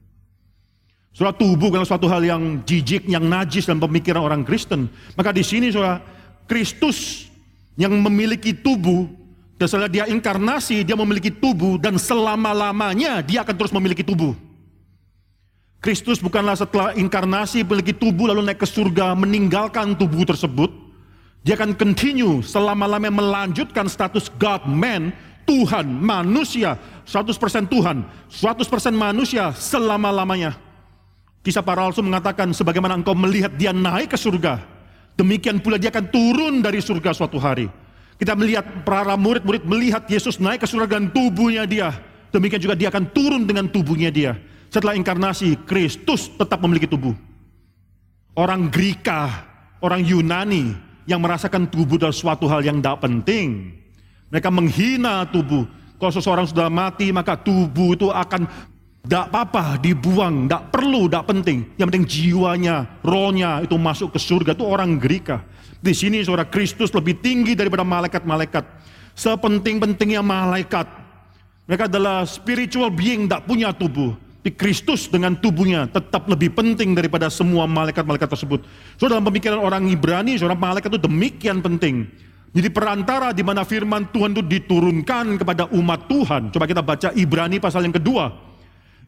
Saudara, 1.14 1.34
tubuh 1.38 1.70
adalah 1.70 1.86
suatu 1.86 2.10
hal 2.10 2.22
yang 2.26 2.62
jijik, 2.66 3.06
yang 3.06 3.26
najis 3.26 3.66
dalam 3.66 3.82
pemikiran 3.82 4.22
orang 4.22 4.42
Kristen. 4.42 4.90
Maka 5.14 5.30
di 5.30 5.46
sini, 5.46 5.70
saudara, 5.70 6.02
Kristus 6.50 7.30
yang 7.78 7.94
memiliki 7.94 8.50
tubuh, 8.50 9.06
dan 9.54 9.66
setelah 9.70 9.90
dia 9.90 10.04
inkarnasi, 10.10 10.82
dia 10.82 10.98
memiliki 10.98 11.30
tubuh, 11.30 11.78
dan 11.78 11.94
selama-lamanya 11.94 13.22
dia 13.22 13.46
akan 13.46 13.54
terus 13.54 13.70
memiliki 13.70 14.02
tubuh. 14.02 14.47
Kristus 15.78 16.18
bukanlah 16.18 16.58
setelah 16.58 16.90
inkarnasi 16.98 17.62
memiliki 17.62 17.94
tubuh 17.94 18.34
lalu 18.34 18.42
naik 18.50 18.58
ke 18.58 18.66
surga 18.66 19.14
meninggalkan 19.14 19.94
tubuh 19.94 20.26
tersebut, 20.26 20.74
dia 21.46 21.54
akan 21.54 21.78
continue 21.78 22.42
selama-lamanya 22.42 23.14
melanjutkan 23.14 23.86
status 23.86 24.26
God, 24.42 24.66
man, 24.66 25.14
Tuhan, 25.46 25.86
manusia, 25.86 26.74
100% 27.06 27.70
Tuhan, 27.70 28.02
100% 28.26 28.90
manusia 28.90 29.54
selama-lamanya. 29.54 30.58
Kisah 31.46 31.62
para 31.62 31.86
rasul 31.86 32.04
mengatakan 32.04 32.50
sebagaimana 32.50 32.98
engkau 32.98 33.14
melihat 33.14 33.54
dia 33.54 33.70
naik 33.70 34.12
ke 34.12 34.18
surga, 34.18 34.58
demikian 35.14 35.62
pula 35.62 35.78
dia 35.78 35.94
akan 35.94 36.10
turun 36.10 36.58
dari 36.58 36.82
surga 36.82 37.14
suatu 37.14 37.38
hari. 37.38 37.70
Kita 38.18 38.34
melihat 38.34 38.82
para 38.82 39.14
murid-murid 39.14 39.62
melihat 39.62 40.02
Yesus 40.10 40.42
naik 40.42 40.66
ke 40.66 40.68
surga 40.68 40.98
dan 40.98 41.06
tubuhnya 41.14 41.70
dia. 41.70 41.94
Demikian 42.34 42.58
juga 42.58 42.74
dia 42.74 42.90
akan 42.90 43.14
turun 43.14 43.46
dengan 43.46 43.70
tubuhnya 43.70 44.10
dia. 44.10 44.34
Setelah 44.68 44.96
inkarnasi, 44.96 45.64
Kristus 45.64 46.28
tetap 46.28 46.60
memiliki 46.60 46.84
tubuh. 46.84 47.16
Orang 48.36 48.68
Greka, 48.68 49.48
orang 49.80 50.04
Yunani, 50.04 50.76
yang 51.08 51.24
merasakan 51.24 51.72
tubuh 51.72 51.96
adalah 51.96 52.12
suatu 52.12 52.44
hal 52.52 52.60
yang 52.60 52.84
tidak 52.84 53.00
penting. 53.00 53.72
Mereka 54.28 54.52
menghina 54.52 55.24
tubuh. 55.24 55.64
Kalau 55.96 56.12
seseorang 56.12 56.46
sudah 56.46 56.68
mati, 56.68 57.08
maka 57.10 57.34
tubuh 57.34 57.96
itu 57.96 58.12
akan 58.12 58.44
tidak 59.08 59.24
apa-apa, 59.32 59.80
dibuang, 59.80 60.44
tidak 60.44 60.68
perlu, 60.68 61.08
tidak 61.08 61.24
penting. 61.32 61.58
Yang 61.80 61.86
penting 61.88 62.04
jiwanya, 62.04 62.76
rohnya 63.00 63.64
itu 63.64 63.74
masuk 63.80 64.12
ke 64.12 64.20
surga. 64.20 64.52
Itu 64.52 64.68
orang 64.68 65.00
Greka. 65.00 65.42
Di 65.80 65.96
sini 65.96 66.20
saudara 66.20 66.44
Kristus 66.44 66.92
lebih 66.92 67.16
tinggi 67.24 67.56
daripada 67.56 67.88
malaikat-malaikat. 67.88 68.68
Sepenting-pentingnya 69.16 70.20
malaikat. 70.20 70.86
Mereka 71.64 71.88
adalah 71.88 72.28
spiritual 72.28 72.92
being, 72.92 73.24
tidak 73.26 73.48
punya 73.48 73.72
tubuh. 73.72 74.27
Tapi 74.38 74.54
Kristus 74.54 75.10
dengan 75.10 75.34
tubuhnya 75.34 75.90
tetap 75.90 76.30
lebih 76.30 76.54
penting 76.54 76.94
daripada 76.94 77.26
semua 77.26 77.66
malaikat-malaikat 77.66 78.30
tersebut. 78.30 78.62
So 78.94 79.10
dalam 79.10 79.26
pemikiran 79.26 79.58
orang 79.58 79.90
Ibrani, 79.90 80.38
seorang 80.38 80.56
malaikat 80.56 80.94
itu 80.94 81.00
demikian 81.04 81.58
penting. 81.58 82.06
Jadi 82.54 82.68
perantara 82.72 83.34
di 83.34 83.44
mana 83.44 83.66
firman 83.66 84.08
Tuhan 84.08 84.32
itu 84.32 84.42
diturunkan 84.46 85.42
kepada 85.42 85.68
umat 85.74 86.08
Tuhan. 86.08 86.48
Coba 86.54 86.64
kita 86.64 86.80
baca 86.80 87.12
Ibrani 87.12 87.60
pasal 87.60 87.84
yang 87.84 87.92
kedua. 87.98 88.30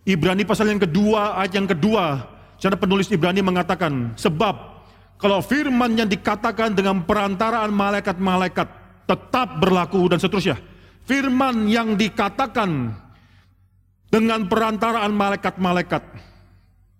Ibrani 0.04 0.44
pasal 0.44 0.76
yang 0.76 0.82
kedua, 0.82 1.38
ayat 1.40 1.56
yang 1.56 1.68
kedua. 1.70 2.20
Cara 2.60 2.76
penulis 2.76 3.08
Ibrani 3.08 3.40
mengatakan, 3.40 4.12
sebab 4.20 4.84
kalau 5.16 5.40
firman 5.40 5.96
yang 5.96 6.08
dikatakan 6.10 6.76
dengan 6.76 7.00
perantaraan 7.06 7.72
malaikat-malaikat 7.72 8.68
tetap 9.08 9.56
berlaku 9.56 10.04
dan 10.12 10.20
seterusnya. 10.20 10.60
Firman 11.08 11.64
yang 11.66 11.96
dikatakan 11.96 12.92
dengan 14.10 14.44
perantaraan 14.50 15.14
malaikat-malaikat. 15.14 16.02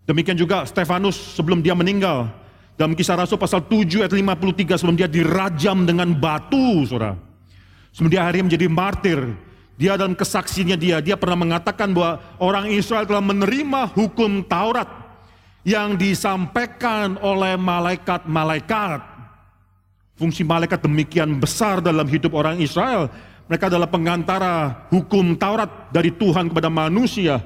Demikian 0.07 0.39
juga 0.39 0.65
Stefanus 0.65 1.19
sebelum 1.37 1.61
dia 1.61 1.75
meninggal. 1.75 2.31
Dalam 2.79 2.97
kisah 2.97 3.19
Rasul 3.19 3.37
pasal 3.37 3.67
7 3.69 4.07
ayat 4.07 4.15
53 4.15 4.81
sebelum 4.81 4.97
dia 4.97 5.11
dirajam 5.11 5.85
dengan 5.85 6.09
batu, 6.17 6.89
saudara. 6.89 7.19
Sebelum 7.93 8.09
dia 8.09 8.25
hari 8.25 8.41
menjadi 8.41 8.71
martir. 8.71 9.21
Dia 9.77 9.97
dalam 9.97 10.13
kesaksiannya 10.17 10.77
dia, 10.77 10.97
dia 11.01 11.17
pernah 11.17 11.37
mengatakan 11.37 11.93
bahwa 11.93 12.21
orang 12.37 12.69
Israel 12.73 13.05
telah 13.09 13.25
menerima 13.25 13.93
hukum 13.97 14.45
Taurat 14.45 14.89
yang 15.65 15.97
disampaikan 15.97 17.17
oleh 17.21 17.57
malaikat-malaikat. 17.57 19.01
Fungsi 20.21 20.45
malaikat 20.45 20.85
demikian 20.85 21.41
besar 21.41 21.81
dalam 21.81 22.05
hidup 22.05 22.37
orang 22.37 22.61
Israel 22.61 23.09
mereka 23.51 23.67
adalah 23.67 23.91
pengantara 23.91 24.87
hukum 24.95 25.35
Taurat 25.35 25.91
dari 25.91 26.15
Tuhan 26.15 26.55
kepada 26.55 26.71
manusia. 26.71 27.43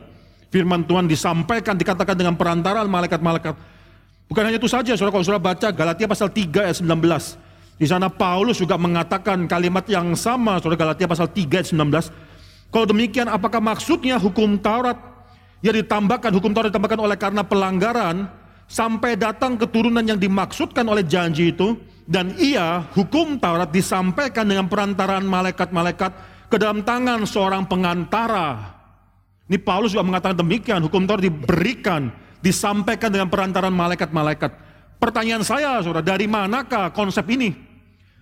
Firman 0.52 0.84
Tuhan 0.84 1.08
disampaikan, 1.08 1.80
dikatakan 1.80 2.12
dengan 2.12 2.36
perantaraan 2.36 2.84
malaikat-malaikat. 2.92 3.56
Bukan 4.28 4.42
hanya 4.44 4.60
itu 4.60 4.68
saja, 4.68 4.92
saudara, 5.00 5.16
kalau 5.16 5.24
saudara 5.24 5.40
baca 5.40 5.72
Galatia 5.72 6.04
pasal 6.04 6.28
3 6.28 6.68
ayat 6.68 6.76
19. 6.84 7.80
Di 7.80 7.88
sana 7.88 8.12
Paulus 8.12 8.60
juga 8.60 8.76
mengatakan 8.76 9.48
kalimat 9.48 9.88
yang 9.88 10.12
sama, 10.12 10.60
saudara 10.60 10.92
Galatia 10.92 11.08
pasal 11.08 11.32
3 11.32 11.64
ayat 11.64 11.72
19. 11.72 12.12
Kalau 12.68 12.84
demikian, 12.84 13.24
apakah 13.32 13.64
maksudnya 13.64 14.20
hukum 14.20 14.60
Taurat 14.60 15.00
yang 15.64 15.72
ditambahkan, 15.72 16.28
hukum 16.36 16.52
Taurat 16.52 16.68
ditambahkan 16.68 17.00
oleh 17.00 17.16
karena 17.16 17.40
pelanggaran, 17.40 18.28
sampai 18.68 19.16
datang 19.16 19.56
keturunan 19.56 20.04
yang 20.04 20.20
dimaksudkan 20.20 20.84
oleh 20.84 21.00
janji 21.00 21.48
itu, 21.48 21.80
dan 22.04 22.36
ia, 22.36 22.84
hukum 22.92 23.40
Taurat 23.40 23.72
disampaikan 23.72 24.44
dengan 24.44 24.68
perantaraan 24.68 25.24
malaikat-malaikat 25.24 26.12
ke 26.52 26.56
dalam 26.60 26.84
tangan 26.84 27.24
seorang 27.24 27.64
pengantara. 27.64 28.76
Ini 29.48 29.56
Paulus 29.60 29.96
juga 29.96 30.04
mengatakan 30.04 30.36
demikian, 30.36 30.84
hukum 30.84 31.08
Taurat 31.08 31.24
diberikan, 31.24 32.12
disampaikan 32.44 33.08
dengan 33.08 33.32
perantaraan 33.32 33.72
malaikat-malaikat. 33.72 34.52
Pertanyaan 35.00 35.44
saya, 35.44 35.80
saudara, 35.80 36.04
dari 36.04 36.28
manakah 36.28 36.92
konsep 36.92 37.24
ini? 37.32 37.56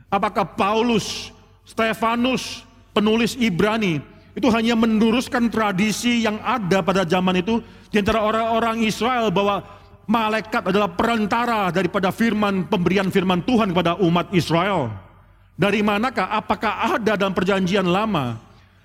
Apakah 0.07 0.47
Paulus, 0.55 1.35
Stefanus, 1.66 2.62
penulis 2.95 3.35
Ibrani, 3.35 3.99
itu 4.33 4.49
hanya 4.49 4.78
meneruskan 4.78 5.51
tradisi 5.51 6.24
yang 6.24 6.39
ada 6.41 6.80
pada 6.80 7.03
zaman 7.03 7.43
itu 7.43 7.59
di 7.93 8.01
antara 8.01 8.24
orang-orang 8.24 8.87
Israel 8.87 9.28
bahwa 9.28 9.61
malaikat 10.07 10.72
adalah 10.72 10.90
perantara 10.90 11.70
daripada 11.70 12.11
firman 12.11 12.66
pemberian 12.66 13.09
firman 13.11 13.42
Tuhan 13.44 13.70
kepada 13.70 13.98
umat 14.03 14.30
Israel. 14.34 14.90
Dari 15.55 15.84
manakah? 15.84 16.32
Apakah 16.32 16.98
ada 16.98 17.14
dalam 17.14 17.36
perjanjian 17.36 17.86
lama? 17.86 18.40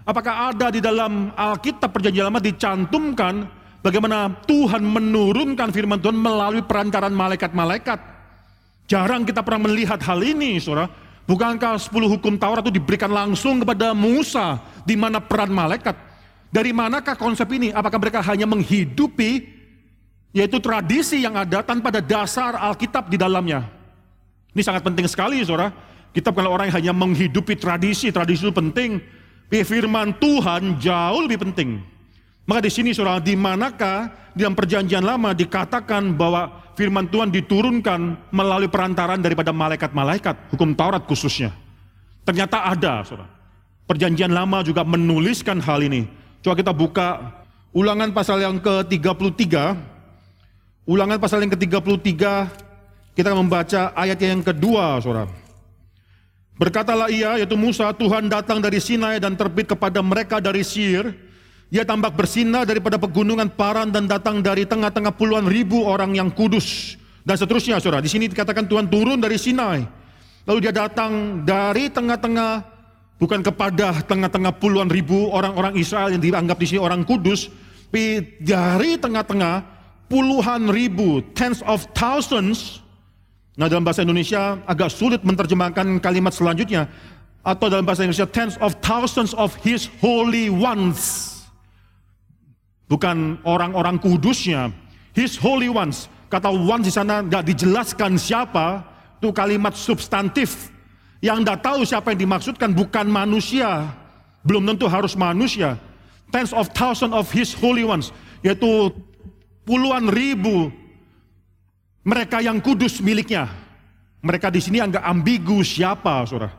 Apakah 0.08 0.54
ada 0.54 0.72
di 0.72 0.80
dalam 0.80 1.36
Alkitab 1.36 1.92
perjanjian 1.92 2.32
lama 2.32 2.40
dicantumkan 2.40 3.44
bagaimana 3.84 4.32
Tuhan 4.48 4.84
menurunkan 4.84 5.74
firman 5.74 6.00
Tuhan 6.00 6.16
melalui 6.16 6.64
perantaran 6.64 7.12
malaikat-malaikat? 7.12 8.00
Jarang 8.88 9.28
kita 9.28 9.44
pernah 9.44 9.68
melihat 9.68 10.00
hal 10.00 10.24
ini, 10.24 10.64
saudara. 10.64 10.88
Bukankah 11.28 11.76
10 11.76 11.92
hukum 12.08 12.40
Taurat 12.40 12.64
itu 12.64 12.80
diberikan 12.80 13.12
langsung 13.12 13.60
kepada 13.60 13.92
Musa 13.92 14.64
di 14.88 14.96
mana 14.96 15.20
peran 15.20 15.52
malaikat? 15.52 15.92
Dari 16.48 16.72
manakah 16.72 17.20
konsep 17.20 17.52
ini? 17.52 17.76
Apakah 17.76 18.00
mereka 18.00 18.24
hanya 18.24 18.48
menghidupi 18.48 19.57
yaitu 20.38 20.62
tradisi 20.62 21.26
yang 21.26 21.34
ada 21.34 21.66
tanpa 21.66 21.90
ada 21.90 21.98
dasar 21.98 22.54
Alkitab 22.54 23.10
di 23.10 23.18
dalamnya. 23.18 23.66
Ini 24.54 24.62
sangat 24.62 24.86
penting 24.86 25.10
sekali, 25.10 25.42
saudara. 25.42 25.74
Kita 26.14 26.30
kalau 26.30 26.54
orang 26.54 26.70
yang 26.70 26.78
hanya 26.78 26.94
menghidupi 26.94 27.58
tradisi, 27.58 28.14
tradisi 28.14 28.46
itu 28.46 28.54
penting. 28.54 29.02
Tapi 29.50 29.66
firman 29.66 30.14
Tuhan 30.22 30.78
jauh 30.78 31.26
lebih 31.26 31.42
penting. 31.50 31.82
Maka 32.46 32.70
di 32.70 32.72
sini 32.72 32.94
saudara, 32.94 33.18
di 33.18 33.34
manakah 33.34 34.14
dalam 34.38 34.54
perjanjian 34.54 35.02
lama 35.02 35.34
dikatakan 35.34 36.14
bahwa 36.14 36.70
firman 36.78 37.10
Tuhan 37.10 37.34
diturunkan 37.34 38.30
melalui 38.30 38.70
perantaran 38.70 39.18
daripada 39.18 39.50
malaikat-malaikat, 39.50 40.54
hukum 40.54 40.78
Taurat 40.78 41.02
khususnya. 41.10 41.50
Ternyata 42.22 42.62
ada, 42.70 43.02
saudara. 43.02 43.34
Perjanjian 43.90 44.30
lama 44.30 44.62
juga 44.62 44.86
menuliskan 44.86 45.58
hal 45.64 45.82
ini. 45.82 46.06
Coba 46.46 46.60
kita 46.60 46.76
buka 46.76 47.08
ulangan 47.74 48.12
pasal 48.12 48.44
yang 48.44 48.60
ke-33. 48.60 49.48
Ulangan 50.88 51.20
pasal 51.20 51.44
yang 51.44 51.52
ke-33, 51.52 52.16
kita 53.12 53.28
akan 53.28 53.44
membaca 53.44 53.92
ayat 53.92 54.24
yang 54.24 54.40
kedua, 54.40 54.96
saudara. 55.04 55.28
Berkatalah 56.56 57.12
ia, 57.12 57.36
yaitu 57.36 57.60
Musa, 57.60 57.92
Tuhan 57.92 58.32
datang 58.32 58.64
dari 58.64 58.80
Sinai 58.80 59.20
dan 59.20 59.36
terbit 59.36 59.68
kepada 59.68 60.00
mereka 60.00 60.40
dari 60.40 60.64
Sir. 60.64 61.12
Ia 61.68 61.84
tampak 61.84 62.16
bersinar 62.16 62.64
daripada 62.64 62.96
pegunungan 62.96 63.52
Paran 63.52 63.92
dan 63.92 64.08
datang 64.08 64.40
dari 64.40 64.64
tengah-tengah 64.64 65.12
puluhan 65.12 65.44
ribu 65.52 65.84
orang 65.84 66.16
yang 66.16 66.32
kudus. 66.32 66.96
Dan 67.28 67.36
seterusnya, 67.36 67.84
saudara. 67.84 68.00
Di 68.00 68.08
sini 68.08 68.32
dikatakan 68.32 68.64
Tuhan 68.64 68.88
turun 68.88 69.20
dari 69.20 69.36
Sinai. 69.36 69.84
Lalu 70.48 70.60
dia 70.64 70.72
datang 70.72 71.44
dari 71.44 71.92
tengah-tengah, 71.92 72.64
bukan 73.20 73.44
kepada 73.44 74.08
tengah-tengah 74.08 74.56
puluhan 74.56 74.88
ribu 74.88 75.36
orang-orang 75.36 75.76
Israel 75.76 76.16
yang 76.16 76.24
dianggap 76.24 76.56
di 76.56 76.66
sini 76.72 76.80
orang 76.80 77.04
kudus, 77.04 77.52
tapi 77.92 78.40
dari 78.40 78.96
tengah-tengah 78.96 79.77
puluhan 80.08 80.72
ribu, 80.72 81.24
tens 81.36 81.64
of 81.68 81.84
thousands. 81.96 82.84
Nah 83.58 83.72
dalam 83.72 83.84
bahasa 83.84 84.04
Indonesia 84.04 84.60
agak 84.68 84.92
sulit 84.92 85.22
menerjemahkan 85.24 86.00
kalimat 86.04 86.34
selanjutnya. 86.36 86.88
Atau 87.48 87.72
dalam 87.72 87.88
bahasa 87.88 88.04
Indonesia, 88.04 88.28
tens 88.28 88.60
of 88.60 88.76
thousands 88.84 89.32
of 89.32 89.56
his 89.64 89.88
holy 90.04 90.52
ones. 90.52 91.32
Bukan 92.92 93.40
orang-orang 93.48 94.00
kudusnya, 94.04 94.68
his 95.16 95.40
holy 95.40 95.72
ones. 95.72 96.12
Kata 96.28 96.52
ones 96.52 96.88
di 96.88 96.92
sana 96.92 97.24
nggak 97.24 97.48
dijelaskan 97.48 98.20
siapa, 98.20 98.84
itu 99.20 99.32
kalimat 99.32 99.72
substantif. 99.80 100.76
Yang 101.24 101.48
tidak 101.48 101.60
tahu 101.64 101.80
siapa 101.88 102.08
yang 102.14 102.28
dimaksudkan 102.28 102.76
bukan 102.76 103.08
manusia. 103.08 103.96
Belum 104.44 104.68
tentu 104.68 104.92
harus 104.92 105.16
manusia. 105.16 105.80
Tens 106.30 106.52
of 106.52 106.68
thousand 106.76 107.16
of 107.16 107.32
his 107.32 107.56
holy 107.56 107.88
ones. 107.88 108.12
Yaitu 108.44 108.92
puluhan 109.68 110.08
ribu 110.08 110.72
mereka 112.08 112.40
yang 112.40 112.64
kudus 112.64 113.04
miliknya. 113.04 113.52
Mereka 114.24 114.48
di 114.48 114.64
sini 114.64 114.80
agak 114.80 115.04
ambigu 115.04 115.60
siapa, 115.60 116.24
saudara. 116.24 116.56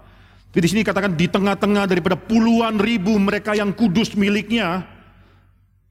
Jadi 0.53 0.65
di 0.65 0.71
sini 0.71 0.83
katakan 0.85 1.17
di 1.17 1.27
tengah-tengah 1.27 1.89
daripada 1.89 2.15
puluhan 2.15 2.77
ribu 2.77 3.17
mereka 3.17 3.57
yang 3.57 3.73
kudus 3.73 4.13
miliknya. 4.13 4.85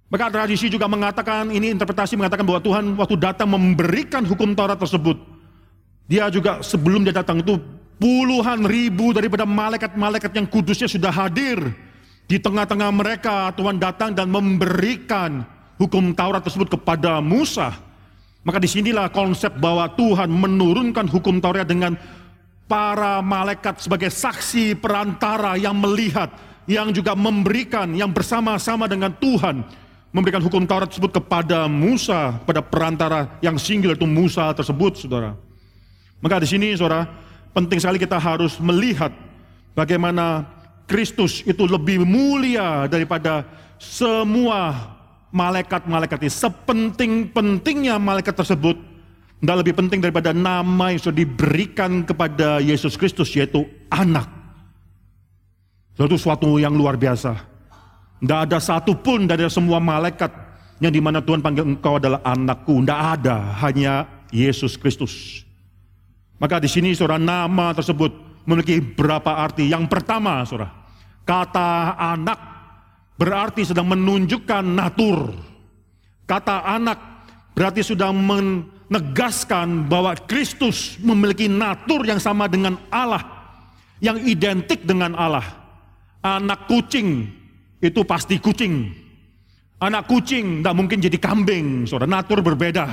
Maka 0.07 0.32
tradisi 0.32 0.72
juga 0.72 0.88
mengatakan, 0.88 1.51
ini 1.51 1.74
interpretasi 1.76 2.15
mengatakan 2.15 2.47
bahwa 2.47 2.63
Tuhan 2.63 2.95
waktu 2.95 3.20
datang 3.20 3.51
memberikan 3.51 4.24
hukum 4.24 4.55
Taurat 4.55 4.80
tersebut 4.80 5.20
dia 6.07 6.32
juga 6.32 6.63
sebelum 6.63 7.03
dia 7.03 7.11
datang 7.11 7.43
itu 7.43 7.59
puluhan 7.99 8.63
ribu 8.63 9.11
daripada 9.11 9.43
malaikat-malaikat 9.43 10.32
yang 10.32 10.47
kudusnya 10.47 10.88
sudah 10.88 11.11
hadir 11.11 11.59
di 12.24 12.39
tengah-tengah 12.39 12.88
mereka. 12.95 13.51
Tuhan 13.51 13.76
datang 13.76 14.15
dan 14.15 14.32
memberikan 14.32 15.43
hukum 15.78 16.12
Taurat 16.14 16.42
tersebut 16.42 16.74
kepada 16.74 17.22
Musa. 17.22 17.74
Maka 18.44 18.58
di 18.62 18.70
sinilah 18.70 19.10
konsep 19.12 19.54
bahwa 19.58 19.88
Tuhan 19.94 20.28
menurunkan 20.28 21.08
hukum 21.08 21.38
Taurat 21.40 21.68
dengan 21.68 21.96
para 22.68 23.24
malaikat 23.24 23.80
sebagai 23.80 24.12
saksi 24.12 24.76
perantara 24.76 25.56
yang 25.56 25.78
melihat, 25.78 26.34
yang 26.68 26.92
juga 26.92 27.16
memberikan, 27.16 27.88
yang 27.96 28.12
bersama-sama 28.12 28.90
dengan 28.92 29.16
Tuhan 29.16 29.64
memberikan 30.12 30.42
hukum 30.42 30.64
Taurat 30.66 30.90
tersebut 30.90 31.14
kepada 31.14 31.70
Musa, 31.70 32.40
pada 32.44 32.64
perantara 32.64 33.38
yang 33.44 33.60
singgul 33.60 33.94
itu 33.94 34.08
Musa 34.08 34.50
tersebut, 34.56 34.98
saudara. 34.98 35.36
Maka 36.24 36.42
di 36.42 36.48
sini 36.50 36.74
saudara, 36.74 37.06
penting 37.54 37.78
sekali 37.78 38.02
kita 38.02 38.18
harus 38.18 38.58
melihat 38.58 39.14
bagaimana 39.78 40.48
Kristus 40.88 41.44
itu 41.44 41.68
lebih 41.68 42.02
mulia 42.08 42.88
daripada 42.88 43.44
semua 43.78 44.97
malaikat-malaikat 45.32 46.24
ini. 46.24 46.32
Sepenting-pentingnya 46.32 48.00
malaikat 48.00 48.36
tersebut, 48.36 48.78
tidak 49.38 49.58
lebih 49.62 49.74
penting 49.78 50.00
daripada 50.02 50.34
nama 50.34 50.90
yang 50.90 51.02
sudah 51.02 51.18
diberikan 51.22 52.02
kepada 52.02 52.58
Yesus 52.64 52.98
Kristus, 52.98 53.30
yaitu 53.38 53.68
anak. 53.94 54.26
Itu 55.98 56.18
suatu 56.18 56.62
yang 56.62 56.78
luar 56.78 56.98
biasa. 56.98 57.38
Tidak 58.18 58.40
ada 58.50 58.58
satupun 58.58 59.30
dari 59.30 59.46
semua 59.50 59.78
malaikat 59.78 60.30
yang 60.82 60.94
di 60.94 61.02
mana 61.02 61.22
Tuhan 61.22 61.42
panggil 61.42 61.66
engkau 61.66 61.98
adalah 61.98 62.22
anakku. 62.26 62.82
Tidak 62.82 63.02
ada, 63.18 63.58
hanya 63.62 64.06
Yesus 64.30 64.78
Kristus. 64.78 65.46
Maka 66.38 66.62
di 66.62 66.70
sini 66.70 66.94
saudara 66.94 67.18
nama 67.18 67.74
tersebut 67.74 68.14
memiliki 68.46 68.78
berapa 68.82 69.42
arti. 69.42 69.70
Yang 69.70 69.90
pertama 69.90 70.46
saudara, 70.46 70.70
kata 71.26 71.98
anak 71.98 72.57
berarti 73.18 73.65
sedang 73.65 73.89
menunjukkan 73.89 74.63
natur. 74.63 75.34
Kata 76.30 76.63
anak 76.63 76.97
berarti 77.57 77.82
sudah 77.82 78.13
menegaskan 78.13 79.89
bahwa 79.89 80.13
Kristus 80.30 80.95
memiliki 81.01 81.49
natur 81.49 82.05
yang 82.05 82.22
sama 82.22 82.45
dengan 82.45 82.78
Allah. 82.93 83.26
Yang 83.97 84.30
identik 84.30 84.86
dengan 84.86 85.18
Allah. 85.18 85.45
Anak 86.22 86.70
kucing 86.70 87.26
itu 87.82 88.01
pasti 88.05 88.38
kucing. 88.38 88.93
Anak 89.82 90.05
kucing 90.05 90.61
tidak 90.61 90.78
mungkin 90.78 91.01
jadi 91.01 91.18
kambing, 91.18 91.89
saudara. 91.89 92.09
Natur 92.09 92.45
berbeda. 92.45 92.86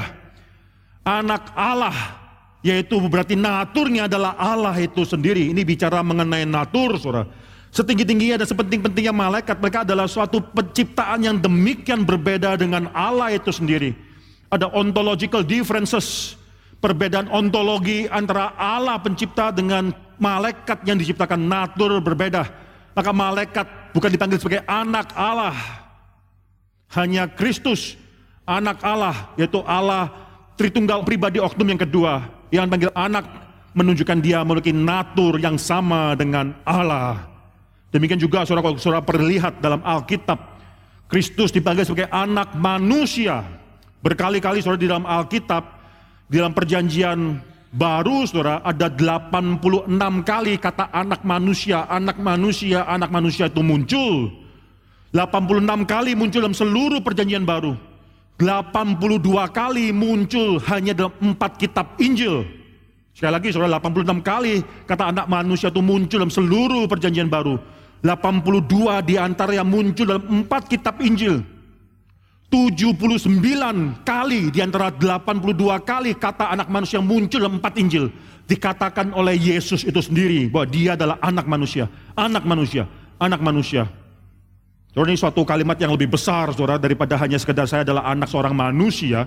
Anak 1.05 1.53
Allah 1.53 2.25
yaitu 2.65 2.97
berarti 2.97 3.37
naturnya 3.37 4.09
adalah 4.09 4.41
Allah 4.41 4.73
itu 4.81 5.05
sendiri. 5.05 5.53
Ini 5.53 5.61
bicara 5.69 6.01
mengenai 6.01 6.49
natur, 6.49 6.97
saudara. 6.97 7.29
Setinggi-tingginya 7.75 8.39
dan 8.39 8.47
sepenting-pentingnya 8.47 9.11
malaikat, 9.11 9.59
mereka 9.59 9.83
adalah 9.83 10.07
suatu 10.07 10.39
penciptaan 10.39 11.27
yang 11.27 11.37
demikian 11.43 12.07
berbeda 12.07 12.55
dengan 12.55 12.87
Allah 12.95 13.35
itu 13.35 13.51
sendiri. 13.51 13.99
Ada 14.47 14.71
ontological 14.71 15.43
differences, 15.43 16.39
perbedaan 16.79 17.27
ontologi 17.35 18.07
antara 18.07 18.55
Allah 18.55 19.03
pencipta 19.03 19.51
dengan 19.51 19.91
malaikat 20.23 20.87
yang 20.87 21.03
diciptakan 21.03 21.51
natur 21.51 21.99
berbeda. 21.99 22.47
Maka 22.95 23.11
malaikat 23.11 23.67
bukan 23.91 24.11
dipanggil 24.15 24.39
sebagai 24.39 24.63
anak 24.71 25.11
Allah. 25.19 25.59
Hanya 26.95 27.27
Kristus, 27.27 27.99
anak 28.47 28.79
Allah, 28.87 29.35
yaitu 29.35 29.59
Allah 29.67 30.25
Tritunggal 30.55 31.03
pribadi 31.03 31.43
oknum 31.43 31.67
yang 31.67 31.83
kedua 31.83 32.31
yang 32.55 32.71
panggil 32.71 32.95
anak 32.95 33.27
menunjukkan 33.75 34.23
dia 34.23 34.47
memiliki 34.47 34.71
natur 34.71 35.35
yang 35.43 35.59
sama 35.59 36.15
dengan 36.15 36.55
Allah. 36.63 37.34
Demikian 37.95 38.19
juga 38.19 38.43
saudara 38.43 38.67
kalau 38.67 38.75
saudara 38.75 39.07
perlihat 39.07 39.63
dalam 39.63 39.79
Alkitab, 39.87 40.35
Kristus 41.07 41.55
dipanggil 41.55 41.87
sebagai 41.87 42.11
anak 42.11 42.59
manusia. 42.59 43.47
Berkali-kali 44.03 44.59
saudara 44.59 44.83
di 44.83 44.91
dalam 44.91 45.07
Alkitab, 45.07 45.63
di 46.27 46.43
dalam 46.43 46.51
perjanjian 46.51 47.39
baru 47.71 48.27
saudara 48.27 48.67
ada 48.67 48.91
86 48.91 49.63
kali 50.27 50.59
kata 50.59 50.91
anak 50.91 51.23
manusia, 51.23 51.87
anak 51.87 52.19
manusia, 52.19 52.83
anak 52.83 53.15
manusia 53.15 53.47
itu 53.47 53.63
muncul. 53.63 54.43
86 55.15 55.87
kali 55.87 56.19
muncul 56.19 56.43
dalam 56.43 56.59
seluruh 56.59 56.99
perjanjian 56.99 57.47
baru. 57.47 57.79
82 58.43 59.23
kali 59.55 59.95
muncul 59.95 60.59
hanya 60.67 60.99
dalam 60.99 61.15
empat 61.23 61.63
kitab 61.63 61.95
Injil. 62.03 62.43
Sekali 63.15 63.31
lagi 63.39 63.55
saudara 63.55 63.79
86 63.79 64.19
kali 64.27 64.67
kata 64.83 65.15
anak 65.15 65.31
manusia 65.31 65.71
itu 65.71 65.79
muncul 65.79 66.19
dalam 66.19 66.35
seluruh 66.35 66.91
perjanjian 66.91 67.31
baru. 67.31 67.74
82 68.05 69.01
di 69.09 69.17
antara 69.17 69.57
yang 69.57 69.65
muncul 69.65 70.05
dalam 70.05 70.45
empat 70.45 70.69
kitab 70.69 71.01
Injil. 71.01 71.41
79 72.53 74.05
kali 74.05 74.53
di 74.53 74.61
antara 74.61 74.93
82 74.93 75.57
kali 75.83 76.13
kata 76.13 76.53
anak 76.53 76.69
manusia 76.69 77.01
muncul 77.01 77.41
dalam 77.41 77.57
empat 77.57 77.81
Injil. 77.81 78.13
Dikatakan 78.45 79.17
oleh 79.17 79.41
Yesus 79.41 79.89
itu 79.89 80.05
sendiri 80.05 80.53
bahwa 80.53 80.69
dia 80.69 80.93
adalah 81.01 81.17
anak 81.25 81.49
manusia. 81.49 81.89
Anak 82.13 82.45
manusia, 82.45 82.85
anak 83.17 83.41
manusia. 83.41 83.89
Saudara 84.93 85.11
ini 85.11 85.19
suatu 85.19 85.43
kalimat 85.43 85.75
yang 85.81 85.91
lebih 85.91 86.13
besar 86.13 86.53
saudara 86.55 86.79
daripada 86.79 87.19
hanya 87.19 87.41
sekedar 87.41 87.67
saya 87.67 87.83
adalah 87.89 88.05
anak 88.05 88.29
seorang 88.29 88.53
manusia. 88.53 89.27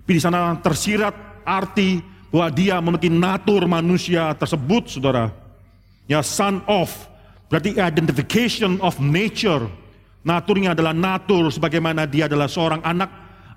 Tapi 0.00 0.10
di 0.16 0.22
sana 0.24 0.56
tersirat 0.58 1.44
arti 1.44 2.00
bahwa 2.32 2.48
dia 2.50 2.80
memiliki 2.80 3.12
natur 3.12 3.68
manusia 3.68 4.32
tersebut 4.34 4.90
saudara. 4.90 5.30
Ya 6.08 6.24
son 6.24 6.64
of 6.66 6.90
berarti 7.48 7.76
identification 7.76 8.80
of 8.80 8.96
nature. 9.00 9.66
Naturnya 10.24 10.72
adalah 10.72 10.96
natur 10.96 11.52
sebagaimana 11.52 12.08
dia 12.08 12.24
adalah 12.24 12.48
seorang 12.48 12.80
anak 12.80 13.12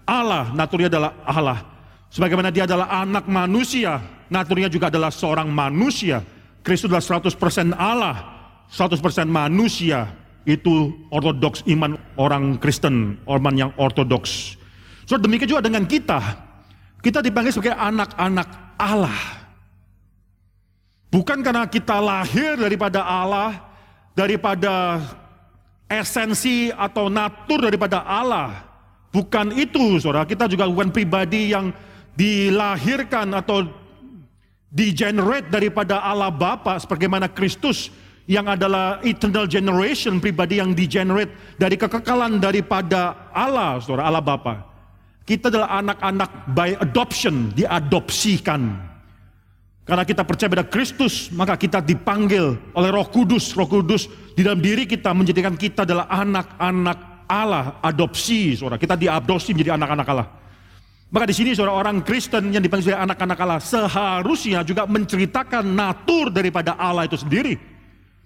Allah, 0.08 0.52
naturnya 0.52 0.92
adalah 0.92 1.12
Allah. 1.24 1.60
Sebagaimana 2.08 2.52
dia 2.52 2.64
adalah 2.64 2.88
anak 3.04 3.28
manusia, 3.28 4.00
naturnya 4.32 4.72
juga 4.72 4.88
adalah 4.88 5.12
seorang 5.12 5.52
manusia. 5.52 6.24
Kristus 6.64 6.92
adalah 6.92 7.04
100% 7.04 7.76
Allah, 7.76 8.16
100% 8.72 9.00
manusia 9.28 10.08
itu 10.48 10.96
ortodoks 11.12 11.68
iman 11.68 12.00
orang 12.16 12.56
Kristen, 12.60 13.20
orang 13.28 13.68
yang 13.68 13.72
ortodoks. 13.76 14.56
So 15.04 15.20
demikian 15.20 15.52
juga 15.52 15.68
dengan 15.68 15.84
kita. 15.84 16.20
Kita 17.04 17.20
dipanggil 17.20 17.52
sebagai 17.52 17.76
anak-anak 17.76 18.48
Allah. 18.80 19.20
Bukan 21.12 21.40
karena 21.44 21.68
kita 21.68 22.00
lahir 22.00 22.60
daripada 22.60 23.04
Allah, 23.04 23.67
daripada 24.18 24.98
esensi 25.86 26.74
atau 26.74 27.06
natur 27.06 27.70
daripada 27.70 28.02
Allah. 28.02 28.66
Bukan 29.14 29.54
itu, 29.54 30.02
saudara. 30.02 30.26
Kita 30.26 30.50
juga 30.50 30.66
bukan 30.66 30.90
pribadi 30.90 31.54
yang 31.54 31.70
dilahirkan 32.18 33.30
atau 33.38 33.70
degenerate 34.74 35.54
daripada 35.54 36.02
Allah 36.02 36.34
Bapa 36.34 36.82
sebagaimana 36.82 37.30
Kristus 37.30 37.94
yang 38.28 38.50
adalah 38.50 39.00
eternal 39.06 39.48
generation 39.48 40.20
pribadi 40.20 40.60
yang 40.60 40.76
degenerate 40.76 41.32
dari 41.56 41.80
kekekalan 41.80 42.42
daripada 42.42 43.30
Allah, 43.32 43.80
saudara 43.80 44.10
Allah 44.10 44.26
Bapa. 44.26 44.66
Kita 45.24 45.48
adalah 45.54 45.78
anak-anak 45.80 46.32
by 46.58 46.76
adoption, 46.82 47.54
diadopsikan. 47.56 48.87
Karena 49.88 50.04
kita 50.04 50.28
percaya 50.28 50.52
pada 50.52 50.68
Kristus, 50.68 51.32
maka 51.32 51.56
kita 51.56 51.80
dipanggil 51.80 52.60
oleh 52.76 52.90
Roh 52.92 53.08
Kudus. 53.08 53.56
Roh 53.56 53.72
Kudus 53.72 54.12
di 54.36 54.44
dalam 54.44 54.60
diri 54.60 54.84
kita 54.84 55.16
menjadikan 55.16 55.56
kita 55.56 55.88
adalah 55.88 56.12
anak-anak 56.12 57.24
Allah, 57.24 57.80
adopsi, 57.80 58.60
saudara. 58.60 58.76
Kita 58.76 59.00
diadopsi 59.00 59.56
menjadi 59.56 59.80
anak-anak 59.80 60.08
Allah. 60.12 60.28
Maka 61.08 61.32
di 61.32 61.36
sini 61.40 61.56
saudara 61.56 61.80
orang 61.80 62.04
Kristen 62.04 62.52
yang 62.52 62.60
dipanggil 62.60 62.92
sebagai 62.92 63.04
anak-anak 63.08 63.38
Allah 63.40 63.60
seharusnya 63.64 64.60
juga 64.68 64.84
menceritakan 64.84 65.64
natur 65.64 66.36
daripada 66.36 66.76
Allah 66.76 67.08
itu 67.08 67.16
sendiri. 67.16 67.56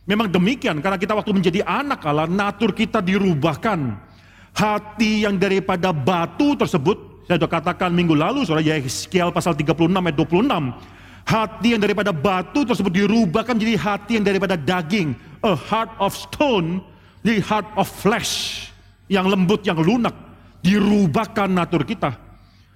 Memang 0.10 0.34
demikian 0.34 0.82
karena 0.82 0.98
kita 0.98 1.14
waktu 1.14 1.30
menjadi 1.30 1.62
anak 1.62 2.02
Allah, 2.10 2.26
natur 2.26 2.74
kita 2.74 3.06
dirubahkan. 3.06 4.10
Hati 4.52 5.30
yang 5.30 5.38
daripada 5.38 5.94
batu 5.94 6.58
tersebut, 6.58 7.30
saya 7.30 7.38
sudah 7.38 7.54
katakan 7.54 7.94
minggu 7.94 8.18
lalu 8.18 8.50
saudara 8.50 8.66
Yeskiel 8.66 9.30
pasal 9.30 9.54
36 9.54 9.78
ayat 9.78 10.18
26. 10.18 11.01
Hati 11.24 11.78
yang 11.78 11.82
daripada 11.82 12.10
batu 12.12 12.66
tersebut 12.66 12.92
dirubahkan 12.92 13.56
menjadi 13.56 13.78
hati 13.78 14.12
yang 14.20 14.26
daripada 14.26 14.58
daging. 14.60 15.16
A 15.42 15.54
heart 15.58 15.90
of 15.98 16.14
stone, 16.14 16.82
the 17.26 17.40
heart 17.42 17.66
of 17.78 17.86
flesh. 17.88 18.68
Yang 19.08 19.26
lembut, 19.38 19.62
yang 19.64 19.80
lunak. 19.80 20.14
Dirubahkan 20.62 21.50
natur 21.50 21.82
kita 21.82 22.32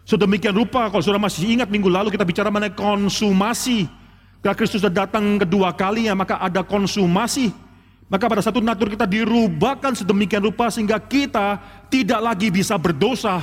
Sedemikian 0.05 0.53
rupa 0.53 0.85
kalau 0.93 1.01
saudara 1.01 1.25
masih 1.25 1.57
ingat 1.57 1.65
minggu 1.65 1.89
lalu 1.89 2.13
kita 2.13 2.21
bicara 2.21 2.53
mengenai 2.53 2.77
konsumasi. 2.77 3.89
Ketika 4.37 4.53
Kristus 4.53 4.85
sudah 4.85 4.93
datang 4.93 5.41
kedua 5.41 5.73
kali 5.73 6.05
ya 6.05 6.13
maka 6.13 6.37
ada 6.37 6.61
konsumasi. 6.61 7.49
Maka 8.05 8.29
pada 8.29 8.45
satu 8.45 8.61
natur 8.61 8.93
kita 8.93 9.09
dirubahkan 9.09 9.97
sedemikian 9.97 10.45
rupa 10.45 10.69
sehingga 10.69 11.01
kita 11.01 11.57
tidak 11.89 12.21
lagi 12.21 12.53
bisa 12.53 12.77
berdosa. 12.77 13.41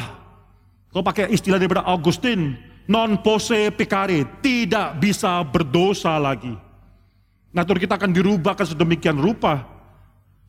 Kalau 0.95 1.03
pakai 1.03 1.35
istilah 1.35 1.59
daripada 1.59 1.83
Augustine, 1.83 2.55
non 2.89 3.21
posse 3.23 3.71
pecare, 3.75 4.43
tidak 4.43 4.99
bisa 4.99 5.43
berdosa 5.47 6.19
lagi. 6.19 6.55
Natur 7.53 7.77
kita 7.77 8.01
akan 8.01 8.11
dirubahkan 8.11 8.65
sedemikian 8.65 9.21
rupa 9.21 9.61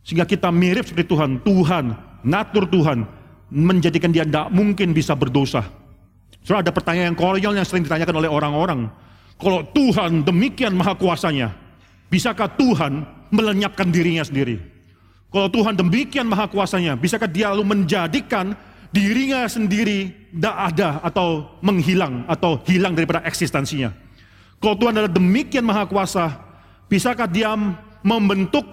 sehingga 0.07 0.23
kita 0.23 0.49
mirip 0.49 0.87
seperti 0.87 1.11
Tuhan. 1.11 1.43
Tuhan, 1.43 1.85
natur 2.23 2.63
Tuhan 2.71 3.03
menjadikan 3.51 4.09
dia 4.09 4.23
tidak 4.23 4.47
mungkin 4.49 4.95
bisa 4.95 5.13
berdosa. 5.13 5.67
Soalnya 6.43 6.71
ada 6.71 6.73
pertanyaan 6.75 7.15
yang 7.15 7.19
konyol 7.19 7.53
yang 7.55 7.67
sering 7.67 7.83
ditanyakan 7.87 8.15
oleh 8.19 8.29
orang-orang. 8.31 8.79
Kalau 9.39 9.63
Tuhan 9.75 10.23
demikian 10.23 10.75
maha 10.75 10.95
kuasanya, 10.95 11.51
bisakah 12.07 12.51
Tuhan 12.55 13.03
melenyapkan 13.31 13.91
dirinya 13.91 14.23
sendiri? 14.23 14.59
Kalau 15.33 15.49
Tuhan 15.49 15.73
demikian 15.73 16.29
maha 16.29 16.45
kuasanya, 16.45 16.93
bisakah 16.93 17.27
dia 17.27 17.49
lalu 17.51 17.65
menjadikan 17.65 18.53
dirinya 18.93 19.49
sendiri 19.49 20.13
tidak 20.29 20.55
ada 20.71 21.01
atau 21.01 21.57
menghilang 21.65 22.23
atau 22.29 22.61
hilang 22.69 22.93
daripada 22.93 23.25
eksistensinya? 23.25 23.89
Kalau 24.61 24.79
Tuhan 24.79 24.95
adalah 24.95 25.11
demikian 25.11 25.65
maha 25.65 25.83
kuasa, 25.89 26.31
bisakah 26.87 27.27
dia 27.27 27.51
membentuk 28.05 28.63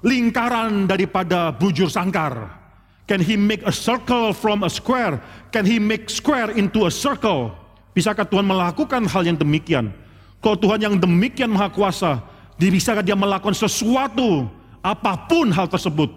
lingkaran 0.00 0.88
daripada 0.88 1.52
bujur 1.52 1.90
sangkar? 1.90 2.62
Can 3.04 3.20
he 3.20 3.36
make 3.36 3.60
a 3.68 3.74
circle 3.74 4.32
from 4.32 4.64
a 4.64 4.70
square? 4.72 5.20
Can 5.52 5.68
he 5.68 5.76
make 5.76 6.08
square 6.08 6.48
into 6.56 6.88
a 6.88 6.92
circle? 6.92 7.52
Bisakah 7.92 8.24
Tuhan 8.24 8.48
melakukan 8.48 9.04
hal 9.04 9.28
yang 9.28 9.36
demikian? 9.36 9.92
Kalau 10.40 10.56
Tuhan 10.56 10.80
yang 10.80 10.96
demikian 10.96 11.52
maha 11.52 11.68
kuasa, 11.68 12.24
bisakah 12.56 13.04
dia 13.04 13.16
melakukan 13.16 13.52
sesuatu, 13.52 14.48
apa 14.80 15.28
pun 15.28 15.52
hal 15.52 15.68
tersebut, 15.68 16.12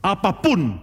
apa 0.00 0.32
pun. 0.32 0.80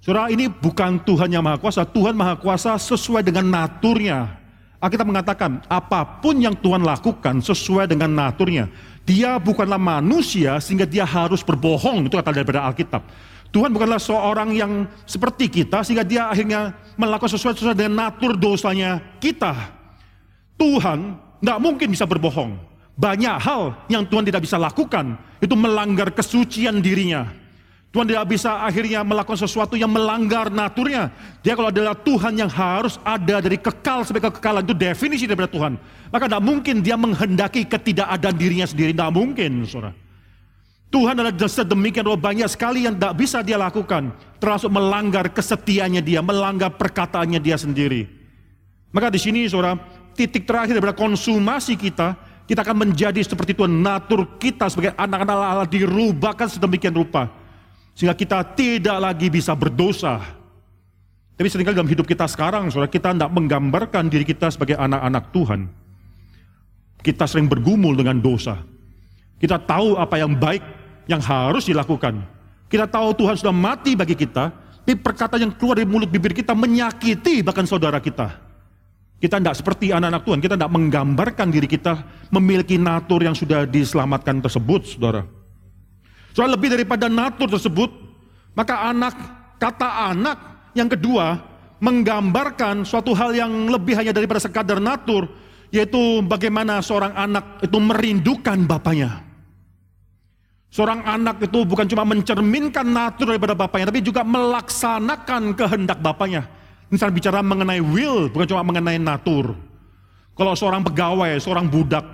Saudara 0.00 0.32
ini 0.32 0.48
bukan 0.48 0.96
Tuhan 1.04 1.28
yang 1.28 1.44
maha 1.44 1.60
kuasa, 1.60 1.84
Tuhan 1.84 2.16
maha 2.16 2.32
kuasa 2.40 2.80
sesuai 2.80 3.20
dengan 3.20 3.44
naturnya. 3.44 4.32
Alkitab 4.80 5.04
mengatakan, 5.04 5.60
apa 5.68 6.24
pun 6.24 6.40
yang 6.40 6.56
Tuhan 6.56 6.80
lakukan 6.80 7.44
sesuai 7.44 7.84
dengan 7.84 8.08
naturnya. 8.08 8.72
Dia 9.04 9.36
bukanlah 9.36 9.76
manusia 9.76 10.56
sehingga 10.56 10.88
dia 10.88 11.04
harus 11.04 11.44
berbohong, 11.44 12.08
itu 12.08 12.16
kata 12.16 12.32
daripada 12.32 12.64
Alkitab. 12.64 13.04
Tuhan 13.52 13.76
bukanlah 13.76 14.00
seorang 14.00 14.56
yang 14.56 14.88
seperti 15.04 15.52
kita 15.52 15.84
sehingga 15.84 16.06
dia 16.06 16.32
akhirnya 16.32 16.72
melakukan 16.96 17.36
sesuatu 17.36 17.60
sesuai 17.60 17.76
dengan 17.76 18.08
natur 18.08 18.40
dosanya 18.40 19.04
kita. 19.20 19.52
Tuhan 20.56 21.18
tidak 21.44 21.58
mungkin 21.60 21.92
bisa 21.92 22.08
berbohong. 22.08 22.56
Banyak 22.96 23.36
hal 23.36 23.74
yang 23.90 24.08
Tuhan 24.08 24.24
tidak 24.24 24.48
bisa 24.48 24.56
lakukan 24.56 25.18
itu 25.44 25.52
melanggar 25.58 26.08
kesucian 26.14 26.78
dirinya. 26.80 27.39
Tuhan 27.90 28.06
tidak 28.06 28.26
bisa 28.30 28.62
akhirnya 28.62 29.02
melakukan 29.02 29.34
sesuatu 29.34 29.74
yang 29.74 29.90
melanggar 29.90 30.46
naturnya. 30.46 31.10
Dia 31.42 31.58
kalau 31.58 31.74
adalah 31.74 31.98
Tuhan 31.98 32.38
yang 32.38 32.46
harus 32.46 33.02
ada 33.02 33.42
dari 33.42 33.58
kekal 33.58 34.06
sampai 34.06 34.22
kekekalan 34.30 34.62
itu 34.62 34.78
definisi 34.78 35.26
daripada 35.26 35.50
Tuhan. 35.50 35.74
Maka 36.14 36.30
tidak 36.30 36.44
mungkin 36.46 36.86
dia 36.86 36.94
menghendaki 36.94 37.66
ketidakadaan 37.66 38.38
dirinya 38.38 38.66
sendiri. 38.70 38.94
Tidak 38.94 39.10
mungkin, 39.10 39.66
saudara. 39.66 39.90
Tuhan 40.90 41.18
adalah 41.18 41.34
sedemikian 41.34 42.06
bahwa 42.06 42.30
banyak 42.30 42.46
sekali 42.50 42.86
yang 42.86 42.94
tidak 42.94 43.14
bisa 43.18 43.42
dia 43.42 43.58
lakukan. 43.58 44.14
Termasuk 44.38 44.70
melanggar 44.70 45.26
kesetiaannya 45.34 46.02
dia, 46.02 46.22
melanggar 46.22 46.70
perkataannya 46.78 47.42
dia 47.42 47.58
sendiri. 47.58 48.06
Maka 48.94 49.10
di 49.10 49.18
sini 49.18 49.50
saudara, 49.50 49.74
titik 50.14 50.46
terakhir 50.46 50.78
daripada 50.78 50.94
konsumasi 50.94 51.74
kita, 51.74 52.14
kita 52.46 52.62
akan 52.62 52.86
menjadi 52.86 53.18
seperti 53.18 53.50
Tuhan. 53.58 53.82
Natur 53.82 54.38
kita 54.38 54.70
sebagai 54.70 54.94
anak-anak 54.94 55.34
Allah 55.34 55.66
dirubahkan 55.66 56.46
sedemikian 56.46 56.94
rupa. 56.94 57.39
Sehingga 58.00 58.16
kita 58.16 58.40
tidak 58.56 58.96
lagi 58.96 59.28
bisa 59.28 59.52
berdosa. 59.52 60.24
Tapi 61.36 61.52
sering 61.52 61.68
kali 61.68 61.76
dalam 61.76 61.92
hidup 61.92 62.08
kita 62.08 62.24
sekarang, 62.24 62.72
saudara, 62.72 62.88
kita 62.88 63.12
tidak 63.12 63.28
menggambarkan 63.28 64.08
diri 64.08 64.24
kita 64.24 64.48
sebagai 64.48 64.80
anak-anak 64.80 65.28
Tuhan. 65.36 65.68
Kita 67.04 67.28
sering 67.28 67.44
bergumul 67.44 67.92
dengan 67.92 68.16
dosa. 68.16 68.56
Kita 69.36 69.60
tahu 69.60 70.00
apa 70.00 70.16
yang 70.16 70.32
baik 70.32 70.64
yang 71.12 71.20
harus 71.20 71.68
dilakukan. 71.68 72.24
Kita 72.72 72.88
tahu 72.88 73.12
Tuhan 73.20 73.36
sudah 73.36 73.52
mati 73.52 73.92
bagi 73.92 74.16
kita, 74.16 74.48
tapi 74.80 74.96
perkataan 74.96 75.44
yang 75.44 75.52
keluar 75.60 75.76
dari 75.76 75.84
mulut 75.84 76.08
bibir 76.08 76.32
kita 76.32 76.56
menyakiti 76.56 77.44
bahkan 77.44 77.68
saudara 77.68 78.00
kita. 78.00 78.32
Kita 79.20 79.36
tidak 79.36 79.60
seperti 79.60 79.92
anak-anak 79.92 80.24
Tuhan, 80.24 80.40
kita 80.40 80.56
tidak 80.56 80.72
menggambarkan 80.72 81.52
diri 81.52 81.68
kita 81.68 82.00
memiliki 82.32 82.80
natur 82.80 83.20
yang 83.20 83.36
sudah 83.36 83.68
diselamatkan 83.68 84.40
tersebut, 84.40 84.96
saudara. 84.96 85.39
Soal 86.40 86.56
lebih 86.56 86.72
daripada 86.72 87.04
natur 87.04 87.52
tersebut, 87.52 87.92
maka 88.56 88.88
anak, 88.88 89.12
kata 89.60 90.08
anak 90.08 90.40
yang 90.72 90.88
kedua, 90.88 91.36
menggambarkan 91.84 92.80
suatu 92.88 93.12
hal 93.12 93.36
yang 93.36 93.68
lebih 93.68 93.92
hanya 93.92 94.08
daripada 94.16 94.40
sekadar 94.40 94.80
natur, 94.80 95.28
yaitu 95.68 96.24
bagaimana 96.24 96.80
seorang 96.80 97.12
anak 97.12 97.60
itu 97.60 97.76
merindukan 97.76 98.56
bapaknya. 98.64 99.20
Seorang 100.72 101.04
anak 101.04 101.44
itu 101.44 101.60
bukan 101.60 101.84
cuma 101.84 102.08
mencerminkan 102.08 102.88
natur 102.88 103.36
daripada 103.36 103.52
bapaknya, 103.52 103.92
tapi 103.92 104.00
juga 104.00 104.24
melaksanakan 104.24 105.52
kehendak 105.52 106.00
bapaknya. 106.00 106.48
Misalnya 106.88 107.20
bicara 107.20 107.44
mengenai 107.44 107.84
will, 107.84 108.32
bukan 108.32 108.48
cuma 108.48 108.64
mengenai 108.64 108.96
natur. 108.96 109.52
Kalau 110.32 110.56
seorang 110.56 110.80
pegawai, 110.88 111.36
seorang 111.36 111.68
budak, 111.68 112.08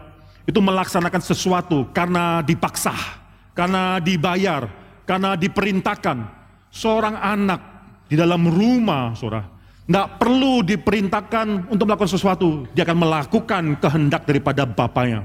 itu 0.51 0.59
melaksanakan 0.59 1.23
sesuatu 1.23 1.87
karena 1.95 2.43
dipaksa, 2.43 3.23
karena 3.57 3.97
dibayar, 3.99 4.69
karena 5.09 5.35
diperintahkan. 5.35 6.37
Seorang 6.69 7.17
anak 7.17 7.61
di 8.05 8.21
dalam 8.21 8.45
rumah, 8.45 9.17
saudara, 9.17 9.49
nggak 9.89 10.21
perlu 10.21 10.61
diperintahkan 10.61 11.73
untuk 11.73 11.89
melakukan 11.89 12.13
sesuatu, 12.13 12.69
dia 12.77 12.85
akan 12.85 12.99
melakukan 13.01 13.81
kehendak 13.81 14.29
daripada 14.29 14.69
bapaknya. 14.69 15.25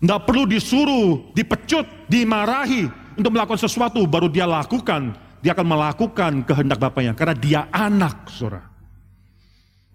Tidak 0.00 0.20
perlu 0.24 0.46
disuruh, 0.46 1.34
dipecut, 1.34 1.84
dimarahi 2.08 2.88
untuk 3.18 3.34
melakukan 3.34 3.60
sesuatu 3.60 4.06
baru 4.06 4.30
dia 4.30 4.46
lakukan. 4.48 5.12
Dia 5.40 5.56
akan 5.56 5.66
melakukan 5.72 6.32
kehendak 6.44 6.76
Bapaknya 6.76 7.16
karena 7.16 7.32
dia 7.32 7.60
anak, 7.72 8.28
Saudara. 8.28 8.60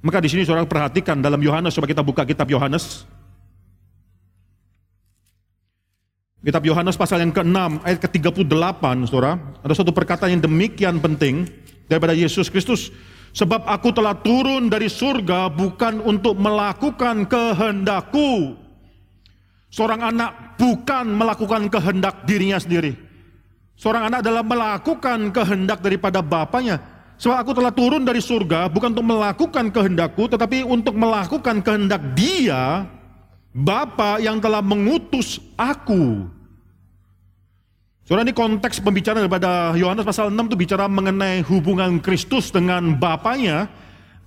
Maka 0.02 0.18
di 0.18 0.30
sini 0.30 0.42
Saudara 0.42 0.66
perhatikan 0.66 1.22
dalam 1.22 1.38
Yohanes, 1.38 1.74
coba 1.78 1.86
kita 1.86 2.02
buka 2.02 2.26
kitab 2.26 2.50
Yohanes. 2.50 3.06
Kitab 6.46 6.62
Yohanes 6.62 6.94
pasal 6.94 7.26
yang 7.26 7.34
ke-6 7.34 7.82
ayat 7.82 7.98
ke-38, 8.06 9.10
Saudara. 9.10 9.42
Ada 9.66 9.82
satu 9.82 9.90
perkataan 9.90 10.38
yang 10.38 10.46
demikian 10.46 11.02
penting 11.02 11.50
daripada 11.90 12.14
Yesus 12.14 12.54
Kristus. 12.54 12.94
Sebab 13.34 13.66
aku 13.66 13.90
telah 13.90 14.14
turun 14.14 14.70
dari 14.70 14.86
surga 14.86 15.50
bukan 15.50 16.06
untuk 16.06 16.38
melakukan 16.38 17.26
kehendakku, 17.26 18.62
Seorang 19.76 20.08
anak 20.08 20.56
bukan 20.56 21.04
melakukan 21.18 21.68
kehendak 21.68 22.24
dirinya 22.24 22.56
sendiri. 22.56 22.96
Seorang 23.76 24.08
anak 24.08 24.24
adalah 24.24 24.40
melakukan 24.40 25.36
kehendak 25.36 25.84
daripada 25.84 26.24
bapaknya. 26.24 26.80
Sebab 27.20 27.44
aku 27.44 27.52
telah 27.58 27.76
turun 27.76 28.08
dari 28.08 28.24
surga 28.24 28.72
bukan 28.72 28.96
untuk 28.96 29.04
melakukan 29.04 29.68
kehendakku, 29.74 30.32
tetapi 30.32 30.64
untuk 30.64 30.96
melakukan 30.96 31.60
kehendak 31.60 32.00
dia, 32.16 32.88
Bapa 33.52 34.20
yang 34.24 34.40
telah 34.40 34.60
mengutus 34.60 35.44
aku. 35.56 36.35
Saudara 38.06 38.22
ini 38.22 38.38
konteks 38.38 38.86
pembicaraan 38.86 39.26
daripada 39.26 39.74
Yohanes 39.74 40.06
pasal 40.06 40.30
6 40.30 40.38
itu 40.38 40.54
bicara 40.54 40.86
mengenai 40.86 41.42
hubungan 41.42 41.98
Kristus 41.98 42.54
dengan 42.54 42.94
Bapaknya. 43.02 43.66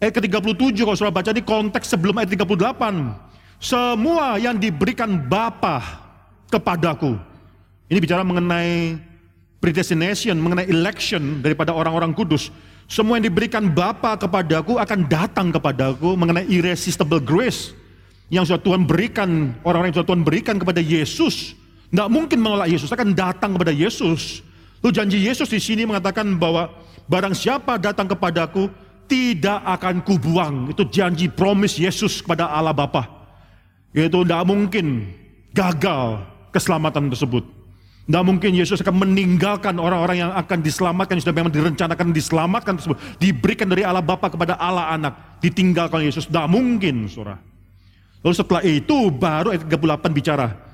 Ayat 0.02 0.18
ke-37 0.18 0.82
kalau 0.82 0.98
saudara 0.98 1.14
baca 1.14 1.30
di 1.30 1.46
konteks 1.46 1.94
sebelum 1.94 2.18
ayat 2.18 2.34
38. 2.34 2.58
Semua 3.62 4.34
yang 4.34 4.58
diberikan 4.58 5.22
Bapa 5.30 5.78
kepadaku. 6.50 7.22
Ini 7.86 8.02
bicara 8.02 8.26
mengenai 8.26 8.98
predestination, 9.62 10.34
mengenai 10.42 10.66
election 10.66 11.38
daripada 11.38 11.70
orang-orang 11.70 12.10
kudus. 12.18 12.50
Semua 12.90 13.22
yang 13.22 13.30
diberikan 13.30 13.62
Bapa 13.70 14.18
kepadaku 14.18 14.82
akan 14.82 15.06
datang 15.06 15.54
kepadaku 15.54 16.18
mengenai 16.18 16.50
irresistible 16.50 17.22
grace 17.22 17.78
yang 18.26 18.42
sudah 18.42 18.58
Tuhan 18.58 18.90
berikan, 18.90 19.54
orang-orang 19.62 19.94
yang 19.94 20.02
sudah 20.02 20.08
Tuhan 20.10 20.26
berikan 20.26 20.58
kepada 20.58 20.82
Yesus. 20.82 21.54
Tidak 21.88 22.08
mungkin 22.12 22.38
menolak 22.44 22.68
Yesus, 22.68 22.92
akan 22.92 23.16
datang 23.16 23.56
kepada 23.56 23.72
Yesus. 23.72 24.44
Lalu 24.84 24.92
janji 24.92 25.18
Yesus 25.24 25.48
di 25.48 25.58
sini 25.58 25.88
mengatakan 25.88 26.28
bahwa 26.36 26.68
barang 27.08 27.32
siapa 27.32 27.80
datang 27.80 28.06
kepadaku 28.06 28.68
tidak 29.08 29.64
akan 29.64 30.04
kubuang. 30.04 30.54
Itu 30.70 30.84
janji 30.86 31.32
promise 31.32 31.80
Yesus 31.80 32.20
kepada 32.20 32.52
Allah 32.52 32.76
Bapa. 32.76 33.08
Itu 33.96 34.22
tidak 34.22 34.44
mungkin 34.44 35.08
gagal 35.56 36.22
keselamatan 36.52 37.08
tersebut. 37.08 37.42
Tidak 38.08 38.24
mungkin 38.24 38.56
Yesus 38.56 38.80
akan 38.80 39.04
meninggalkan 39.04 39.76
orang-orang 39.76 40.24
yang 40.24 40.32
akan 40.32 40.64
diselamatkan, 40.64 41.20
yang 41.20 41.24
sudah 41.28 41.36
memang 41.36 41.52
direncanakan 41.52 42.08
diselamatkan 42.12 42.80
tersebut. 42.80 42.96
Diberikan 43.20 43.68
dari 43.68 43.84
Allah 43.84 44.00
Bapa 44.00 44.32
kepada 44.32 44.56
Allah 44.56 44.92
Anak. 44.92 45.40
Ditinggalkan 45.44 46.04
Yesus. 46.04 46.24
Tidak 46.28 46.48
mungkin, 46.48 47.04
saudara. 47.08 47.36
Lalu 48.24 48.34
setelah 48.36 48.62
itu 48.64 49.12
baru 49.12 49.52
ayat 49.52 49.64
38 49.68 50.16
bicara. 50.16 50.67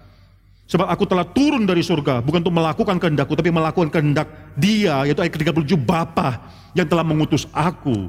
Sebab 0.65 0.89
aku 0.89 1.05
telah 1.05 1.29
turun 1.29 1.69
dari 1.69 1.85
surga, 1.85 2.25
bukan 2.25 2.41
untuk 2.41 2.57
melakukan 2.57 2.97
kehendakku, 2.97 3.37
tapi 3.37 3.53
melakukan 3.53 3.93
kehendak 3.93 4.29
dia, 4.57 5.05
yaitu 5.05 5.21
ayat 5.21 5.37
37 5.37 5.77
Bapa 5.77 6.41
yang 6.73 6.89
telah 6.89 7.05
mengutus 7.05 7.45
aku. 7.53 8.09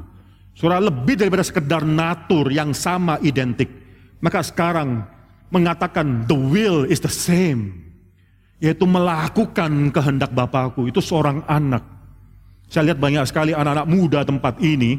Saudara, 0.56 0.80
lebih 0.80 1.20
daripada 1.20 1.44
sekedar 1.44 1.84
natur 1.84 2.48
yang 2.48 2.72
sama 2.72 3.20
identik. 3.20 3.68
Maka 4.24 4.40
sekarang 4.40 5.04
mengatakan 5.52 6.24
the 6.24 6.32
will 6.32 6.88
is 6.88 6.96
the 6.96 7.12
same 7.12 7.86
yaitu 8.56 8.88
melakukan 8.88 9.92
kehendak 9.92 10.32
Bapakku. 10.32 10.88
Itu 10.88 11.04
seorang 11.04 11.44
anak. 11.44 11.84
Saya 12.66 12.92
lihat 12.92 12.98
banyak 12.98 13.24
sekali 13.28 13.52
anak-anak 13.52 13.86
muda 13.86 14.24
tempat 14.24 14.58
ini. 14.64 14.98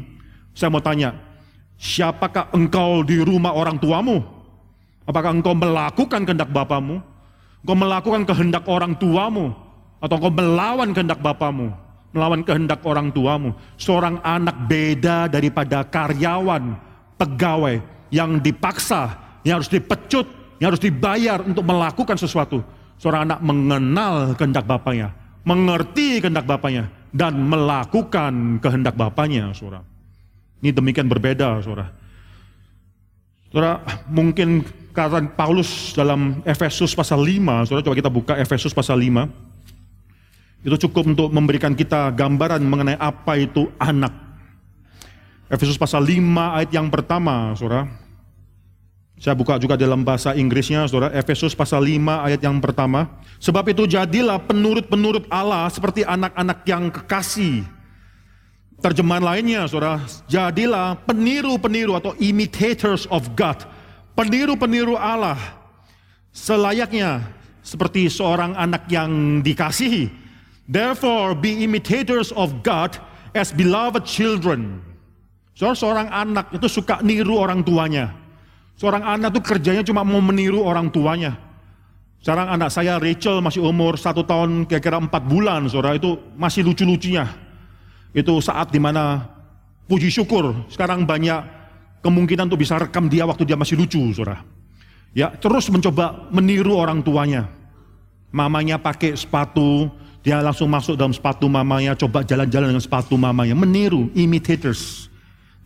Saya 0.54 0.70
mau 0.70 0.82
tanya, 0.82 1.14
siapakah 1.74 2.54
engkau 2.54 3.02
di 3.02 3.18
rumah 3.18 3.52
orang 3.54 3.76
tuamu? 3.76 4.22
Apakah 5.04 5.34
engkau 5.34 5.58
melakukan 5.58 6.22
kehendak 6.22 6.50
Bapamu? 6.52 7.00
Engkau 7.68 7.84
melakukan 7.84 8.24
kehendak 8.24 8.64
orang 8.64 8.96
tuamu? 8.96 9.52
Atau 10.00 10.16
engkau 10.16 10.32
melawan 10.32 10.88
kehendak 10.96 11.20
Bapamu? 11.20 11.68
Melawan 12.16 12.40
kehendak 12.40 12.80
orang 12.80 13.12
tuamu? 13.12 13.52
Seorang 13.76 14.24
anak 14.24 14.56
beda 14.64 15.28
daripada 15.28 15.84
karyawan, 15.84 16.80
pegawai 17.20 17.84
yang 18.08 18.40
dipaksa, 18.40 19.20
yang 19.44 19.60
harus 19.60 19.68
dipecut, 19.68 20.24
yang 20.56 20.72
harus 20.72 20.80
dibayar 20.80 21.44
untuk 21.44 21.60
melakukan 21.68 22.16
sesuatu 22.16 22.64
Seorang 22.96 23.28
anak 23.28 23.44
mengenal 23.44 24.32
kehendak 24.32 24.64
bapaknya, 24.64 25.12
mengerti 25.44 26.24
kehendak 26.24 26.48
bapaknya, 26.48 26.88
dan 27.12 27.36
melakukan 27.36 28.64
kehendak 28.64 28.96
bapaknya, 28.96 29.52
saudara. 29.52 29.84
Ini 30.64 30.72
demikian 30.72 31.04
berbeda, 31.04 31.60
saudara. 31.60 31.92
Saudara, 33.52 33.84
mungkin 34.08 34.64
kata 34.92 35.24
Paulus 35.34 35.94
dalam 35.94 36.40
Efesus 36.42 36.94
pasal 36.94 37.20
5, 37.20 37.68
saudara 37.68 37.84
coba 37.84 37.96
kita 37.96 38.10
buka 38.12 38.34
Efesus 38.38 38.74
pasal 38.74 39.00
5. 39.00 39.28
Itu 40.66 40.76
cukup 40.88 41.14
untuk 41.14 41.28
memberikan 41.30 41.72
kita 41.72 42.10
gambaran 42.12 42.60
mengenai 42.62 42.98
apa 42.98 43.38
itu 43.38 43.70
anak. 43.78 44.10
Efesus 45.48 45.78
pasal 45.80 46.04
5 46.04 46.58
ayat 46.60 46.70
yang 46.74 46.90
pertama, 46.92 47.56
saudara. 47.56 47.88
Saya 49.18 49.34
buka 49.34 49.58
juga 49.58 49.74
dalam 49.74 50.06
bahasa 50.06 50.34
Inggrisnya, 50.34 50.86
saudara, 50.86 51.10
Efesus 51.14 51.54
pasal 51.56 51.82
5 51.82 52.26
ayat 52.26 52.38
yang 52.42 52.62
pertama. 52.62 53.18
Sebab 53.42 53.66
itu 53.70 53.86
jadilah 53.86 54.38
penurut-penurut 54.46 55.26
Allah 55.30 55.66
seperti 55.70 56.06
anak-anak 56.06 56.58
yang 56.66 56.90
kekasih. 56.90 57.66
Terjemahan 58.78 59.24
lainnya, 59.26 59.66
saudara, 59.66 59.98
jadilah 60.30 60.94
peniru-peniru 61.02 61.98
atau 61.98 62.14
imitators 62.22 63.10
of 63.10 63.26
God. 63.34 63.77
Peniru-peniru 64.18 64.98
Allah. 64.98 65.38
Selayaknya 66.34 67.22
seperti 67.62 68.10
seorang 68.10 68.58
anak 68.58 68.90
yang 68.90 69.38
dikasihi. 69.46 70.10
Therefore, 70.66 71.38
be 71.38 71.62
imitators 71.62 72.34
of 72.34 72.66
God 72.66 72.98
as 73.30 73.54
beloved 73.54 74.02
children. 74.02 74.82
Saudara, 75.54 75.78
seorang 75.78 76.08
anak 76.10 76.50
itu 76.50 76.66
suka 76.66 76.98
niru 77.06 77.38
orang 77.38 77.62
tuanya. 77.62 78.10
Seorang 78.74 79.06
anak 79.06 79.38
tuh 79.38 79.42
kerjanya 79.54 79.86
cuma 79.86 80.02
mau 80.02 80.18
meniru 80.18 80.66
orang 80.66 80.90
tuanya. 80.90 81.38
Sekarang 82.18 82.50
anak 82.50 82.74
saya 82.74 82.98
Rachel 82.98 83.38
masih 83.38 83.62
umur 83.62 83.94
satu 83.94 84.26
tahun 84.26 84.66
kira-kira 84.66 84.98
empat 84.98 85.22
bulan, 85.26 85.70
saudara 85.70 85.94
itu 85.94 86.18
masih 86.34 86.66
lucu-lucunya. 86.66 87.26
Itu 88.10 88.42
saat 88.42 88.74
di 88.74 88.82
mana 88.82 89.30
puji 89.86 90.10
syukur 90.10 90.66
sekarang 90.70 91.06
banyak 91.06 91.57
kemungkinan 92.02 92.46
untuk 92.50 92.60
bisa 92.62 92.78
rekam 92.78 93.06
dia 93.06 93.26
waktu 93.26 93.44
dia 93.44 93.56
masih 93.58 93.78
lucu, 93.78 94.00
saudara. 94.14 94.42
Ya 95.16 95.32
terus 95.32 95.66
mencoba 95.72 96.28
meniru 96.30 96.76
orang 96.76 97.00
tuanya. 97.00 97.48
Mamanya 98.28 98.76
pakai 98.76 99.16
sepatu, 99.16 99.88
dia 100.20 100.44
langsung 100.44 100.68
masuk 100.68 101.00
dalam 101.00 101.16
sepatu 101.16 101.48
mamanya, 101.48 101.96
coba 101.96 102.20
jalan-jalan 102.20 102.76
dengan 102.76 102.84
sepatu 102.84 103.16
mamanya, 103.16 103.56
meniru, 103.56 104.12
imitators. 104.12 105.08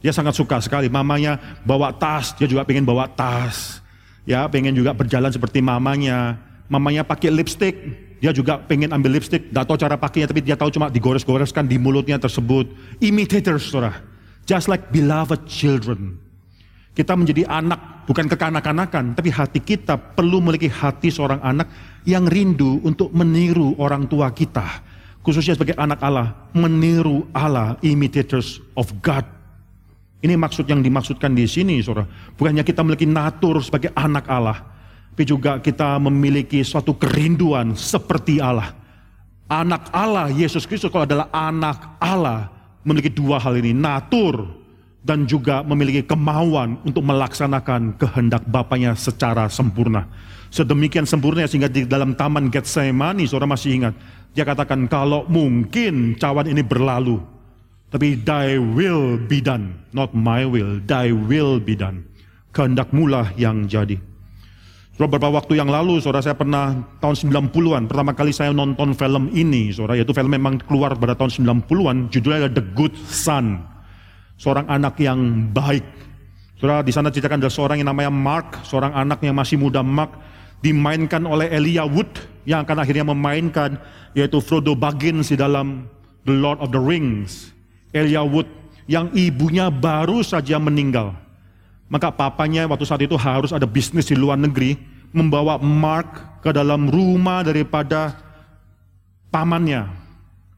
Dia 0.02 0.14
sangat 0.14 0.34
suka 0.34 0.58
sekali. 0.62 0.86
Mamanya 0.86 1.38
bawa 1.62 1.94
tas, 1.94 2.34
dia 2.38 2.46
juga 2.46 2.62
pengen 2.62 2.86
bawa 2.86 3.10
tas. 3.10 3.82
Ya, 4.22 4.46
pengen 4.46 4.74
juga 4.74 4.94
berjalan 4.94 5.30
seperti 5.34 5.58
mamanya. 5.58 6.38
Mamanya 6.70 7.02
pakai 7.02 7.34
lipstick, 7.34 7.74
dia 8.22 8.30
juga 8.30 8.58
pengen 8.58 8.94
ambil 8.94 9.18
lipstick. 9.18 9.50
Tidak 9.50 9.64
tahu 9.66 9.78
cara 9.78 9.98
pakainya, 9.98 10.30
tapi 10.30 10.42
dia 10.46 10.54
tahu 10.54 10.70
cuma 10.70 10.86
digores-goreskan 10.90 11.66
di 11.66 11.78
mulutnya 11.78 12.18
tersebut. 12.18 12.70
Imitators, 13.02 13.66
saudara. 13.66 14.11
Just 14.46 14.66
like 14.66 14.90
beloved 14.90 15.46
children. 15.46 16.18
Kita 16.92 17.16
menjadi 17.16 17.48
anak, 17.48 18.04
bukan 18.04 18.28
kekanak-kanakan, 18.28 19.16
tapi 19.16 19.32
hati 19.32 19.64
kita 19.64 19.96
perlu 19.96 20.44
memiliki 20.44 20.68
hati 20.68 21.08
seorang 21.08 21.40
anak 21.40 21.70
yang 22.04 22.28
rindu 22.28 22.84
untuk 22.84 23.08
meniru 23.16 23.72
orang 23.80 24.04
tua 24.04 24.28
kita. 24.28 24.84
Khususnya 25.24 25.56
sebagai 25.56 25.78
anak 25.78 26.02
Allah, 26.04 26.34
meniru 26.52 27.30
Allah, 27.32 27.80
imitators 27.80 28.60
of 28.76 28.90
God 29.00 29.24
ini 30.22 30.38
maksud 30.38 30.70
yang 30.70 30.78
dimaksudkan 30.78 31.34
di 31.34 31.50
sini, 31.50 31.82
saudara. 31.82 32.06
Bukannya 32.38 32.62
kita 32.62 32.86
memiliki 32.86 33.10
natur 33.10 33.58
sebagai 33.58 33.90
anak 33.98 34.30
Allah, 34.30 34.62
tapi 35.10 35.26
juga 35.26 35.58
kita 35.58 35.98
memiliki 35.98 36.62
suatu 36.62 36.94
kerinduan 36.94 37.74
seperti 37.74 38.38
Allah. 38.38 38.70
Anak 39.50 39.90
Allah, 39.90 40.30
Yesus 40.30 40.62
Kristus 40.62 40.94
kalau 40.94 41.10
adalah 41.10 41.26
anak 41.34 41.98
Allah, 41.98 42.54
memiliki 42.82 43.10
dua 43.10 43.38
hal 43.38 43.58
ini, 43.58 43.74
natur 43.74 44.46
dan 45.02 45.26
juga 45.26 45.66
memiliki 45.66 46.06
kemauan 46.06 46.78
untuk 46.86 47.02
melaksanakan 47.02 47.98
kehendak 47.98 48.46
Bapaknya 48.46 48.94
secara 48.94 49.50
sempurna. 49.50 50.06
Sedemikian 50.52 51.08
sempurna 51.08 51.48
sehingga 51.48 51.66
di 51.66 51.88
dalam 51.88 52.14
taman 52.14 52.52
Getsemani, 52.52 53.26
saudara 53.26 53.50
masih 53.50 53.82
ingat, 53.82 53.94
dia 54.36 54.46
katakan 54.46 54.86
kalau 54.86 55.26
mungkin 55.26 56.14
cawan 56.20 56.46
ini 56.46 56.62
berlalu, 56.62 57.18
tapi 57.90 58.20
thy 58.20 58.60
will 58.60 59.18
be 59.18 59.42
done, 59.42 59.74
not 59.90 60.12
my 60.14 60.46
will, 60.46 60.78
thy 60.84 61.10
will 61.10 61.58
be 61.58 61.74
done. 61.74 62.04
Kehendakmu 62.52 63.08
lah 63.08 63.32
yang 63.40 63.64
jadi. 63.64 64.11
Saudara, 64.92 65.08
beberapa 65.08 65.40
waktu 65.40 65.56
yang 65.56 65.72
lalu, 65.72 66.04
saudara 66.04 66.20
saya 66.20 66.36
pernah 66.36 66.76
tahun 67.00 67.48
90-an, 67.48 67.88
pertama 67.88 68.12
kali 68.12 68.28
saya 68.28 68.52
nonton 68.52 68.92
film 68.92 69.32
ini, 69.32 69.72
saudara, 69.72 69.96
yaitu 69.96 70.12
film 70.12 70.28
memang 70.28 70.60
keluar 70.68 70.92
pada 71.00 71.16
tahun 71.16 71.64
90-an, 71.64 72.12
judulnya 72.12 72.44
adalah 72.44 72.56
The 72.60 72.64
Good 72.76 72.94
Son. 73.08 73.64
Seorang 74.36 74.68
anak 74.68 75.00
yang 75.00 75.48
baik. 75.48 75.88
Saudara, 76.60 76.84
di 76.84 76.92
sana 76.92 77.08
ceritakan 77.08 77.40
ada 77.40 77.48
seorang 77.48 77.80
yang 77.80 77.88
namanya 77.88 78.12
Mark, 78.12 78.68
seorang 78.68 78.92
anak 78.92 79.24
yang 79.24 79.32
masih 79.32 79.56
muda 79.56 79.80
Mark, 79.80 80.12
dimainkan 80.60 81.24
oleh 81.24 81.48
Elijah 81.48 81.88
Wood, 81.88 82.12
yang 82.44 82.60
akan 82.68 82.84
akhirnya 82.84 83.08
memainkan, 83.08 83.80
yaitu 84.12 84.44
Frodo 84.44 84.76
Baggins 84.76 85.32
di 85.32 85.40
dalam 85.40 85.88
The 86.28 86.36
Lord 86.36 86.60
of 86.60 86.68
the 86.68 86.82
Rings. 86.82 87.48
Elia 87.96 88.28
Wood 88.28 88.46
yang 88.84 89.08
ibunya 89.16 89.72
baru 89.72 90.20
saja 90.20 90.60
meninggal. 90.60 91.21
Maka 91.92 92.08
papanya 92.08 92.64
waktu 92.64 92.88
saat 92.88 93.04
itu 93.04 93.20
harus 93.20 93.52
ada 93.52 93.68
bisnis 93.68 94.08
di 94.08 94.16
luar 94.16 94.40
negeri, 94.40 94.80
membawa 95.12 95.60
Mark 95.60 96.40
ke 96.40 96.48
dalam 96.48 96.88
rumah 96.88 97.44
daripada 97.44 98.16
pamannya 99.28 99.92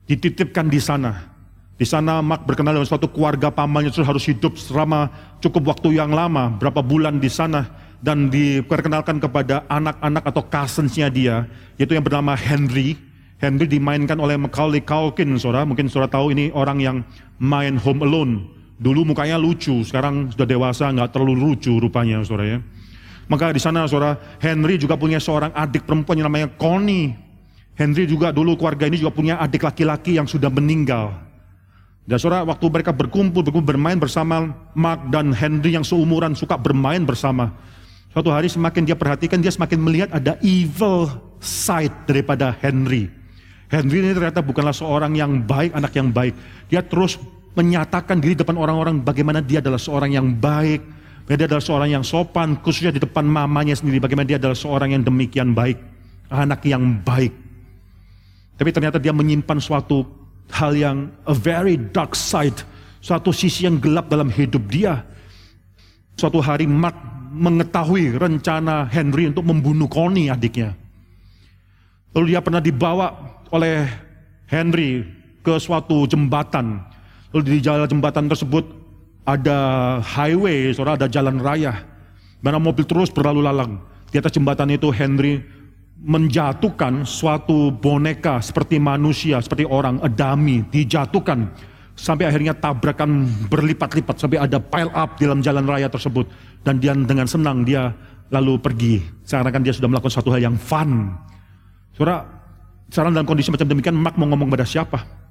dititipkan 0.07 0.71
di 0.71 0.79
sana. 0.79 1.35
Di 1.75 1.83
sana 1.83 2.23
Mark 2.23 2.47
berkenal 2.47 2.79
dengan 2.79 2.87
suatu 2.87 3.11
keluarga 3.11 3.51
pamannya 3.51 3.91
terus 3.91 4.07
harus 4.07 4.23
hidup 4.31 4.55
selama 4.55 5.11
cukup 5.43 5.75
waktu 5.75 5.99
yang 5.99 6.15
lama, 6.15 6.55
berapa 6.55 6.79
bulan 6.87 7.19
di 7.19 7.27
sana 7.27 7.67
dan 7.99 8.31
diperkenalkan 8.31 9.19
kepada 9.19 9.67
anak-anak 9.67 10.23
atau 10.31 10.43
cousinsnya 10.47 11.11
dia, 11.11 11.51
yaitu 11.75 11.99
yang 11.99 12.07
bernama 12.07 12.39
Henry. 12.39 12.95
Henry 13.43 13.67
dimainkan 13.67 14.15
oleh 14.23 14.39
Macaulay 14.39 14.87
Culkin, 14.87 15.35
saudara. 15.35 15.67
Mungkin 15.67 15.91
saudara 15.91 16.15
tahu 16.15 16.31
ini 16.31 16.55
orang 16.55 16.79
yang 16.79 16.97
main 17.43 17.75
Home 17.83 18.07
Alone. 18.07 18.47
Dulu 18.75 19.15
mukanya 19.15 19.39
lucu, 19.39 19.87
sekarang 19.87 20.35
sudah 20.35 20.47
dewasa, 20.47 20.91
nggak 20.91 21.15
terlalu 21.15 21.35
lucu 21.39 21.79
rupanya, 21.79 22.19
saudara 22.27 22.59
ya. 22.59 22.59
Maka 23.31 23.55
di 23.55 23.61
sana, 23.63 23.87
saudara, 23.87 24.19
Henry 24.43 24.77
juga 24.77 24.99
punya 24.99 25.23
seorang 25.23 25.55
adik 25.55 25.87
perempuan 25.87 26.19
yang 26.19 26.29
namanya 26.29 26.51
Connie. 26.59 27.15
Henry 27.75 28.07
juga 28.07 28.35
dulu 28.35 28.59
keluarga 28.59 28.87
ini 28.87 28.99
juga 28.99 29.15
punya 29.15 29.39
adik 29.39 29.63
laki-laki 29.63 30.19
yang 30.19 30.27
sudah 30.27 30.51
meninggal. 30.51 31.15
Dan 32.05 32.21
saudara, 32.21 32.45
waktu 32.45 32.67
mereka 32.69 32.93
berkumpul, 32.93 33.41
berkumpul 33.41 33.79
bermain 33.79 33.97
bersama 33.97 34.53
Mark 34.77 35.09
dan 35.09 35.33
Henry 35.33 35.73
yang 35.73 35.87
seumuran 35.87 36.37
suka 36.37 36.61
bermain 36.61 37.01
bersama. 37.01 37.55
Suatu 38.13 38.31
hari 38.31 38.47
semakin 38.47 38.85
dia 38.85 38.95
perhatikan, 38.95 39.41
dia 39.41 39.51
semakin 39.51 39.81
melihat 39.81 40.11
ada 40.13 40.37
evil 40.45 41.09
side 41.41 42.07
daripada 42.07 42.55
Henry. 42.61 43.09
Henry 43.73 44.05
ini 44.05 44.13
ternyata 44.15 44.45
bukanlah 44.45 44.77
seorang 44.77 45.17
yang 45.17 45.43
baik, 45.43 45.73
anak 45.75 45.93
yang 45.97 46.13
baik. 46.13 46.37
Dia 46.69 46.85
terus 46.85 47.17
menyatakan 47.55 48.19
diri 48.19 48.35
depan 48.35 48.59
orang-orang 48.59 49.03
bagaimana 49.03 49.39
dia 49.39 49.63
adalah 49.63 49.79
seorang 49.79 50.15
yang 50.15 50.35
baik, 50.35 50.83
dia 51.25 51.49
adalah 51.49 51.65
seorang 51.65 51.91
yang 51.95 52.05
sopan, 52.05 52.59
khususnya 52.61 52.93
di 52.93 53.01
depan 53.01 53.25
mamanya 53.25 53.73
sendiri, 53.73 54.03
bagaimana 54.03 54.29
dia 54.29 54.39
adalah 54.39 54.59
seorang 54.59 54.93
yang 54.93 55.03
demikian 55.07 55.57
baik, 55.57 55.79
anak 56.29 56.61
yang 56.67 57.01
baik. 57.01 57.33
Tapi 58.55 58.71
ternyata 58.71 59.01
dia 59.01 59.15
menyimpan 59.15 59.59
suatu 59.59 60.05
hal 60.53 60.77
yang 60.77 61.11
a 61.25 61.35
very 61.35 61.81
dark 61.81 62.13
side, 62.13 62.61
suatu 63.01 63.33
sisi 63.33 63.67
yang 63.67 63.81
gelap 63.81 64.13
dalam 64.13 64.29
hidup 64.29 64.63
dia. 64.69 65.01
Suatu 66.15 66.39
hari 66.39 66.71
Mark 66.71 66.95
mengetahui 67.35 68.15
rencana 68.15 68.87
Henry 68.87 69.27
untuk 69.27 69.43
membunuh 69.43 69.91
Connie 69.91 70.31
adiknya. 70.31 70.71
Lalu 72.15 72.31
dia 72.31 72.39
pernah 72.39 72.63
dibawa 72.63 73.11
oleh 73.51 73.91
Henry 74.47 75.03
ke 75.43 75.59
suatu 75.59 76.07
jembatan. 76.07 76.94
Lalu 77.35 77.59
di 77.59 77.67
jalan 77.67 77.91
jembatan 77.91 78.31
tersebut 78.31 78.63
ada 79.27 79.59
highway, 80.07 80.71
saudara 80.71 80.95
ada 80.95 81.11
jalan 81.11 81.43
raya. 81.43 81.83
Mana 82.39 82.63
mobil 82.63 82.87
terus 82.87 83.11
berlalu 83.11 83.43
lalang. 83.43 83.83
Di 84.15 84.23
atas 84.23 84.31
jembatan 84.31 84.71
itu 84.71 84.95
Henry 84.95 85.43
menjatuhkan 85.99 87.03
suatu 87.03 87.75
boneka 87.75 88.39
seperti 88.39 88.79
manusia, 88.79 89.43
seperti 89.43 89.67
orang, 89.67 89.99
dummy, 90.15 90.63
dijatuhkan 90.71 91.51
sampai 91.99 92.31
akhirnya 92.31 92.55
tabrakan 92.55 93.27
berlipat-lipat 93.51 94.15
sampai 94.15 94.39
ada 94.39 94.63
pile 94.63 94.95
up 94.95 95.19
di 95.19 95.27
dalam 95.27 95.43
jalan 95.43 95.67
raya 95.67 95.91
tersebut 95.91 96.31
dan 96.63 96.79
dia 96.79 96.95
dengan 96.95 97.27
senang 97.27 97.63
dia 97.63 97.95
lalu 98.35 98.59
pergi 98.59 98.99
seakan-akan 99.23 99.63
dia 99.63 99.75
sudah 99.75 99.91
melakukan 99.91 100.15
suatu 100.15 100.31
hal 100.35 100.43
yang 100.43 100.59
fun. 100.59 101.15
Saudara, 101.95 102.27
sekarang 102.91 103.15
dalam 103.15 103.27
kondisi 103.27 103.51
macam 103.51 103.67
demikian 103.67 103.95
Mark 103.95 104.15
mau 104.19 104.27
ngomong 104.31 104.51
pada 104.51 104.67
siapa? 104.67 105.24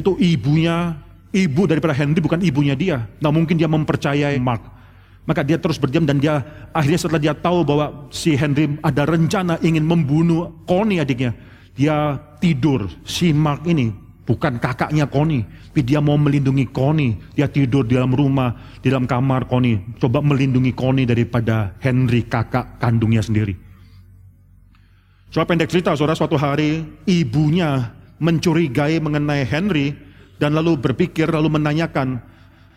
Itu 0.00 0.16
ibunya, 0.20 0.96
ibu 1.32 1.64
daripada 1.64 1.96
Henry 1.96 2.20
bukan 2.20 2.40
ibunya 2.44 2.76
dia. 2.76 3.08
Nah 3.20 3.32
mungkin 3.32 3.56
dia 3.56 3.68
mempercayai 3.68 4.36
Mark. 4.40 4.76
Maka 5.26 5.42
dia 5.42 5.58
terus 5.58 5.80
berdiam 5.80 6.06
dan 6.06 6.22
dia 6.22 6.44
akhirnya 6.70 7.00
setelah 7.02 7.18
dia 7.18 7.34
tahu 7.34 7.66
bahwa 7.66 8.06
si 8.14 8.38
Henry 8.38 8.78
ada 8.78 9.02
rencana 9.02 9.58
ingin 9.58 9.82
membunuh 9.82 10.62
Connie 10.68 11.02
adiknya. 11.02 11.34
Dia 11.74 12.16
tidur, 12.38 12.88
si 13.02 13.34
Mark 13.34 13.66
ini 13.66 13.90
bukan 14.26 14.58
kakaknya 14.58 15.06
Connie, 15.06 15.46
tapi 15.70 15.86
dia 15.86 16.02
mau 16.02 16.18
melindungi 16.18 16.66
Connie. 16.70 17.16
Dia 17.38 17.46
tidur 17.46 17.86
di 17.86 17.94
dalam 17.94 18.12
rumah, 18.12 18.78
di 18.82 18.90
dalam 18.90 19.06
kamar 19.06 19.46
Connie. 19.46 19.82
Coba 20.02 20.22
melindungi 20.22 20.74
Connie 20.74 21.04
daripada 21.04 21.78
Henry 21.78 22.26
kakak 22.26 22.82
kandungnya 22.82 23.22
sendiri. 23.22 23.54
Soal 25.30 25.46
pendek 25.46 25.70
cerita, 25.70 25.92
saudara 25.94 26.18
suatu 26.18 26.38
hari 26.38 26.86
ibunya 27.06 27.95
mencurigai 28.18 28.98
mengenai 29.00 29.44
Henry 29.44 29.92
dan 30.36 30.56
lalu 30.56 30.76
berpikir 30.76 31.28
lalu 31.28 31.56
menanyakan, 31.56 32.20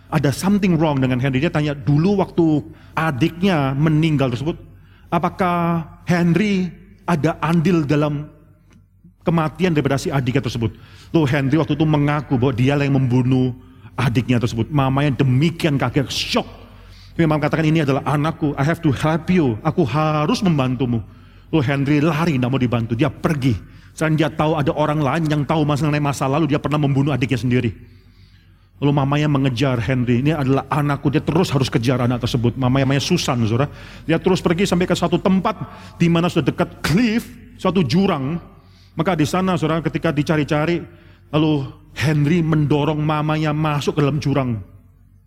ada 0.10 0.34
something 0.34 0.76
wrong 0.80 0.98
dengan 1.00 1.22
Henry. 1.22 1.44
Dia 1.44 1.54
tanya 1.54 1.78
dulu 1.78 2.20
waktu 2.20 2.64
adiknya 2.98 3.78
meninggal 3.78 4.34
tersebut, 4.34 4.58
apakah 5.14 5.86
Henry 6.10 6.72
ada 7.06 7.38
andil 7.42 7.86
dalam 7.86 8.30
kematian 9.26 9.76
daripada 9.76 10.02
si 10.02 10.10
adiknya 10.10 10.46
tersebut. 10.46 10.74
Lalu 11.14 11.26
Henry 11.30 11.56
waktu 11.62 11.74
itu 11.78 11.86
mengaku 11.86 12.38
bahwa 12.42 12.54
dia 12.56 12.74
yang 12.80 12.98
membunuh 12.98 13.54
adiknya 14.00 14.40
tersebut. 14.40 14.72
Mamanya 14.72 15.22
demikian 15.22 15.76
kaget, 15.76 16.08
shock. 16.10 16.48
Memang 17.20 17.44
katakan 17.44 17.68
ini 17.68 17.84
adalah 17.84 18.00
anakku, 18.08 18.56
I 18.56 18.64
have 18.64 18.80
to 18.80 18.96
help 18.96 19.28
you, 19.28 19.60
aku 19.60 19.84
harus 19.84 20.40
membantumu. 20.40 21.04
Lalu 21.52 21.62
Henry 21.66 21.98
lari, 22.00 22.40
tidak 22.40 22.50
mau 22.50 22.62
dibantu, 22.62 22.96
dia 22.96 23.12
pergi. 23.12 23.58
Selain 24.00 24.16
dia 24.16 24.32
tahu 24.32 24.56
ada 24.56 24.72
orang 24.72 25.04
lain 25.04 25.28
yang 25.28 25.44
tahu 25.44 25.68
mengenai 25.68 26.00
masa 26.00 26.24
lalu, 26.24 26.48
dia 26.48 26.56
pernah 26.56 26.80
membunuh 26.80 27.12
adiknya 27.12 27.36
sendiri. 27.36 27.76
Lalu 28.80 28.96
mamanya 28.96 29.28
mengejar 29.28 29.76
Henry, 29.84 30.24
ini 30.24 30.32
adalah 30.32 30.72
anakku, 30.72 31.12
dia 31.12 31.20
terus 31.20 31.52
harus 31.52 31.68
kejar 31.68 32.00
anak 32.00 32.24
tersebut. 32.24 32.56
Mamanya 32.56 32.88
namanya 32.88 33.04
Susan, 33.04 33.44
saudara. 33.44 33.68
Dia 34.08 34.16
terus 34.16 34.40
pergi 34.40 34.64
sampai 34.64 34.88
ke 34.88 34.96
satu 34.96 35.20
tempat 35.20 35.60
di 36.00 36.08
mana 36.08 36.32
sudah 36.32 36.48
dekat 36.48 36.80
cliff, 36.80 37.28
suatu 37.60 37.84
jurang. 37.84 38.40
Maka 38.96 39.20
di 39.20 39.28
sana, 39.28 39.60
saudara, 39.60 39.84
ketika 39.84 40.16
dicari-cari, 40.16 40.80
lalu 41.36 41.68
Henry 41.92 42.40
mendorong 42.40 43.04
mamanya 43.04 43.52
masuk 43.52 44.00
ke 44.00 44.08
dalam 44.08 44.24
jurang. 44.24 44.64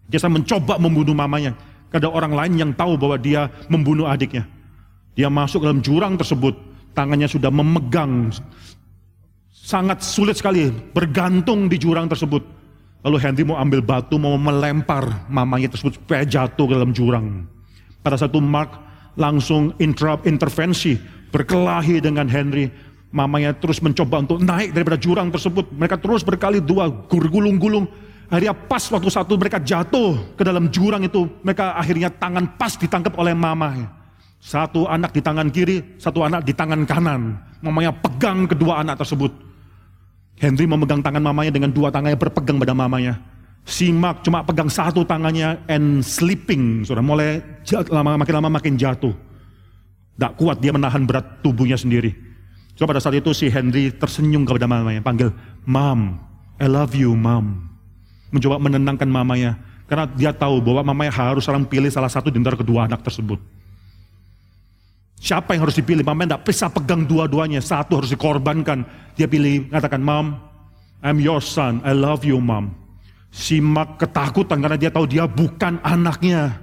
Dia 0.09 0.17
mencoba 0.33 0.81
membunuh 0.81 1.13
mamanya. 1.13 1.53
Ada 1.93 2.09
orang 2.09 2.33
lain 2.33 2.53
yang 2.57 2.73
tahu 2.73 2.97
bahwa 2.97 3.21
dia 3.21 3.53
membunuh 3.69 4.09
adiknya. 4.09 4.49
Dia 5.13 5.29
masuk 5.29 5.61
ke 5.61 5.69
dalam 5.69 5.85
jurang 5.85 6.17
tersebut, 6.17 6.72
tangannya 6.93 7.29
sudah 7.29 7.49
memegang, 7.53 8.33
sangat 9.51 10.01
sulit 10.05 10.37
sekali 10.37 10.69
bergantung 10.93 11.69
di 11.69 11.77
jurang 11.77 12.09
tersebut 12.09 12.63
Lalu 13.03 13.17
Henry 13.19 13.43
mau 13.43 13.59
ambil 13.59 13.83
batu, 13.83 14.15
mau 14.15 14.39
melempar 14.39 15.27
mamanya 15.27 15.75
tersebut 15.75 15.99
supaya 15.99 16.23
jatuh 16.23 16.71
ke 16.71 16.75
dalam 16.79 16.95
jurang. 16.95 17.51
Pada 17.99 18.15
satu 18.15 18.39
Mark 18.39 18.79
langsung 19.19 19.75
intervensi, 19.83 20.95
berkelahi 21.35 21.99
dengan 21.99 22.31
Henry. 22.31 22.71
Mamanya 23.13 23.53
terus 23.53 23.83
mencoba 23.83 24.25
untuk 24.25 24.41
naik 24.41 24.73
daripada 24.73 24.97
jurang 24.97 25.29
tersebut. 25.35 25.69
Mereka 25.75 25.99
terus 25.99 26.23
berkali 26.23 26.63
dua, 26.63 26.89
gulung-gulung. 27.11 27.91
Akhirnya 28.31 28.57
pas 28.57 28.81
waktu 28.89 29.11
satu 29.13 29.37
mereka 29.37 29.61
jatuh 29.61 30.33
ke 30.39 30.43
dalam 30.47 30.73
jurang 30.73 31.05
itu, 31.05 31.29
mereka 31.45 31.77
akhirnya 31.77 32.09
tangan 32.09 32.57
pas 32.57 32.73
ditangkap 32.79 33.13
oleh 33.19 33.37
mamanya. 33.37 34.02
Satu 34.43 34.91
anak 34.91 35.15
di 35.15 35.23
tangan 35.23 35.55
kiri, 35.55 36.03
satu 36.03 36.27
anak 36.27 36.43
di 36.43 36.51
tangan 36.51 36.83
kanan. 36.83 37.39
Mamanya 37.63 37.95
pegang 37.95 38.51
kedua 38.51 38.83
anak 38.83 38.99
tersebut. 38.99 39.31
Henry 40.43 40.67
memegang 40.67 40.99
tangan 40.99 41.23
mamanya 41.23 41.55
dengan 41.55 41.71
dua 41.71 41.95
tangannya 41.95 42.19
berpegang 42.19 42.59
pada 42.59 42.75
mamanya. 42.75 43.23
Si 43.63 43.95
Mark 43.95 44.27
cuma 44.27 44.43
pegang 44.43 44.67
satu 44.67 45.07
tangannya 45.07 45.63
and 45.71 46.03
sleeping. 46.03 46.83
Sudah 46.83 46.99
mulai 47.07 47.39
lama, 47.87 48.19
makin 48.19 48.35
lama 48.43 48.51
makin 48.59 48.75
jatuh. 48.75 49.15
Tidak 50.19 50.33
kuat 50.35 50.59
dia 50.59 50.75
menahan 50.75 51.07
berat 51.07 51.39
tubuhnya 51.47 51.79
sendiri. 51.79 52.11
So 52.75 52.83
pada 52.83 52.99
saat 52.99 53.15
itu 53.15 53.31
si 53.31 53.47
Henry 53.47 53.95
tersenyum 53.95 54.43
kepada 54.43 54.67
mamanya. 54.67 55.07
Panggil, 55.07 55.31
Mom, 55.71 56.19
I 56.59 56.67
love 56.67 56.99
you, 56.99 57.15
Mom. 57.15 57.71
Mencoba 58.35 58.59
menenangkan 58.59 59.07
mamanya. 59.07 59.55
Karena 59.87 60.11
dia 60.11 60.35
tahu 60.35 60.59
bahwa 60.59 60.91
mamanya 60.91 61.15
harus 61.15 61.47
pilih 61.71 61.95
salah 61.95 62.11
satu 62.11 62.27
di 62.27 62.43
antara 62.43 62.59
kedua 62.59 62.91
anak 62.91 63.07
tersebut. 63.07 63.62
Siapa 65.23 65.55
yang 65.55 65.63
harus 65.63 65.79
dipilih? 65.79 66.03
Mama 66.03 66.27
tidak 66.27 66.43
bisa 66.43 66.67
pegang 66.67 67.07
dua-duanya. 67.07 67.63
Satu 67.63 68.03
harus 68.03 68.11
dikorbankan. 68.11 68.83
Dia 69.15 69.31
pilih, 69.31 69.71
katakan, 69.71 70.03
Mom, 70.03 70.35
I'm 70.99 71.23
your 71.23 71.39
son. 71.39 71.79
I 71.87 71.95
love 71.95 72.27
you, 72.27 72.43
Mom. 72.43 72.75
Si 73.31 73.63
Mark 73.63 74.03
ketakutan 74.03 74.59
karena 74.59 74.75
dia 74.75 74.91
tahu 74.91 75.07
dia 75.07 75.31
bukan 75.31 75.79
anaknya. 75.87 76.59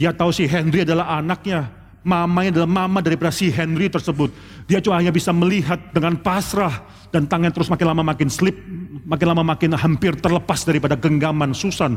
Dia 0.00 0.16
tahu 0.16 0.32
si 0.32 0.48
Henry 0.48 0.88
adalah 0.88 1.20
anaknya. 1.20 1.68
Mamanya 2.00 2.56
adalah 2.56 2.70
mama 2.88 3.04
daripada 3.04 3.28
si 3.28 3.52
Henry 3.52 3.92
tersebut. 3.92 4.32
Dia 4.64 4.80
cuma 4.80 4.96
hanya 4.96 5.12
bisa 5.12 5.28
melihat 5.28 5.92
dengan 5.92 6.16
pasrah. 6.16 6.80
Dan 7.12 7.28
tangan 7.28 7.52
terus 7.52 7.68
makin 7.68 7.92
lama 7.92 8.00
makin 8.00 8.32
slip. 8.32 8.56
Makin 9.04 9.36
lama 9.36 9.44
makin 9.44 9.76
hampir 9.76 10.16
terlepas 10.16 10.64
daripada 10.64 10.96
genggaman 10.96 11.52
Susan. 11.52 11.92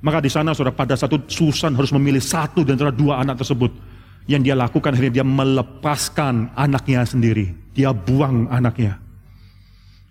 Maka 0.00 0.24
di 0.24 0.32
sana 0.32 0.56
sudah 0.56 0.72
pada 0.72 0.96
satu 0.96 1.20
Susan 1.28 1.76
harus 1.76 1.92
memilih 1.92 2.24
satu 2.24 2.64
di 2.64 2.72
antara 2.72 2.88
dua 2.88 3.20
anak 3.20 3.44
tersebut 3.44 3.95
yang 4.26 4.42
dia 4.42 4.58
lakukan 4.58 4.94
akhirnya 4.94 5.22
dia 5.22 5.26
melepaskan 5.26 6.50
anaknya 6.58 7.06
sendiri. 7.06 7.54
Dia 7.74 7.94
buang 7.94 8.50
anaknya. 8.50 8.98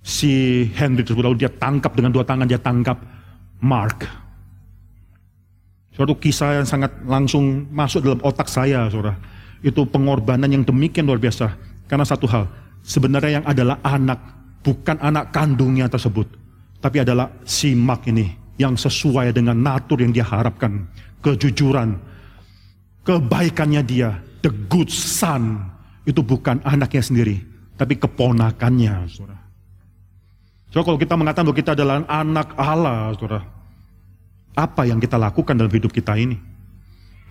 Si 0.05 0.63
Henry 0.78 1.03
tersebut 1.03 1.26
lalu 1.26 1.43
dia 1.43 1.51
tangkap 1.51 1.91
dengan 1.97 2.16
dua 2.16 2.24
tangan 2.24 2.47
dia 2.47 2.59
tangkap 2.59 2.95
Mark. 3.59 4.07
Suatu 5.95 6.16
kisah 6.20 6.59
yang 6.59 6.68
sangat 6.68 6.91
langsung 7.07 7.72
masuk 7.72 8.03
dalam 8.03 8.20
otak 8.20 8.51
saya, 8.51 8.88
saudara. 8.91 9.16
Itu 9.63 9.88
pengorbanan 9.88 10.51
yang 10.51 10.68
demikian 10.68 11.07
luar 11.07 11.24
biasa. 11.24 11.55
Karena 11.88 12.03
satu 12.03 12.28
hal, 12.28 12.51
sebenarnya 12.84 13.39
yang 13.41 13.45
adalah 13.47 13.80
anak, 13.80 14.20
bukan 14.59 14.99
anak 14.99 15.32
kandungnya 15.32 15.88
tersebut, 15.88 16.28
tapi 16.84 16.99
adalah 16.99 17.32
simak 17.47 18.03
ini 18.11 18.28
yang 18.59 18.76
sesuai 18.76 19.32
dengan 19.32 19.55
natur 19.55 20.03
yang 20.03 20.11
dia 20.11 20.28
harapkan, 20.28 20.84
kejujuran, 21.24 21.95
kebaikannya 23.06 23.82
dia, 23.86 24.18
the 24.41 24.49
good 24.68 24.89
son, 24.89 25.62
itu 26.03 26.20
bukan 26.26 26.60
anaknya 26.66 27.06
sendiri, 27.06 27.38
tapi 27.78 27.95
keponakannya, 27.95 29.06
saudara. 29.08 29.45
So 30.74 30.84
kalau 30.84 30.99
kita 30.99 31.16
mengatakan 31.16 31.47
bahwa 31.47 31.58
kita 31.58 31.72
adalah 31.78 32.03
anak 32.10 32.51
Allah, 32.60 33.14
saudara, 33.16 33.45
apa 34.58 34.82
yang 34.89 34.99
kita 34.99 35.16
lakukan 35.16 35.56
dalam 35.56 35.72
hidup 35.72 35.93
kita 35.93 36.18
ini? 36.20 36.36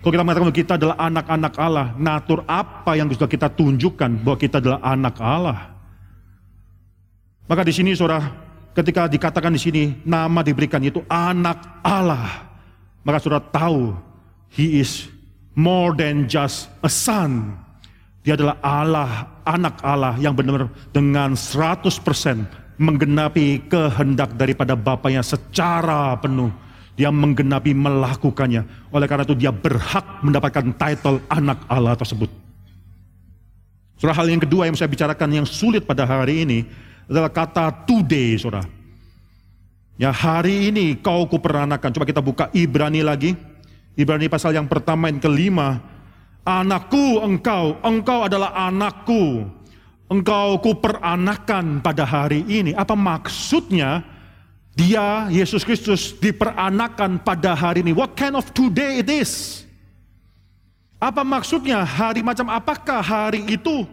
Kalau 0.01 0.11
kita 0.13 0.23
mengatakan 0.25 0.45
bahwa 0.49 0.59
kita 0.61 0.73
adalah 0.77 0.97
anak-anak 1.01 1.53
Allah, 1.57 1.87
natur 1.97 2.45
apa 2.45 2.93
yang 2.93 3.09
sudah 3.09 3.29
kita 3.29 3.49
tunjukkan 3.49 4.21
bahwa 4.21 4.37
kita 4.37 4.61
adalah 4.61 4.79
anak 4.85 5.15
Allah? 5.17 5.59
Maka 7.45 7.61
di 7.65 7.73
sini 7.73 7.97
saudara, 7.97 8.21
ketika 8.73 9.09
dikatakan 9.09 9.53
di 9.53 9.61
sini 9.61 9.83
nama 10.05 10.45
diberikan 10.45 10.81
itu 10.81 11.01
anak 11.09 11.81
Allah, 11.81 12.49
maka 13.01 13.17
saudara 13.17 13.41
tahu 13.49 13.97
he 14.53 14.81
is 14.81 15.09
more 15.55 15.95
than 15.95 16.27
just 16.27 16.69
a 16.83 16.91
son. 16.91 17.55
Dia 18.21 18.35
adalah 18.35 18.59
Allah, 18.61 19.11
anak 19.47 19.79
Allah 19.81 20.13
yang 20.19 20.35
benar 20.35 20.67
dengan 20.91 21.33
100% 21.33 21.95
menggenapi 22.75 23.71
kehendak 23.71 24.35
daripada 24.35 24.75
Bapaknya 24.75 25.23
secara 25.23 26.13
penuh. 26.19 26.51
Dia 26.95 27.11
menggenapi 27.11 27.75
melakukannya. 27.75 28.91
Oleh 28.91 29.07
karena 29.07 29.27
itu 29.27 29.35
dia 29.35 29.51
berhak 29.51 30.23
mendapatkan 30.23 30.71
title 30.79 31.19
anak 31.27 31.59
Allah 31.67 31.95
tersebut. 31.95 32.31
Surah 33.99 34.15
hal 34.15 34.27
yang 34.27 34.43
kedua 34.43 34.67
yang 34.67 34.75
saya 34.75 34.91
bicarakan 34.91 35.43
yang 35.43 35.47
sulit 35.47 35.83
pada 35.83 36.07
hari 36.07 36.43
ini 36.47 36.67
adalah 37.07 37.31
kata 37.31 37.85
today, 37.87 38.35
saudara. 38.39 38.63
Ya 39.95 40.11
hari 40.11 40.71
ini 40.71 40.99
kau 40.99 41.23
kuperanakan. 41.27 41.95
Coba 41.95 42.03
kita 42.07 42.19
buka 42.19 42.51
Ibrani 42.51 42.99
lagi. 42.99 43.35
Ibrani 43.95 44.27
pasal 44.27 44.55
yang 44.55 44.67
pertama 44.67 45.07
yang 45.07 45.23
kelima 45.23 45.95
Anakku 46.45 47.25
engkau, 47.25 47.81
engkau 47.81 48.29
adalah 48.29 48.53
anakku. 48.53 49.49
Engkau 50.05 50.61
kuperanakan 50.61 51.81
pada 51.81 52.05
hari 52.05 52.45
ini. 52.45 52.77
Apa 52.77 52.93
maksudnya? 52.93 54.05
Dia, 54.77 55.25
Yesus 55.33 55.65
Kristus, 55.65 56.13
diperanakan 56.13 57.17
pada 57.25 57.57
hari 57.57 57.81
ini. 57.81 57.97
What 57.97 58.13
kind 58.13 58.37
of 58.37 58.53
today 58.53 59.01
it 59.01 59.09
is? 59.09 59.65
Apa 61.01 61.25
maksudnya? 61.25 61.81
Hari 61.81 62.21
macam 62.21 62.45
apakah 62.53 63.01
hari 63.01 63.41
itu? 63.49 63.89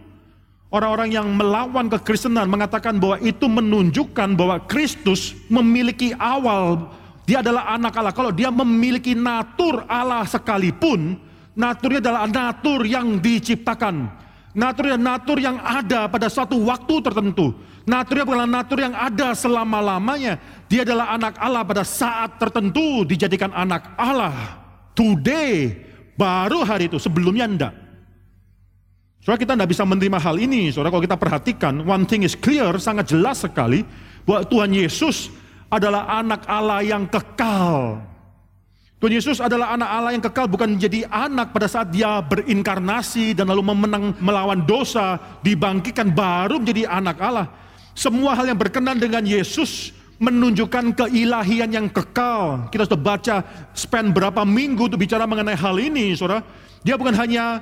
Orang-orang 0.69 1.09
yang 1.09 1.33
melawan 1.33 1.89
kekristenan 1.89 2.45
mengatakan 2.45 3.01
bahwa 3.01 3.17
itu 3.25 3.49
menunjukkan 3.49 4.37
bahwa 4.37 4.61
Kristus 4.69 5.33
memiliki 5.49 6.13
awal. 6.21 6.93
Dia 7.23 7.39
adalah 7.39 7.71
anak 7.71 7.93
Allah. 7.95 8.15
Kalau 8.15 8.31
dia 8.35 8.51
memiliki 8.51 9.15
natur 9.15 9.87
Allah 9.87 10.27
sekalipun, 10.27 11.15
Naturnya 11.53 12.01
adalah 12.01 12.25
natur 12.25 12.81
yang 12.81 13.21
diciptakan. 13.21 14.09
Naturnya 14.53 14.97
natur 14.97 15.37
yang 15.41 15.57
ada 15.61 16.09
pada 16.09 16.29
suatu 16.29 16.57
waktu 16.65 17.01
tertentu. 17.01 17.53
Naturnya 17.85 18.25
bukanlah 18.25 18.49
natur 18.49 18.81
yang 18.81 18.93
ada 18.93 19.37
selama-lamanya. 19.37 20.37
Dia 20.69 20.85
adalah 20.85 21.13
anak 21.13 21.37
Allah 21.37 21.63
pada 21.65 21.83
saat 21.85 22.41
tertentu 22.41 23.05
dijadikan 23.05 23.53
anak 23.53 23.85
Allah. 23.97 24.61
Today, 24.97 25.73
baru 26.17 26.65
hari 26.65 26.89
itu, 26.89 26.97
sebelumnya 27.01 27.49
enggak. 27.49 27.73
Soalnya 29.25 29.41
kita 29.41 29.53
tidak 29.57 29.69
bisa 29.73 29.83
menerima 29.85 30.19
hal 30.21 30.35
ini. 30.37 30.69
Saudara 30.69 30.93
kalau 30.93 31.05
kita 31.05 31.17
perhatikan, 31.17 31.81
one 31.85 32.05
thing 32.05 32.25
is 32.25 32.37
clear, 32.37 32.73
sangat 32.77 33.09
jelas 33.09 33.41
sekali 33.41 33.81
bahwa 34.25 34.41
Tuhan 34.45 34.69
Yesus 34.73 35.33
adalah 35.73 36.05
anak 36.21 36.45
Allah 36.45 36.85
yang 36.85 37.09
kekal. 37.09 37.97
Tuhan 39.01 39.19
Yesus 39.19 39.41
adalah 39.43 39.75
anak 39.75 39.89
Allah 39.89 40.11
yang 40.15 40.23
kekal 40.23 40.47
bukan 40.47 40.77
menjadi 40.77 41.03
anak 41.11 41.51
pada 41.51 41.67
saat 41.67 41.91
dia 41.91 42.23
berinkarnasi 42.23 43.35
dan 43.35 43.51
lalu 43.51 43.73
memenang 43.73 44.15
melawan 44.21 44.63
dosa, 44.63 45.19
dibangkitkan 45.43 46.13
baru 46.13 46.61
menjadi 46.61 46.87
anak 46.87 47.17
Allah. 47.19 47.51
Semua 47.97 48.37
hal 48.37 48.47
yang 48.47 48.55
berkenan 48.55 49.01
dengan 49.01 49.25
Yesus 49.27 49.91
menunjukkan 50.23 50.95
keilahian 50.95 51.67
yang 51.73 51.87
kekal. 51.91 52.71
Kita 52.71 52.87
sudah 52.87 53.01
baca 53.01 53.35
spend 53.75 54.15
berapa 54.15 54.47
minggu 54.47 54.87
untuk 54.87 55.01
bicara 55.01 55.27
mengenai 55.27 55.59
hal 55.59 55.75
ini, 55.83 56.15
saudara. 56.15 56.39
Dia 56.87 56.95
bukan 56.95 57.11
hanya 57.19 57.59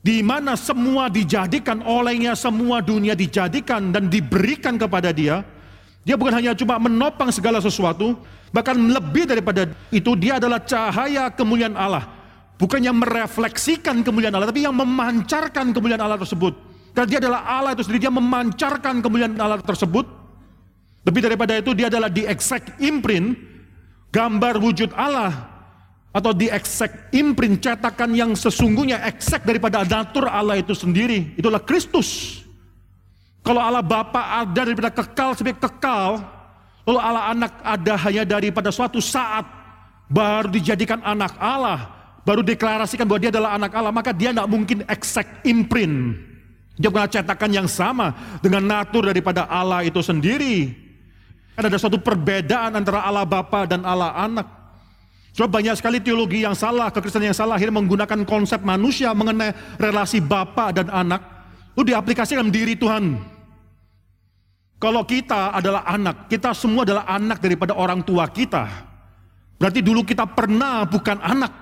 di 0.00 0.24
mana 0.24 0.56
semua 0.56 1.12
dijadikan 1.12 1.84
olehnya 1.84 2.32
semua 2.38 2.80
dunia 2.80 3.12
dijadikan 3.12 3.92
dan 3.92 4.08
diberikan 4.08 4.80
kepada 4.80 5.12
dia. 5.12 5.44
Dia 6.06 6.14
bukan 6.14 6.38
hanya 6.38 6.54
cuma 6.54 6.78
menopang 6.78 7.34
segala 7.34 7.58
sesuatu, 7.58 8.14
Bahkan 8.54 8.76
lebih 8.78 9.28
daripada 9.28 9.66
itu 9.92 10.14
dia 10.14 10.38
adalah 10.38 10.62
cahaya 10.62 11.28
kemuliaan 11.28 11.74
Allah. 11.74 12.08
Bukannya 12.56 12.88
merefleksikan 12.88 14.00
kemuliaan 14.00 14.32
Allah, 14.32 14.48
tapi 14.48 14.64
yang 14.64 14.72
memancarkan 14.72 15.76
kemuliaan 15.76 16.00
Allah 16.00 16.16
tersebut. 16.16 16.56
Karena 16.96 17.08
dia 17.12 17.18
adalah 17.20 17.44
Allah 17.44 17.76
itu 17.76 17.84
sendiri, 17.84 18.08
dia 18.08 18.14
memancarkan 18.14 19.04
kemuliaan 19.04 19.36
Allah 19.36 19.60
tersebut. 19.60 20.08
Lebih 21.04 21.20
daripada 21.20 21.52
itu 21.52 21.76
dia 21.76 21.92
adalah 21.92 22.08
di 22.08 22.24
exact 22.24 22.80
imprint, 22.80 23.36
gambar 24.08 24.56
wujud 24.56 24.96
Allah. 24.96 25.52
Atau 26.16 26.32
di 26.32 26.48
exact 26.48 27.12
imprint, 27.12 27.60
cetakan 27.60 28.16
yang 28.16 28.32
sesungguhnya 28.32 29.04
exact 29.04 29.44
daripada 29.44 29.84
natur 29.84 30.32
Allah 30.32 30.56
itu 30.56 30.72
sendiri. 30.72 31.36
Itulah 31.36 31.60
Kristus. 31.60 32.40
Kalau 33.46 33.62
Allah 33.62 33.84
Bapa 33.86 34.42
ada 34.42 34.66
daripada 34.66 34.90
kekal 34.90 35.38
sampai 35.38 35.54
kekal, 35.54 36.18
Lalu 36.86 36.98
Allah 37.02 37.24
anak 37.34 37.52
ada 37.66 37.94
hanya 38.06 38.22
daripada 38.22 38.70
suatu 38.70 39.02
saat 39.02 39.42
baru 40.06 40.46
dijadikan 40.46 41.02
anak 41.02 41.34
Allah, 41.42 41.90
baru 42.22 42.46
deklarasikan 42.46 43.02
bahwa 43.02 43.20
dia 43.26 43.34
adalah 43.34 43.58
anak 43.58 43.74
Allah, 43.74 43.90
maka 43.90 44.14
dia 44.14 44.30
tidak 44.30 44.46
mungkin 44.46 44.86
exact 44.86 45.42
imprint. 45.42 46.14
Dia 46.78 46.86
punya 46.86 47.10
cetakan 47.10 47.50
yang 47.50 47.66
sama 47.66 48.38
dengan 48.38 48.62
natur 48.62 49.10
daripada 49.10 49.50
Allah 49.50 49.82
itu 49.82 49.98
sendiri. 49.98 50.70
Kan 51.58 51.66
ada 51.66 51.74
suatu 51.74 51.98
perbedaan 51.98 52.70
antara 52.78 53.02
Allah 53.02 53.26
Bapa 53.26 53.66
dan 53.66 53.82
Allah 53.82 54.14
Anak. 54.14 54.46
Sebab 55.34 55.50
banyak 55.50 55.74
sekali 55.74 55.98
teologi 55.98 56.46
yang 56.46 56.54
salah, 56.54 56.92
kekristenan 56.94 57.32
yang 57.32 57.36
salah, 57.36 57.58
akhirnya 57.58 57.82
menggunakan 57.82 58.22
konsep 58.28 58.62
manusia 58.62 59.10
mengenai 59.10 59.56
relasi 59.80 60.22
Bapa 60.22 60.70
dan 60.70 60.86
Anak. 60.92 61.24
Itu 61.74 61.82
diaplikasikan 61.82 62.46
diri 62.52 62.76
Tuhan. 62.78 63.35
Kalau 64.76 65.08
kita 65.08 65.56
adalah 65.56 65.88
anak, 65.88 66.28
kita 66.28 66.52
semua 66.52 66.84
adalah 66.84 67.08
anak 67.08 67.40
daripada 67.40 67.72
orang 67.72 68.04
tua 68.04 68.28
kita. 68.28 68.68
Berarti 69.56 69.80
dulu 69.80 70.04
kita 70.04 70.28
pernah 70.28 70.84
bukan 70.84 71.16
anak. 71.16 71.52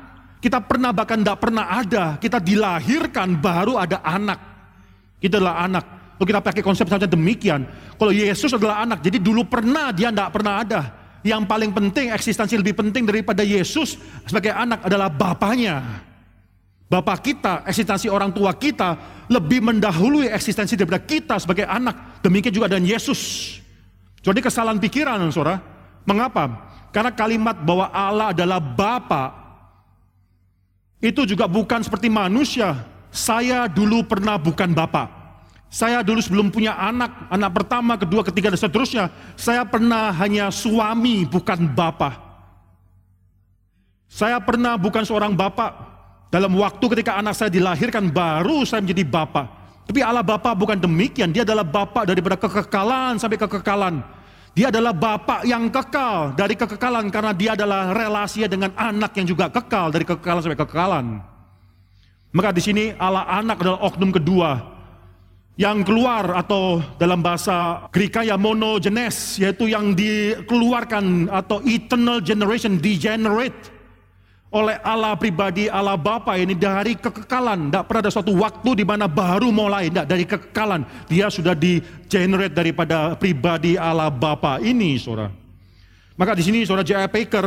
Kita 0.42 0.58
pernah 0.60 0.90
bahkan 0.90 1.22
tidak 1.22 1.38
pernah 1.38 1.64
ada. 1.78 2.18
Kita 2.18 2.42
dilahirkan 2.42 3.38
baru 3.38 3.78
ada 3.78 4.02
anak. 4.02 4.38
Kita 5.22 5.38
adalah 5.38 5.62
anak. 5.62 5.84
Kalau 6.18 6.26
kita 6.26 6.40
pakai 6.42 6.62
konsep 6.62 6.86
saja 6.90 7.06
demikian. 7.06 7.64
Kalau 7.94 8.10
Yesus 8.10 8.50
adalah 8.50 8.82
anak, 8.82 9.00
jadi 9.00 9.22
dulu 9.22 9.46
pernah 9.46 9.94
dia 9.94 10.10
tidak 10.10 10.34
pernah 10.34 10.60
ada. 10.60 10.80
Yang 11.24 11.42
paling 11.48 11.70
penting, 11.72 12.12
eksistensi 12.12 12.58
lebih 12.58 12.76
penting 12.76 13.08
daripada 13.08 13.40
Yesus 13.40 13.96
sebagai 14.28 14.52
anak 14.52 14.84
adalah 14.84 15.08
Bapaknya. 15.08 15.80
Bapak 16.84 17.24
kita, 17.24 17.64
eksistensi 17.64 18.12
orang 18.12 18.30
tua 18.30 18.52
kita 18.52 18.96
lebih 19.32 19.64
mendahului 19.64 20.28
eksistensi 20.28 20.76
daripada 20.76 21.00
kita 21.00 21.40
sebagai 21.40 21.64
anak. 21.64 22.20
Demikian 22.20 22.52
juga 22.52 22.68
dengan 22.68 22.86
Yesus. 22.86 23.20
Jadi 24.20 24.40
kesalahan 24.44 24.76
pikiran, 24.76 25.20
saudara. 25.32 25.60
Mengapa? 26.04 26.72
Karena 26.92 27.10
kalimat 27.10 27.56
bahwa 27.64 27.88
Allah 27.90 28.36
adalah 28.36 28.60
Bapa 28.60 29.44
itu 31.04 31.28
juga 31.28 31.44
bukan 31.44 31.84
seperti 31.84 32.08
manusia. 32.08 32.80
Saya 33.12 33.68
dulu 33.68 34.04
pernah 34.04 34.40
bukan 34.40 34.72
Bapak. 34.72 35.24
Saya 35.68 36.06
dulu 36.06 36.22
sebelum 36.22 36.54
punya 36.54 36.78
anak, 36.78 37.28
anak 37.28 37.50
pertama, 37.50 37.98
kedua, 37.98 38.22
ketiga, 38.22 38.54
dan 38.54 38.60
seterusnya. 38.62 39.10
Saya 39.34 39.66
pernah 39.66 40.14
hanya 40.14 40.48
suami, 40.54 41.26
bukan 41.26 41.66
Bapak. 41.74 42.14
Saya 44.06 44.38
pernah 44.38 44.78
bukan 44.78 45.02
seorang 45.02 45.34
Bapak, 45.34 45.93
dalam 46.28 46.52
waktu 46.56 46.84
ketika 46.96 47.16
anak 47.18 47.34
saya 47.36 47.50
dilahirkan 47.50 48.12
baru 48.12 48.62
saya 48.68 48.84
menjadi 48.84 49.04
bapak. 49.04 49.64
Tapi 49.84 50.00
Allah 50.00 50.24
Bapa 50.24 50.56
bukan 50.56 50.80
demikian, 50.80 51.28
dia 51.28 51.44
adalah 51.44 51.64
Bapak 51.64 52.08
daripada 52.08 52.40
kekekalan 52.40 53.20
sampai 53.20 53.36
kekekalan. 53.36 54.00
Dia 54.56 54.72
adalah 54.72 54.96
Bapak 54.96 55.44
yang 55.44 55.68
kekal 55.68 56.32
dari 56.32 56.56
kekekalan 56.56 57.12
karena 57.12 57.32
dia 57.36 57.52
adalah 57.52 57.92
relasi 57.92 58.48
dengan 58.48 58.72
anak 58.78 59.12
yang 59.18 59.26
juga 59.28 59.52
kekal 59.52 59.92
dari 59.92 60.08
kekekalan 60.08 60.40
sampai 60.40 60.56
kekekalan. 60.56 61.06
Maka 62.34 62.48
di 62.54 62.62
sini 62.64 62.84
Allah 62.96 63.28
anak 63.28 63.60
adalah 63.60 63.80
oknum 63.84 64.10
kedua 64.14 64.74
yang 65.54 65.86
keluar 65.86 66.34
atau 66.34 66.82
dalam 66.98 67.22
bahasa 67.22 67.86
Greka 67.94 68.26
ya 68.26 68.34
monogenes 68.34 69.38
yaitu 69.38 69.70
yang 69.70 69.94
dikeluarkan 69.94 71.30
atau 71.30 71.62
eternal 71.62 72.18
generation 72.18 72.78
degenerate 72.78 73.73
oleh 74.54 74.78
Allah 74.86 75.18
pribadi, 75.18 75.66
Allah 75.66 75.98
Bapa 75.98 76.38
ini 76.38 76.54
dari 76.54 76.94
kekekalan. 76.94 77.74
Tidak 77.74 77.84
pernah 77.90 78.06
ada 78.06 78.12
suatu 78.14 78.30
waktu 78.38 78.70
di 78.78 78.84
mana 78.86 79.10
baru 79.10 79.50
mulai, 79.50 79.90
tidak 79.90 80.06
dari 80.06 80.24
kekekalan. 80.24 80.86
Dia 81.10 81.26
sudah 81.26 81.58
di 81.58 81.82
generate 82.06 82.54
daripada 82.54 83.18
pribadi 83.18 83.74
Allah 83.74 84.14
Bapa 84.14 84.62
ini, 84.62 84.94
saudara. 84.94 85.34
Maka 86.14 86.38
di 86.38 86.46
sini 86.46 86.62
saudara 86.62 86.86
J.I. 86.86 87.10
Packer 87.10 87.46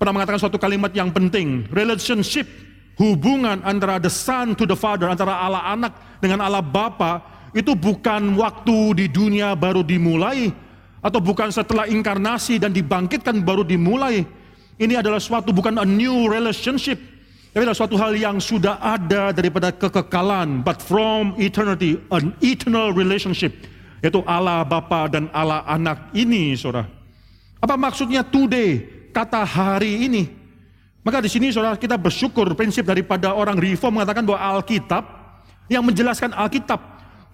pernah 0.00 0.16
mengatakan 0.16 0.40
suatu 0.40 0.56
kalimat 0.56 0.88
yang 0.96 1.12
penting. 1.12 1.68
Relationship, 1.68 2.48
hubungan 2.96 3.60
antara 3.60 4.00
the 4.00 4.08
son 4.08 4.56
to 4.56 4.64
the 4.64 4.72
father, 4.72 5.12
antara 5.12 5.36
Allah 5.36 5.60
anak 5.68 5.92
dengan 6.24 6.40
Allah 6.40 6.64
Bapa, 6.64 7.20
itu 7.52 7.76
bukan 7.76 8.32
waktu 8.40 9.04
di 9.04 9.06
dunia 9.12 9.52
baru 9.52 9.84
dimulai, 9.84 10.48
atau 11.04 11.20
bukan 11.20 11.52
setelah 11.52 11.84
inkarnasi 11.84 12.56
dan 12.56 12.72
dibangkitkan 12.72 13.44
baru 13.44 13.60
dimulai, 13.60 14.24
ini 14.76 14.94
adalah 14.96 15.16
suatu 15.16 15.56
bukan 15.56 15.80
a 15.80 15.86
new 15.88 16.28
relationship, 16.28 17.00
tapi 17.56 17.64
adalah 17.64 17.80
suatu 17.80 17.96
hal 17.96 18.12
yang 18.12 18.36
sudah 18.36 18.76
ada 18.76 19.32
daripada 19.32 19.72
kekekalan, 19.72 20.60
but 20.60 20.84
from 20.84 21.32
eternity, 21.40 21.96
an 22.12 22.36
eternal 22.44 22.92
relationship, 22.92 23.56
yaitu 24.04 24.20
Allah 24.28 24.60
Bapa 24.68 25.08
dan 25.08 25.32
Allah 25.32 25.64
Anak 25.64 26.12
ini, 26.12 26.52
saudara. 26.52 26.84
Apa 27.56 27.80
maksudnya 27.80 28.20
today, 28.20 28.84
kata 29.16 29.40
hari 29.48 30.04
ini? 30.04 30.28
Maka 31.00 31.24
di 31.24 31.32
sini 31.32 31.48
saudara 31.48 31.80
kita 31.80 31.96
bersyukur 31.96 32.52
prinsip 32.52 32.84
daripada 32.84 33.32
orang 33.32 33.56
reform 33.56 33.96
mengatakan 34.02 34.26
bahwa 34.28 34.60
Alkitab 34.60 35.06
yang 35.72 35.80
menjelaskan 35.80 36.36
Alkitab, 36.36 36.76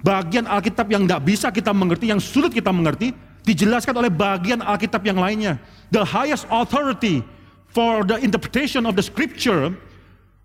bagian 0.07 0.47
Alkitab 0.47 0.87
yang 0.87 1.03
tidak 1.09 1.27
bisa 1.27 1.51
kita 1.51 1.75
mengerti, 1.75 2.15
yang 2.15 2.23
sulit 2.23 2.55
kita 2.55 2.71
mengerti, 2.71 3.11
dijelaskan 3.43 3.99
oleh 3.99 4.13
bagian 4.13 4.63
Alkitab 4.63 5.03
yang 5.03 5.19
lainnya. 5.19 5.59
The 5.91 6.07
highest 6.07 6.47
authority 6.47 7.27
for 7.73 8.05
the 8.05 8.21
interpretation 8.21 8.85
of 8.85 8.95
the 8.95 9.05
scripture, 9.05 9.73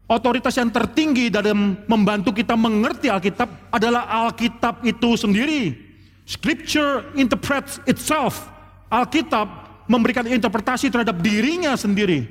otoritas 0.08 0.56
yang 0.56 0.72
tertinggi 0.72 1.28
dalam 1.28 1.84
membantu 1.86 2.32
kita 2.32 2.56
mengerti 2.56 3.12
Alkitab 3.12 3.48
adalah 3.70 4.08
Alkitab 4.08 4.82
itu 4.88 5.20
sendiri. 5.20 5.76
Scripture 6.24 7.08
interprets 7.16 7.84
itself. 7.88 8.48
Alkitab 8.88 9.48
memberikan 9.92 10.24
interpretasi 10.28 10.88
terhadap 10.88 11.20
dirinya 11.20 11.76
sendiri. 11.76 12.24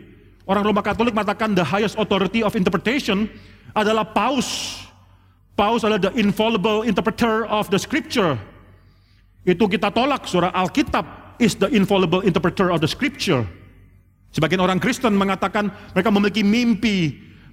Orang 0.48 0.64
Roma 0.64 0.80
Katolik 0.80 1.12
mengatakan 1.12 1.52
the 1.52 1.64
highest 1.64 2.00
authority 2.00 2.40
of 2.40 2.56
interpretation 2.56 3.28
adalah 3.76 4.08
Paus. 4.08 4.80
Paus 5.56 5.84
adalah 5.84 6.00
the 6.00 6.12
infallible 6.16 6.84
interpreter 6.84 7.44
of 7.48 7.68
the 7.68 7.80
scripture. 7.80 8.36
Itu 9.44 9.68
kita 9.68 9.92
tolak, 9.92 10.24
surah 10.28 10.52
Alkitab 10.52 11.36
is 11.40 11.56
the 11.56 11.68
infallible 11.72 12.24
interpreter 12.24 12.72
of 12.72 12.80
the 12.80 12.88
scripture. 12.88 13.44
Sebagian 14.34 14.60
orang 14.60 14.76
Kristen 14.82 15.16
mengatakan 15.16 15.72
mereka 15.96 16.10
memiliki 16.12 16.42
mimpi. 16.44 16.98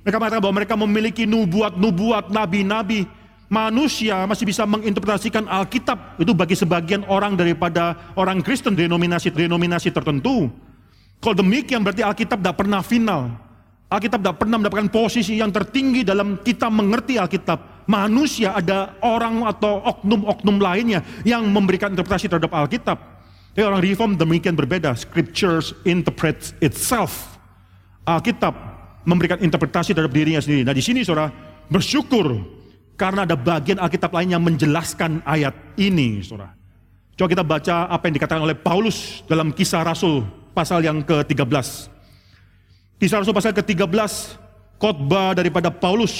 Mereka 0.04 0.20
mengatakan 0.20 0.44
bahwa 0.44 0.56
mereka 0.60 0.76
memiliki 0.76 1.24
nubuat-nubuat, 1.24 2.28
nabi-nabi. 2.28 3.08
Manusia 3.48 4.26
masih 4.26 4.50
bisa 4.50 4.66
menginterpretasikan 4.66 5.46
Alkitab. 5.48 6.20
Itu 6.20 6.34
bagi 6.34 6.58
sebagian 6.58 7.06
orang 7.08 7.38
daripada 7.38 8.12
orang 8.18 8.42
Kristen, 8.42 8.74
denominasi-denominasi 8.76 9.94
tertentu. 9.94 10.52
Kalau 11.24 11.36
demikian 11.40 11.86
berarti 11.86 12.04
Alkitab 12.04 12.44
tidak 12.44 12.58
pernah 12.60 12.82
final. 12.84 13.32
Alkitab 13.94 14.26
tidak 14.26 14.38
pernah 14.42 14.58
mendapatkan 14.58 14.90
posisi 14.90 15.38
yang 15.38 15.54
tertinggi 15.54 16.02
dalam 16.02 16.42
kita 16.42 16.68
mengerti 16.68 17.22
Alkitab. 17.22 17.86
Manusia 17.86 18.58
ada 18.58 18.98
orang 19.06 19.46
atau 19.46 19.86
oknum-oknum 19.86 20.58
lainnya 20.58 21.06
yang 21.22 21.46
memberikan 21.48 21.94
interpretasi 21.94 22.26
terhadap 22.28 22.52
Alkitab. 22.52 23.13
Tapi 23.54 23.62
orang 23.62 23.86
reform 23.86 24.18
demikian 24.18 24.58
berbeda. 24.58 24.98
Scriptures 24.98 25.78
interprets 25.86 26.58
itself. 26.58 27.38
Alkitab 28.02 28.58
memberikan 29.06 29.38
interpretasi 29.38 29.94
terhadap 29.94 30.10
dirinya 30.10 30.42
sendiri. 30.42 30.66
Nah 30.66 30.74
di 30.74 30.82
sini 30.82 31.06
saudara 31.06 31.30
bersyukur 31.70 32.42
karena 32.98 33.30
ada 33.30 33.38
bagian 33.38 33.78
Alkitab 33.78 34.10
lain 34.10 34.34
yang 34.34 34.44
menjelaskan 34.44 35.22
ayat 35.22 35.54
ini 35.78 36.26
saudara. 36.26 36.58
Coba 37.14 37.30
kita 37.30 37.46
baca 37.46 37.76
apa 37.94 38.10
yang 38.10 38.16
dikatakan 38.18 38.42
oleh 38.42 38.58
Paulus 38.58 39.22
dalam 39.30 39.54
kisah 39.54 39.86
Rasul 39.86 40.26
pasal 40.58 40.82
yang 40.82 41.06
ke-13. 41.06 41.94
Kisah 42.98 43.22
Rasul 43.22 43.38
pasal 43.38 43.54
ke-13, 43.54 43.94
khotbah 44.82 45.38
daripada 45.38 45.70
Paulus. 45.70 46.14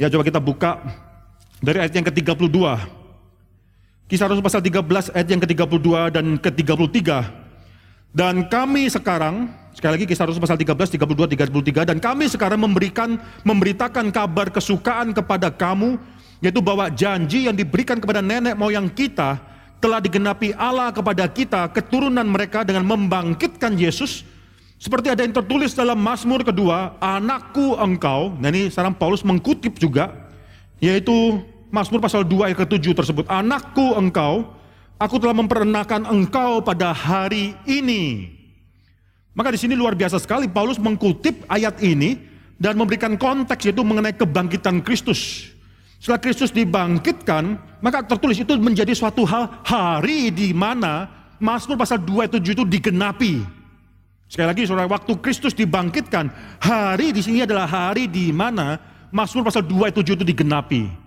Ya 0.00 0.08
coba 0.08 0.24
kita 0.24 0.40
buka 0.40 0.80
dari 1.60 1.84
ayat 1.84 1.92
yang 1.92 2.08
ke-32. 2.08 2.56
Kisah 4.06 4.30
Rasul 4.30 4.38
pasal 4.38 4.62
13 4.62 5.10
ayat 5.18 5.26
yang 5.26 5.42
ke-32 5.42 5.88
dan 6.14 6.26
ke-33. 6.38 7.10
Dan 8.14 8.46
kami 8.46 8.86
sekarang, 8.86 9.50
sekali 9.74 9.98
lagi 9.98 10.06
kisah 10.06 10.30
Rasul 10.30 10.38
pasal 10.38 10.54
13, 10.54 10.94
32, 10.94 11.34
33. 11.34 11.82
Dan 11.90 11.98
kami 11.98 12.30
sekarang 12.30 12.62
memberikan, 12.62 13.18
memberitakan 13.42 14.14
kabar 14.14 14.54
kesukaan 14.54 15.10
kepada 15.10 15.50
kamu, 15.50 15.98
yaitu 16.38 16.62
bahwa 16.62 16.86
janji 16.86 17.50
yang 17.50 17.58
diberikan 17.58 17.98
kepada 17.98 18.22
nenek 18.22 18.54
moyang 18.54 18.86
kita, 18.86 19.42
telah 19.82 19.98
digenapi 19.98 20.54
Allah 20.54 20.94
kepada 20.94 21.26
kita, 21.26 21.66
keturunan 21.74 22.24
mereka 22.30 22.62
dengan 22.62 22.86
membangkitkan 22.86 23.74
Yesus, 23.74 24.22
seperti 24.78 25.10
ada 25.10 25.26
yang 25.26 25.34
tertulis 25.34 25.74
dalam 25.74 25.98
Mazmur 25.98 26.46
kedua, 26.46 26.94
anakku 27.02 27.74
engkau. 27.74 28.38
Nah 28.38 28.54
ini 28.54 28.70
sekarang 28.70 28.94
Paulus 28.94 29.26
mengkutip 29.26 29.82
juga, 29.82 30.14
yaitu 30.78 31.42
Mazmur 31.70 31.98
pasal 31.98 32.22
2 32.22 32.50
ayat 32.50 32.56
ke-7 32.62 32.94
tersebut. 32.94 33.24
Anakku 33.26 33.98
engkau, 33.98 34.46
aku 34.96 35.16
telah 35.18 35.34
memperanakan 35.34 36.06
engkau 36.06 36.62
pada 36.62 36.94
hari 36.94 37.58
ini. 37.66 38.30
Maka 39.36 39.52
di 39.52 39.58
sini 39.60 39.76
luar 39.76 39.92
biasa 39.92 40.16
sekali 40.16 40.48
Paulus 40.48 40.80
mengkutip 40.80 41.44
ayat 41.50 41.76
ini 41.84 42.16
dan 42.56 42.80
memberikan 42.80 43.20
konteks 43.20 43.68
yaitu 43.68 43.84
mengenai 43.84 44.16
kebangkitan 44.16 44.80
Kristus. 44.80 45.52
Setelah 46.00 46.20
Kristus 46.22 46.54
dibangkitkan, 46.54 47.60
maka 47.84 48.04
tertulis 48.04 48.40
itu 48.40 48.56
menjadi 48.56 48.96
suatu 48.96 49.28
hal 49.28 49.60
hari 49.66 50.32
di 50.32 50.56
mana 50.56 51.08
Mazmur 51.36 51.76
pasal 51.76 52.00
2 52.00 52.24
ayat 52.24 52.32
7 52.40 52.56
itu 52.56 52.64
digenapi. 52.64 53.44
Sekali 54.26 54.48
lagi 54.48 54.62
saudara, 54.64 54.88
waktu 54.88 55.12
Kristus 55.20 55.52
dibangkitkan, 55.52 56.32
hari 56.58 57.12
di 57.12 57.20
sini 57.20 57.44
adalah 57.44 57.68
hari 57.68 58.08
di 58.08 58.32
mana 58.32 58.80
Mazmur 59.12 59.46
pasal 59.46 59.62
2 59.68 59.86
ayat 59.86 59.96
7 60.00 60.16
itu 60.16 60.24
digenapi. 60.24 61.05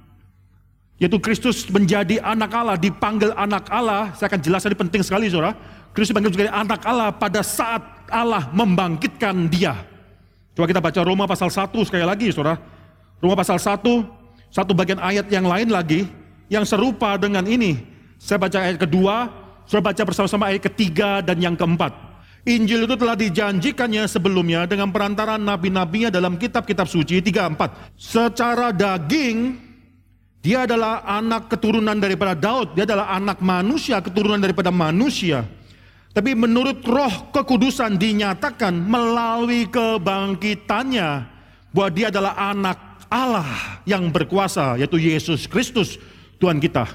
Yaitu 0.99 1.15
Kristus 1.23 1.63
menjadi 1.71 2.19
anak 2.19 2.51
Allah, 2.51 2.75
dipanggil 2.75 3.31
anak 3.31 3.71
Allah. 3.71 4.11
Saya 4.19 4.27
akan 4.27 4.41
jelaskan 4.43 4.75
ini 4.75 4.79
penting 4.83 5.01
sekali 5.01 5.31
saudara. 5.31 5.55
Kristus 5.95 6.11
dipanggil 6.11 6.35
menjadi 6.35 6.51
anak 6.51 6.83
Allah 6.83 7.09
pada 7.15 7.39
saat 7.39 7.81
Allah 8.11 8.51
membangkitkan 8.51 9.47
dia. 9.47 9.79
Coba 10.51 10.67
kita 10.67 10.83
baca 10.83 10.99
Roma 11.07 11.23
pasal 11.23 11.47
1 11.47 11.71
sekali 11.87 12.03
lagi 12.03 12.35
saudara. 12.35 12.59
Roma 13.23 13.39
pasal 13.39 13.55
1, 13.63 13.79
satu 14.51 14.71
bagian 14.75 14.99
ayat 14.99 15.31
yang 15.31 15.47
lain 15.47 15.71
lagi, 15.71 16.03
yang 16.51 16.67
serupa 16.67 17.15
dengan 17.15 17.47
ini. 17.47 17.79
Saya 18.19 18.35
baca 18.35 18.59
ayat 18.59 18.75
kedua, 18.75 19.31
saudara 19.63 19.95
baca 19.95 20.03
bersama-sama 20.03 20.51
ayat 20.51 20.67
ketiga 20.67 21.23
dan 21.23 21.39
yang 21.39 21.55
keempat. 21.55 21.95
Injil 22.43 22.87
itu 22.87 22.95
telah 22.99 23.15
dijanjikannya 23.15 24.03
sebelumnya 24.03 24.67
dengan 24.67 24.91
perantaran 24.91 25.39
nabi-nabinya 25.39 26.11
dalam 26.11 26.35
kitab-kitab 26.35 26.87
suci 26.91 27.23
3-4. 27.23 27.95
Secara 27.95 28.75
daging, 28.75 29.68
dia 30.39 30.63
adalah 30.63 31.03
anak 31.03 31.51
keturunan 31.51 31.99
daripada 31.99 32.31
Daud, 32.31 32.71
dia 32.71 32.87
adalah 32.87 33.11
anak 33.11 33.43
manusia, 33.43 33.99
keturunan 33.99 34.39
daripada 34.39 34.71
manusia. 34.71 35.43
Tapi 36.15 36.33
menurut 36.33 36.79
roh 36.87 37.31
kekudusan 37.35 37.99
dinyatakan 37.99 38.71
melalui 38.71 39.67
kebangkitannya 39.67 41.09
bahwa 41.75 41.89
dia 41.91 42.07
adalah 42.09 42.33
anak 42.39 42.77
Allah 43.11 43.83
yang 43.83 44.07
berkuasa, 44.09 44.79
yaitu 44.79 44.97
Yesus 44.97 45.45
Kristus, 45.45 45.99
Tuhan 46.39 46.57
kita. 46.57 46.87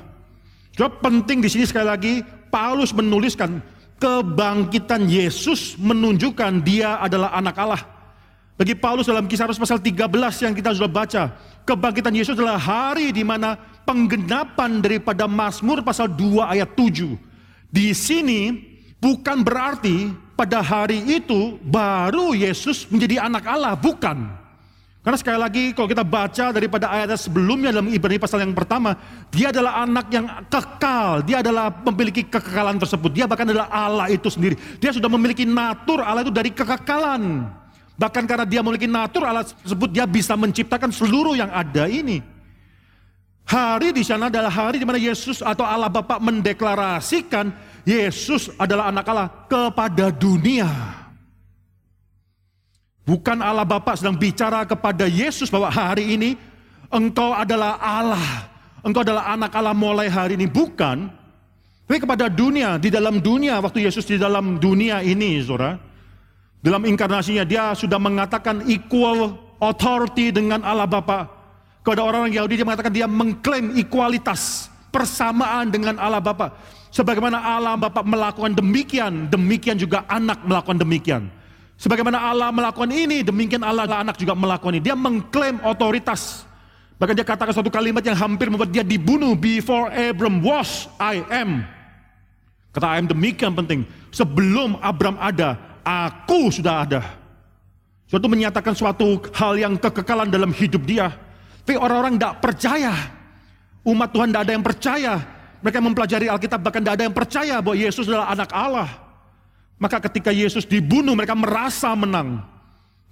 Sebab 0.75 1.05
penting 1.05 1.45
di 1.45 1.53
sini 1.53 1.69
sekali 1.69 1.87
lagi, 1.87 2.15
Paulus 2.49 2.91
menuliskan 2.91 3.63
kebangkitan 4.03 5.07
Yesus 5.07 5.79
menunjukkan 5.79 6.65
dia 6.65 6.99
adalah 6.99 7.31
anak 7.37 7.55
Allah. 7.61 7.83
Bagi 8.55 8.79
Paulus 8.79 9.11
dalam 9.11 9.27
kisah 9.27 9.51
Rasul 9.51 9.67
pasal 9.67 9.83
13 9.83 10.07
yang 10.47 10.55
kita 10.55 10.71
sudah 10.79 10.87
baca, 10.87 11.35
kebangkitan 11.67 12.15
Yesus 12.15 12.39
adalah 12.39 12.55
hari 12.55 13.11
di 13.11 13.27
mana 13.27 13.59
penggenapan 13.83 14.79
daripada 14.79 15.27
Mazmur 15.27 15.83
pasal 15.83 16.07
2 16.07 16.55
ayat 16.55 16.71
7. 16.79 17.19
Di 17.67 17.91
sini 17.91 18.55
bukan 19.03 19.43
berarti 19.43 20.15
pada 20.39 20.63
hari 20.63 21.03
itu 21.03 21.59
baru 21.67 22.31
Yesus 22.31 22.87
menjadi 22.95 23.27
anak 23.27 23.43
Allah, 23.43 23.75
bukan. 23.75 24.23
Karena 25.03 25.19
sekali 25.19 25.39
lagi 25.43 25.65
kalau 25.75 25.91
kita 25.91 26.07
baca 26.07 26.55
daripada 26.55 26.95
ayat 26.95 27.19
sebelumnya 27.19 27.75
dalam 27.75 27.91
Ibrani 27.91 28.23
pasal 28.23 28.47
yang 28.47 28.55
pertama, 28.55 28.95
dia 29.35 29.51
adalah 29.51 29.83
anak 29.83 30.07
yang 30.15 30.31
kekal, 30.47 31.27
dia 31.27 31.43
adalah 31.43 31.75
memiliki 31.91 32.23
kekekalan 32.31 32.79
tersebut. 32.79 33.11
Dia 33.19 33.27
bahkan 33.27 33.51
adalah 33.51 33.67
Allah 33.67 34.15
itu 34.15 34.31
sendiri. 34.31 34.55
Dia 34.79 34.95
sudah 34.95 35.11
memiliki 35.11 35.43
natur 35.43 36.07
Allah 36.07 36.23
itu 36.23 36.31
dari 36.31 36.55
kekekalan. 36.55 37.51
Bahkan 37.95 38.27
karena 38.27 38.43
dia 38.43 38.59
memiliki 38.59 38.91
natur 38.91 39.23
Allah 39.23 39.47
tersebut, 39.47 39.89
dia 39.95 40.03
bisa 40.05 40.35
menciptakan 40.35 40.91
seluruh 40.91 41.39
yang 41.39 41.51
ada 41.55 41.87
ini. 41.87 42.19
Hari 43.45 43.93
di 43.93 44.03
sana 44.03 44.33
adalah 44.33 44.51
hari 44.51 44.81
di 44.81 44.87
mana 44.89 44.97
Yesus 44.97 45.45
atau 45.45 45.63
Allah 45.69 45.93
Bapa 45.93 46.17
mendeklarasikan 46.17 47.53
Yesus 47.85 48.49
adalah 48.57 48.89
anak 48.89 49.05
Allah 49.05 49.29
kepada 49.47 50.09
dunia. 50.09 50.67
Bukan 53.05 53.45
Allah 53.45 53.69
Bapa 53.69 54.01
sedang 54.01 54.17
bicara 54.17 54.65
kepada 54.65 55.05
Yesus 55.05 55.53
bahwa 55.53 55.69
hari 55.69 56.17
ini 56.17 56.41
engkau 56.89 57.37
adalah 57.37 57.77
Allah. 57.77 58.49
Engkau 58.81 59.05
adalah 59.05 59.29
anak 59.37 59.53
Allah 59.53 59.77
mulai 59.77 60.09
hari 60.09 60.41
ini. 60.41 60.49
Bukan. 60.49 61.13
Tapi 61.85 62.01
kepada 62.01 62.33
dunia, 62.33 62.81
di 62.81 62.89
dalam 62.89 63.21
dunia, 63.21 63.61
waktu 63.61 63.85
Yesus 63.85 64.09
di 64.09 64.17
dalam 64.17 64.57
dunia 64.57 65.05
ini, 65.05 65.37
saudara. 65.45 65.77
Dalam 66.65 66.81
inkarnasinya, 66.89 67.45
dia 67.45 67.77
sudah 67.77 68.01
mengatakan 68.01 68.65
equal 68.65 69.37
authority 69.61 70.33
dengan 70.33 70.65
Allah 70.65 70.89
Bapa. 70.89 71.29
Kepada 71.85 72.01
orang-orang 72.01 72.33
Yahudi, 72.33 72.57
dia 72.57 72.65
mengatakan 72.65 72.89
dia 72.89 73.05
mengklaim 73.05 73.77
equalitas, 73.77 74.73
persamaan 74.89 75.69
dengan 75.69 76.01
Allah 76.01 76.25
Bapa. 76.25 76.57
Sebagaimana 76.89 77.37
Allah 77.37 77.77
Bapa 77.77 78.01
melakukan 78.01 78.57
demikian, 78.57 79.29
demikian 79.29 79.77
juga 79.77 80.09
anak 80.09 80.41
melakukan 80.41 80.81
demikian. 80.81 81.29
Sebagaimana 81.77 82.33
Allah 82.33 82.49
melakukan 82.49 82.89
ini, 82.97 83.21
demikian 83.21 83.61
Allah 83.61 83.85
anak 83.85 84.17
juga 84.17 84.33
melakukan 84.33 84.81
ini. 84.81 84.89
Dia 84.89 84.97
mengklaim 84.97 85.61
otoritas. 85.69 86.49
Bahkan 86.97 87.13
dia 87.13 87.29
katakan 87.29 87.53
suatu 87.53 87.69
kalimat 87.69 88.01
yang 88.01 88.17
hampir 88.17 88.49
membuat 88.49 88.73
dia 88.73 88.81
dibunuh. 88.81 89.37
Before 89.37 89.93
Abram 89.93 90.41
was, 90.41 90.89
I 90.97 91.21
am. 91.29 91.69
Kata 92.73 92.89
I 92.89 93.05
am 93.05 93.11
demikian 93.11 93.53
penting. 93.53 93.85
Sebelum 94.15 94.81
Abram 94.81 95.21
ada, 95.21 95.74
aku 95.85 96.49
sudah 96.49 96.89
ada. 96.89 97.03
Suatu 98.09 98.27
menyatakan 98.27 98.73
suatu 98.73 99.21
hal 99.37 99.61
yang 99.61 99.77
kekekalan 99.77 100.33
dalam 100.33 100.51
hidup 100.51 100.83
dia. 100.89 101.13
Tapi 101.65 101.77
orang-orang 101.77 102.19
tidak 102.19 102.41
percaya. 102.41 102.93
Umat 103.85 104.09
Tuhan 104.13 104.33
tidak 104.33 104.43
ada 104.49 104.53
yang 104.53 104.65
percaya. 104.65 105.15
Mereka 105.65 105.79
mempelajari 105.81 106.27
Alkitab 106.29 106.61
bahkan 106.61 106.81
tidak 106.85 106.95
ada 107.01 107.05
yang 107.09 107.17
percaya 107.17 107.55
bahwa 107.65 107.77
Yesus 107.77 108.05
adalah 108.09 108.29
anak 108.33 108.51
Allah. 108.53 108.91
Maka 109.81 110.01
ketika 110.09 110.29
Yesus 110.33 110.69
dibunuh 110.69 111.17
mereka 111.17 111.33
merasa 111.37 111.93
menang. 111.97 112.41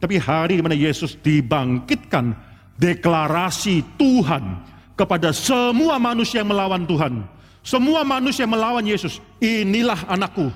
Tapi 0.03 0.19
hari 0.19 0.59
di 0.59 0.63
mana 0.67 0.75
Yesus 0.75 1.15
dibangkitkan, 1.23 2.35
deklarasi 2.75 3.87
Tuhan 3.95 4.59
kepada 4.99 5.31
semua 5.31 5.97
manusia 6.03 6.43
yang 6.43 6.51
melawan 6.51 6.83
Tuhan. 6.85 7.23
Semua 7.63 8.03
manusia 8.03 8.43
yang 8.43 8.59
melawan 8.59 8.83
Yesus, 8.83 9.23
inilah 9.39 10.03
anakku. 10.11 10.51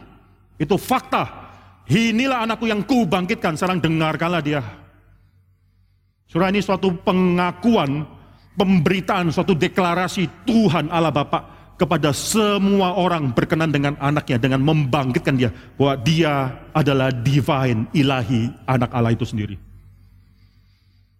Itu 0.59 0.75
fakta. 0.75 1.45
Inilah 1.87 2.43
anakku 2.43 2.66
yang 2.66 2.82
ku 2.82 3.07
bangkitkan, 3.07 3.55
sekarang 3.55 3.78
dengarkanlah 3.78 4.43
dia. 4.43 4.62
Surah 6.26 6.51
ini 6.51 6.59
suatu 6.59 6.91
pengakuan, 7.07 8.03
pemberitaan, 8.59 9.30
suatu 9.30 9.55
deklarasi 9.55 10.26
Tuhan 10.43 10.91
Allah 10.91 11.14
Bapa 11.14 11.47
kepada 11.78 12.11
semua 12.11 12.97
orang 12.99 13.30
berkenan 13.30 13.70
dengan 13.70 13.95
anaknya 14.03 14.41
dengan 14.41 14.64
membangkitkan 14.66 15.37
dia 15.39 15.51
bahwa 15.78 15.95
dia 16.03 16.32
adalah 16.74 17.12
divine 17.12 17.87
ilahi 17.95 18.51
anak 18.66 18.91
Allah 18.91 19.14
itu 19.14 19.22
sendiri. 19.22 19.55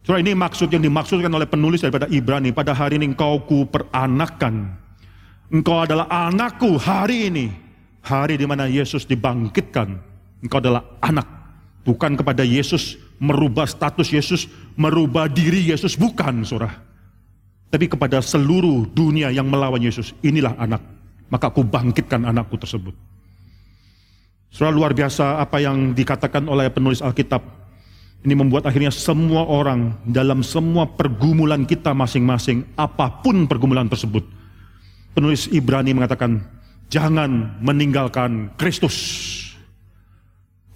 Surah 0.02 0.22
ini 0.22 0.38
maksud 0.38 0.70
yang 0.70 0.82
dimaksudkan 0.82 1.30
oleh 1.30 1.50
penulis 1.50 1.82
daripada 1.82 2.06
Ibrani 2.10 2.54
pada 2.54 2.74
hari 2.74 2.98
ini 2.98 3.14
engkau 3.14 3.42
ku 3.42 3.66
peranakan. 3.66 4.70
Engkau 5.50 5.82
adalah 5.82 6.10
anakku 6.10 6.74
hari 6.78 7.30
ini. 7.30 7.46
Hari 8.06 8.38
di 8.38 8.46
mana 8.46 8.70
Yesus 8.70 9.02
dibangkitkan. 9.02 9.98
Engkau 10.41 10.59
adalah 10.61 10.84
anak. 11.01 11.26
Bukan 11.87 12.18
kepada 12.18 12.43
Yesus 12.43 12.99
merubah 13.22 13.64
status 13.64 14.11
Yesus, 14.11 14.51
merubah 14.74 15.30
diri 15.30 15.70
Yesus. 15.70 15.95
Bukan, 15.95 16.43
surah 16.43 16.87
tapi 17.66 17.91
kepada 17.91 18.22
seluruh 18.22 18.87
dunia 18.95 19.28
yang 19.34 19.51
melawan 19.51 19.82
Yesus, 19.82 20.14
inilah 20.22 20.55
anak. 20.57 20.82
Maka 21.26 21.51
aku 21.51 21.66
bangkitkan 21.66 22.22
anakku 22.22 22.55
tersebut. 22.55 22.95
Surah 24.55 24.70
luar 24.70 24.95
biasa 24.95 25.43
apa 25.43 25.59
yang 25.59 25.91
dikatakan 25.93 26.47
oleh 26.47 26.70
penulis 26.70 27.03
Alkitab. 27.03 27.43
Ini 28.24 28.32
membuat 28.32 28.64
akhirnya 28.64 28.89
semua 28.89 29.45
orang 29.45 29.93
dalam 30.09 30.41
semua 30.41 30.89
pergumulan 30.89 31.68
kita 31.68 31.93
masing-masing, 31.93 32.64
apa 32.80 33.20
pun 33.20 33.45
pergumulan 33.45 33.91
tersebut. 33.91 34.24
Penulis 35.12 35.51
Ibrani 35.53 35.93
mengatakan, 35.93 36.41
jangan 36.89 37.61
meninggalkan 37.61 38.57
Kristus. 38.57 38.97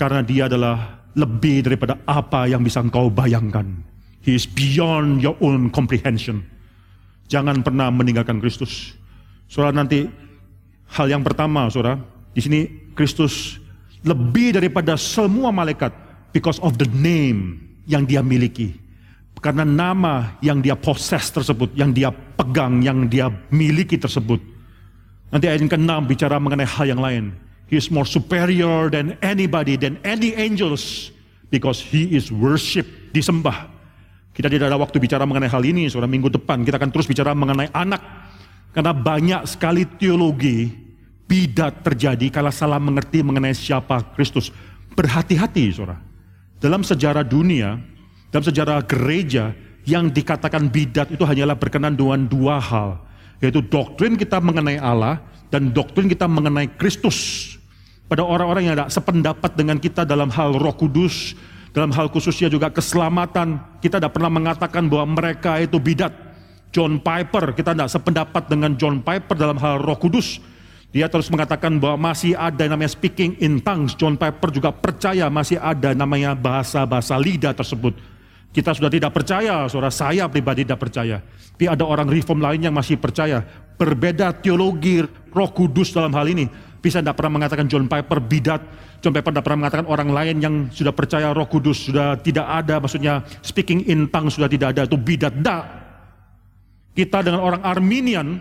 Karena 0.00 0.24
dia 0.24 0.48
adalah 0.48 1.04
lebih 1.12 1.68
daripada 1.68 2.00
apa 2.08 2.48
yang 2.48 2.64
bisa 2.64 2.80
engkau 2.80 3.12
bayangkan. 3.12 3.68
He 4.24 4.32
is 4.32 4.48
beyond 4.48 5.20
your 5.20 5.36
own 5.44 5.68
comprehension. 5.68 6.40
Jangan 7.28 7.60
pernah 7.60 7.92
meninggalkan 7.92 8.40
Kristus. 8.40 8.96
Saudara 9.44 9.76
nanti 9.76 10.08
hal 10.96 11.06
yang 11.12 11.20
pertama, 11.20 11.68
saudara, 11.68 12.00
di 12.32 12.40
sini 12.40 12.60
Kristus 12.96 13.60
lebih 14.00 14.56
daripada 14.56 14.96
semua 14.96 15.52
malaikat 15.52 15.92
because 16.32 16.56
of 16.64 16.80
the 16.80 16.88
name 16.96 17.60
yang 17.84 18.08
dia 18.08 18.24
miliki. 18.24 18.80
Karena 19.40 19.64
nama 19.64 20.36
yang 20.44 20.60
dia 20.60 20.76
possess 20.76 21.32
tersebut, 21.32 21.72
yang 21.72 21.96
dia 21.96 22.12
pegang, 22.12 22.84
yang 22.84 23.08
dia 23.08 23.32
miliki 23.48 23.96
tersebut. 23.96 24.36
Nanti 25.32 25.48
ayat 25.48 25.64
yang 25.64 25.72
ke-6 25.72 25.92
bicara 26.08 26.36
mengenai 26.36 26.68
hal 26.68 26.86
yang 26.88 27.00
lain. 27.00 27.32
He 27.70 27.78
is 27.78 27.86
more 27.86 28.04
superior 28.04 28.90
than 28.90 29.14
anybody, 29.22 29.78
than 29.78 30.02
any 30.02 30.34
angels. 30.34 31.14
Because 31.50 31.78
he 31.78 32.18
is 32.18 32.34
worship, 32.34 33.14
disembah. 33.14 33.70
Kita 34.34 34.50
tidak 34.50 34.74
ada 34.74 34.78
waktu 34.78 34.98
bicara 34.98 35.22
mengenai 35.22 35.50
hal 35.50 35.62
ini, 35.62 35.86
saudara. 35.86 36.10
Minggu 36.10 36.34
depan 36.34 36.66
kita 36.66 36.82
akan 36.82 36.90
terus 36.90 37.06
bicara 37.06 37.30
mengenai 37.30 37.70
anak. 37.70 38.02
Karena 38.74 38.90
banyak 38.90 39.46
sekali 39.46 39.86
teologi 39.86 40.70
bidat 41.30 41.86
terjadi 41.86 42.26
kalau 42.30 42.50
salah 42.50 42.82
mengerti 42.82 43.22
mengenai 43.22 43.54
siapa 43.54 44.02
Kristus. 44.18 44.50
Berhati-hati, 44.98 45.70
saudara. 45.70 46.02
Dalam 46.58 46.82
sejarah 46.82 47.22
dunia, 47.22 47.78
dalam 48.34 48.44
sejarah 48.46 48.82
gereja, 48.82 49.54
yang 49.88 50.10
dikatakan 50.12 50.68
bidat 50.68 51.10
itu 51.10 51.22
hanyalah 51.24 51.56
berkenan 51.56 51.94
dengan 51.94 52.26
dua 52.26 52.60
hal. 52.60 53.00
Yaitu 53.40 53.64
doktrin 53.64 54.20
kita 54.20 54.36
mengenai 54.42 54.76
Allah 54.76 55.22
dan 55.48 55.72
doktrin 55.72 56.06
kita 56.06 56.28
mengenai 56.28 56.68
Kristus. 56.76 57.56
Pada 58.10 58.26
orang-orang 58.26 58.66
yang 58.66 58.74
tidak 58.74 58.90
sependapat 58.90 59.54
dengan 59.54 59.78
kita 59.78 60.02
dalam 60.02 60.34
hal 60.34 60.58
roh 60.58 60.74
kudus, 60.74 61.38
dalam 61.70 61.94
hal 61.94 62.10
khususnya 62.10 62.50
juga 62.50 62.66
keselamatan, 62.66 63.78
kita 63.78 64.02
tidak 64.02 64.18
pernah 64.18 64.26
mengatakan 64.26 64.90
bahwa 64.90 65.14
mereka 65.14 65.62
itu 65.62 65.78
bidat. 65.78 66.10
John 66.74 66.98
Piper, 66.98 67.54
kita 67.54 67.70
tidak 67.70 67.86
sependapat 67.86 68.50
dengan 68.50 68.74
John 68.74 68.98
Piper 68.98 69.38
dalam 69.38 69.62
hal 69.62 69.78
roh 69.78 69.94
kudus. 69.94 70.42
Dia 70.90 71.06
terus 71.06 71.30
mengatakan 71.30 71.78
bahwa 71.78 72.10
masih 72.10 72.34
ada 72.34 72.66
yang 72.66 72.74
namanya 72.74 72.90
speaking 72.90 73.38
in 73.38 73.62
tongues. 73.62 73.94
John 73.94 74.18
Piper 74.18 74.50
juga 74.50 74.74
percaya 74.74 75.30
masih 75.30 75.62
ada 75.62 75.94
namanya 75.94 76.34
bahasa-bahasa 76.34 77.14
lidah 77.14 77.54
tersebut. 77.54 77.94
Kita 78.50 78.74
sudah 78.74 78.90
tidak 78.90 79.14
percaya, 79.14 79.70
saudara 79.70 79.94
saya 79.94 80.26
pribadi 80.26 80.66
tidak 80.66 80.82
percaya. 80.82 81.22
Tapi 81.22 81.70
ada 81.70 81.86
orang 81.86 82.10
reform 82.10 82.42
lain 82.42 82.66
yang 82.66 82.74
masih 82.74 82.98
percaya. 82.98 83.46
Berbeda 83.78 84.34
teologi 84.34 85.06
roh 85.30 85.50
kudus 85.54 85.94
dalam 85.94 86.10
hal 86.18 86.26
ini. 86.26 86.50
Bisa 86.80 87.04
tidak 87.04 87.20
pernah 87.20 87.36
mengatakan 87.36 87.68
John 87.68 87.84
Piper 87.84 88.18
bidat, 88.24 88.64
John 89.04 89.12
Piper 89.12 89.36
tidak 89.36 89.44
pernah 89.44 89.68
mengatakan 89.68 89.84
orang 89.84 90.08
lain 90.08 90.36
yang 90.40 90.54
sudah 90.72 90.96
percaya 90.96 91.28
roh 91.36 91.44
kudus, 91.44 91.92
sudah 91.92 92.16
tidak 92.16 92.48
ada, 92.48 92.80
maksudnya 92.80 93.20
speaking 93.44 93.84
in 93.84 94.08
tongues 94.08 94.40
sudah 94.40 94.48
tidak 94.48 94.72
ada, 94.72 94.88
itu 94.88 94.96
bidat. 94.96 95.36
Tidak. 95.36 95.62
Kita 96.96 97.20
dengan 97.20 97.44
orang 97.44 97.60
Arminian, 97.60 98.40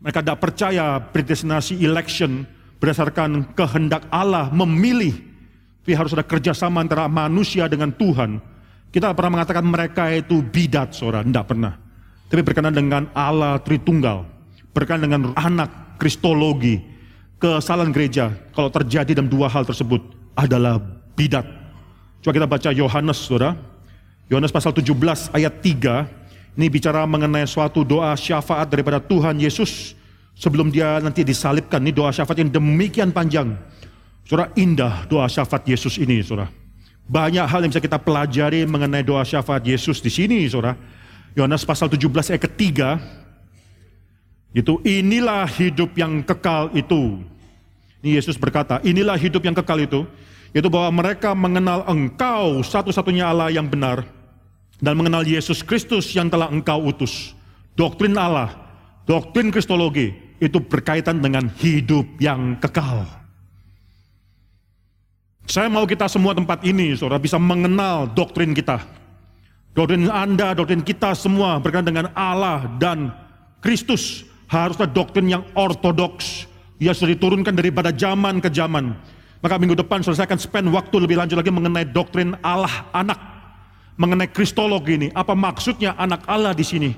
mereka 0.00 0.24
tidak 0.24 0.40
percaya 0.40 0.96
predestinasi 0.96 1.76
election 1.84 2.48
berdasarkan 2.80 3.52
kehendak 3.52 4.08
Allah 4.08 4.48
memilih. 4.48 5.12
Tapi 5.84 5.92
harus 5.92 6.16
ada 6.16 6.24
kerjasama 6.24 6.80
antara 6.80 7.04
manusia 7.06 7.68
dengan 7.68 7.92
Tuhan. 7.92 8.40
Kita 8.88 9.12
tidak 9.12 9.16
pernah 9.20 9.32
mengatakan 9.40 9.64
mereka 9.64 10.08
itu 10.08 10.40
bidat, 10.40 10.96
saudara. 10.96 11.20
Tidak 11.20 11.44
pernah. 11.44 11.76
Tapi 12.32 12.40
berkenan 12.40 12.72
dengan 12.72 13.12
Allah 13.12 13.60
Tritunggal. 13.60 14.24
Berkenan 14.72 15.04
dengan 15.04 15.22
anak 15.36 16.00
Kristologi 16.00 16.80
kesalahan 17.42 17.90
gereja 17.90 18.30
kalau 18.54 18.70
terjadi 18.70 19.18
dalam 19.18 19.26
dua 19.26 19.50
hal 19.50 19.66
tersebut 19.66 19.98
adalah 20.38 20.78
bidat. 21.18 21.42
Coba 22.22 22.32
kita 22.38 22.46
baca 22.46 22.70
Yohanes, 22.70 23.18
saudara. 23.18 23.58
Yohanes 24.30 24.54
pasal 24.54 24.70
17 24.70 24.94
ayat 25.34 25.50
3. 25.58 26.06
Ini 26.54 26.70
bicara 26.70 27.02
mengenai 27.02 27.42
suatu 27.50 27.82
doa 27.82 28.14
syafaat 28.14 28.70
daripada 28.70 29.02
Tuhan 29.02 29.42
Yesus 29.42 29.98
sebelum 30.38 30.70
dia 30.70 31.02
nanti 31.02 31.26
disalibkan. 31.26 31.82
Ini 31.82 31.90
doa 31.90 32.14
syafaat 32.14 32.38
yang 32.46 32.54
demikian 32.54 33.10
panjang. 33.10 33.58
Saudara, 34.22 34.54
indah 34.54 35.02
doa 35.10 35.26
syafaat 35.26 35.66
Yesus 35.66 35.98
ini, 35.98 36.22
saudara. 36.22 36.46
Banyak 37.10 37.42
hal 37.42 37.66
yang 37.66 37.74
bisa 37.74 37.82
kita 37.82 37.98
pelajari 37.98 38.62
mengenai 38.70 39.02
doa 39.02 39.26
syafaat 39.26 39.66
Yesus 39.66 39.98
di 39.98 40.14
sini, 40.14 40.46
saudara. 40.46 40.78
Yohanes 41.34 41.66
pasal 41.66 41.90
17 41.90 42.06
ayat 42.30 42.42
ketiga, 42.46 43.02
itu 44.52 44.80
inilah 44.84 45.48
hidup 45.48 45.96
yang 45.96 46.20
kekal 46.20 46.68
itu. 46.76 47.20
Ini 48.04 48.20
Yesus 48.20 48.36
berkata, 48.36 48.78
inilah 48.84 49.16
hidup 49.16 49.40
yang 49.44 49.56
kekal 49.56 49.80
itu, 49.80 50.04
yaitu 50.52 50.68
bahwa 50.68 51.02
mereka 51.04 51.32
mengenal 51.32 51.88
engkau 51.88 52.60
satu-satunya 52.60 53.32
Allah 53.32 53.48
yang 53.48 53.64
benar, 53.64 54.04
dan 54.82 54.92
mengenal 54.98 55.24
Yesus 55.24 55.64
Kristus 55.64 56.12
yang 56.12 56.28
telah 56.28 56.52
engkau 56.52 56.84
utus. 56.84 57.32
Doktrin 57.72 58.12
Allah, 58.20 58.52
doktrin 59.08 59.48
Kristologi, 59.48 60.12
itu 60.42 60.58
berkaitan 60.58 61.22
dengan 61.22 61.48
hidup 61.62 62.04
yang 62.18 62.58
kekal. 62.58 63.06
Saya 65.46 65.70
mau 65.70 65.86
kita 65.86 66.10
semua 66.10 66.34
tempat 66.34 66.60
ini, 66.66 66.92
saudara, 66.98 67.22
bisa 67.22 67.38
mengenal 67.38 68.10
doktrin 68.10 68.52
kita. 68.52 68.82
Doktrin 69.72 70.10
Anda, 70.10 70.52
doktrin 70.52 70.84
kita 70.84 71.16
semua 71.16 71.56
berkaitan 71.62 71.88
dengan 71.88 72.06
Allah 72.12 72.68
dan 72.76 73.14
Kristus. 73.62 74.31
Harusnya 74.52 74.84
doktrin 74.84 75.32
yang 75.32 75.48
ortodoks. 75.56 76.44
Ya 76.76 76.92
sudah 76.92 77.16
diturunkan 77.16 77.56
daripada 77.56 77.88
zaman 77.88 78.36
ke 78.44 78.52
zaman. 78.52 78.92
Maka 79.40 79.56
minggu 79.56 79.72
depan 79.80 80.04
saya 80.04 80.28
akan 80.28 80.36
spend 80.36 80.68
waktu 80.68 80.92
lebih 81.00 81.16
lanjut 81.16 81.40
lagi 81.40 81.48
mengenai 81.48 81.88
doktrin 81.88 82.36
Allah 82.44 82.84
anak. 82.92 83.16
Mengenai 83.96 84.28
kristologi 84.28 85.00
ini. 85.00 85.08
Apa 85.16 85.32
maksudnya 85.32 85.96
anak 85.96 86.28
Allah 86.28 86.52
di 86.52 86.68
sini? 86.68 86.92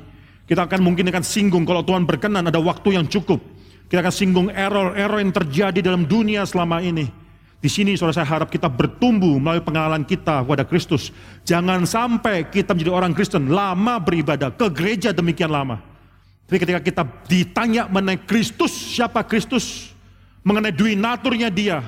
Kita 0.45 0.67
akan 0.67 0.83
mungkin 0.83 1.07
akan 1.15 1.23
singgung 1.23 1.63
kalau 1.63 1.87
Tuhan 1.87 2.03
berkenan 2.03 2.51
ada 2.51 2.59
waktu 2.59 2.99
yang 2.99 3.07
cukup. 3.07 3.39
Kita 3.87 4.03
akan 4.03 4.15
singgung 4.15 4.49
error-error 4.51 5.23
yang 5.23 5.31
terjadi 5.31 5.79
dalam 5.79 6.11
dunia 6.11 6.43
selama 6.43 6.83
ini. 6.83 7.07
Di 7.63 7.71
sini 7.71 7.97
saudara 7.97 8.21
saya 8.21 8.29
harap 8.29 8.51
kita 8.53 8.69
bertumbuh 8.69 9.41
melalui 9.41 9.63
pengalaman 9.65 10.03
kita 10.03 10.43
kepada 10.43 10.67
Kristus. 10.67 11.15
Jangan 11.47 11.87
sampai 11.87 12.51
kita 12.51 12.75
menjadi 12.77 12.93
orang 12.93 13.15
Kristen 13.15 13.49
lama 13.49 14.03
beribadah 14.03 14.53
ke 14.53 14.69
gereja 14.75 15.15
demikian 15.15 15.49
lama. 15.49 15.94
Tapi 16.45 16.59
ketika 16.61 16.81
kita 16.81 17.03
ditanya 17.25 17.89
mengenai 17.89 18.21
Kristus, 18.21 18.71
siapa 18.71 19.25
Kristus? 19.25 19.97
Mengenai 20.45 20.77
dui 20.77 20.93
naturnya 20.93 21.49
dia, 21.49 21.81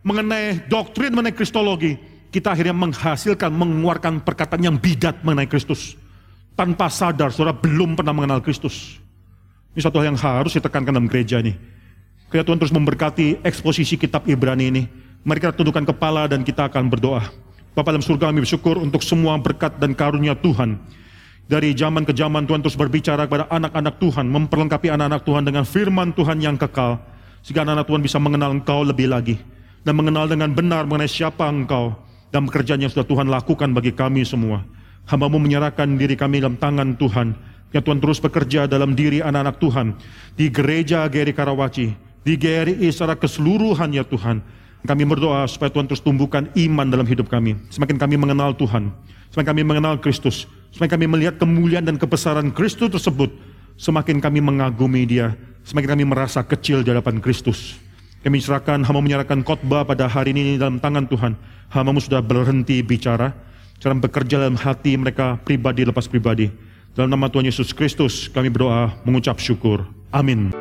mengenai 0.00 0.64
doktrin 0.72 1.12
mengenai 1.12 1.36
kristologi, 1.36 2.00
kita 2.32 2.56
akhirnya 2.56 2.72
menghasilkan, 2.72 3.52
mengeluarkan 3.52 4.24
perkataan 4.24 4.64
yang 4.64 4.76
bidat 4.80 5.20
mengenai 5.20 5.44
Kristus. 5.44 6.00
Tanpa 6.56 6.88
sadar, 6.88 7.28
saudara 7.28 7.52
belum 7.52 7.96
pernah 7.96 8.16
mengenal 8.16 8.40
Kristus. 8.40 8.96
Ini 9.76 9.80
satu 9.84 10.00
hal 10.00 10.16
yang 10.16 10.18
harus 10.18 10.56
ditekankan 10.56 10.96
dalam 10.96 11.06
gereja 11.06 11.38
ini. 11.44 11.54
Kiranya 12.30 12.46
Tuhan 12.46 12.58
terus 12.62 12.74
memberkati 12.74 13.42
eksposisi 13.42 13.98
kitab 13.98 14.24
Ibrani 14.24 14.64
ini. 14.70 14.82
Mari 15.26 15.38
kita 15.42 15.52
tundukkan 15.52 15.84
kepala 15.92 16.24
dan 16.30 16.40
kita 16.40 16.70
akan 16.70 16.88
berdoa. 16.88 17.26
Bapak 17.76 17.94
dalam 17.94 18.02
surga 18.02 18.32
kami 18.32 18.42
bersyukur 18.42 18.80
untuk 18.80 19.04
semua 19.04 19.36
berkat 19.38 19.76
dan 19.78 19.94
karunia 19.94 20.34
Tuhan. 20.34 20.78
Dari 21.46 21.74
zaman 21.74 22.06
ke 22.06 22.12
zaman 22.14 22.46
Tuhan 22.46 22.60
terus 22.62 22.78
berbicara 22.78 23.26
kepada 23.26 23.48
anak-anak 23.50 23.98
Tuhan, 23.98 24.26
memperlengkapi 24.28 24.92
anak-anak 24.92 25.22
Tuhan 25.26 25.42
dengan 25.46 25.64
firman 25.66 26.12
Tuhan 26.14 26.38
yang 26.38 26.56
kekal. 26.60 27.00
Sehingga 27.40 27.64
anak-anak 27.64 27.86
Tuhan 27.88 28.02
bisa 28.04 28.18
mengenal 28.20 28.50
Engkau 28.54 28.84
lebih 28.84 29.10
lagi. 29.10 29.36
Dan 29.80 29.96
mengenal 29.96 30.28
dengan 30.28 30.52
benar 30.52 30.84
mengenai 30.84 31.10
siapa 31.10 31.48
Engkau. 31.48 31.96
Dan 32.30 32.46
pekerjaan 32.46 32.84
yang 32.84 32.92
sudah 32.92 33.08
Tuhan 33.08 33.26
lakukan 33.26 33.72
bagi 33.74 33.90
kami 33.96 34.22
semua. 34.22 34.62
Hambamu 35.10 35.42
menyerahkan 35.42 35.88
diri 35.98 36.14
kami 36.14 36.38
dalam 36.44 36.54
tangan 36.60 36.94
Tuhan. 36.94 37.34
Ya 37.74 37.82
Tuhan 37.82 37.98
terus 37.98 38.22
bekerja 38.22 38.70
dalam 38.70 38.94
diri 38.94 39.18
anak-anak 39.18 39.56
Tuhan. 39.58 39.86
Di 40.38 40.46
gereja 40.52 41.08
Geri 41.10 41.34
Karawaci. 41.34 42.10
Di 42.20 42.36
GRI 42.36 42.84
secara 42.92 43.16
keseluruhan 43.16 43.96
ya 43.96 44.04
Tuhan 44.04 44.44
kami 44.84 45.04
berdoa 45.04 45.44
supaya 45.44 45.68
Tuhan 45.68 45.86
terus 45.88 46.00
tumbuhkan 46.00 46.48
iman 46.56 46.86
dalam 46.88 47.04
hidup 47.04 47.28
kami. 47.28 47.56
Semakin 47.68 48.00
kami 48.00 48.16
mengenal 48.16 48.56
Tuhan, 48.56 48.88
semakin 49.32 49.48
kami 49.52 49.62
mengenal 49.64 49.94
Kristus, 50.00 50.48
semakin 50.72 50.96
kami 50.96 51.06
melihat 51.06 51.36
kemuliaan 51.36 51.84
dan 51.84 52.00
kebesaran 52.00 52.48
Kristus 52.52 52.88
tersebut, 52.88 53.28
semakin 53.76 54.18
kami 54.18 54.40
mengagumi 54.40 55.04
dia, 55.04 55.36
semakin 55.68 55.96
kami 55.96 56.04
merasa 56.08 56.40
kecil 56.40 56.80
di 56.80 56.88
hadapan 56.92 57.20
Kristus. 57.20 57.76
Kami 58.20 58.36
serahkan, 58.36 58.84
hamba 58.84 59.00
menyerahkan 59.00 59.40
khotbah 59.40 59.88
pada 59.88 60.04
hari 60.04 60.36
ini 60.36 60.60
dalam 60.60 60.76
tangan 60.76 61.08
Tuhan. 61.08 61.32
Hambamu 61.72 62.04
sudah 62.04 62.20
berhenti 62.20 62.84
bicara, 62.84 63.32
cara 63.80 63.96
bekerja 63.96 64.36
dalam 64.44 64.60
hati 64.60 64.92
mereka 65.00 65.40
pribadi 65.40 65.88
lepas 65.88 66.04
pribadi. 66.04 66.52
Dalam 66.92 67.08
nama 67.16 67.32
Tuhan 67.32 67.48
Yesus 67.48 67.72
Kristus 67.72 68.28
kami 68.28 68.52
berdoa 68.52 68.92
mengucap 69.08 69.40
syukur. 69.40 69.88
Amin. 70.12 70.52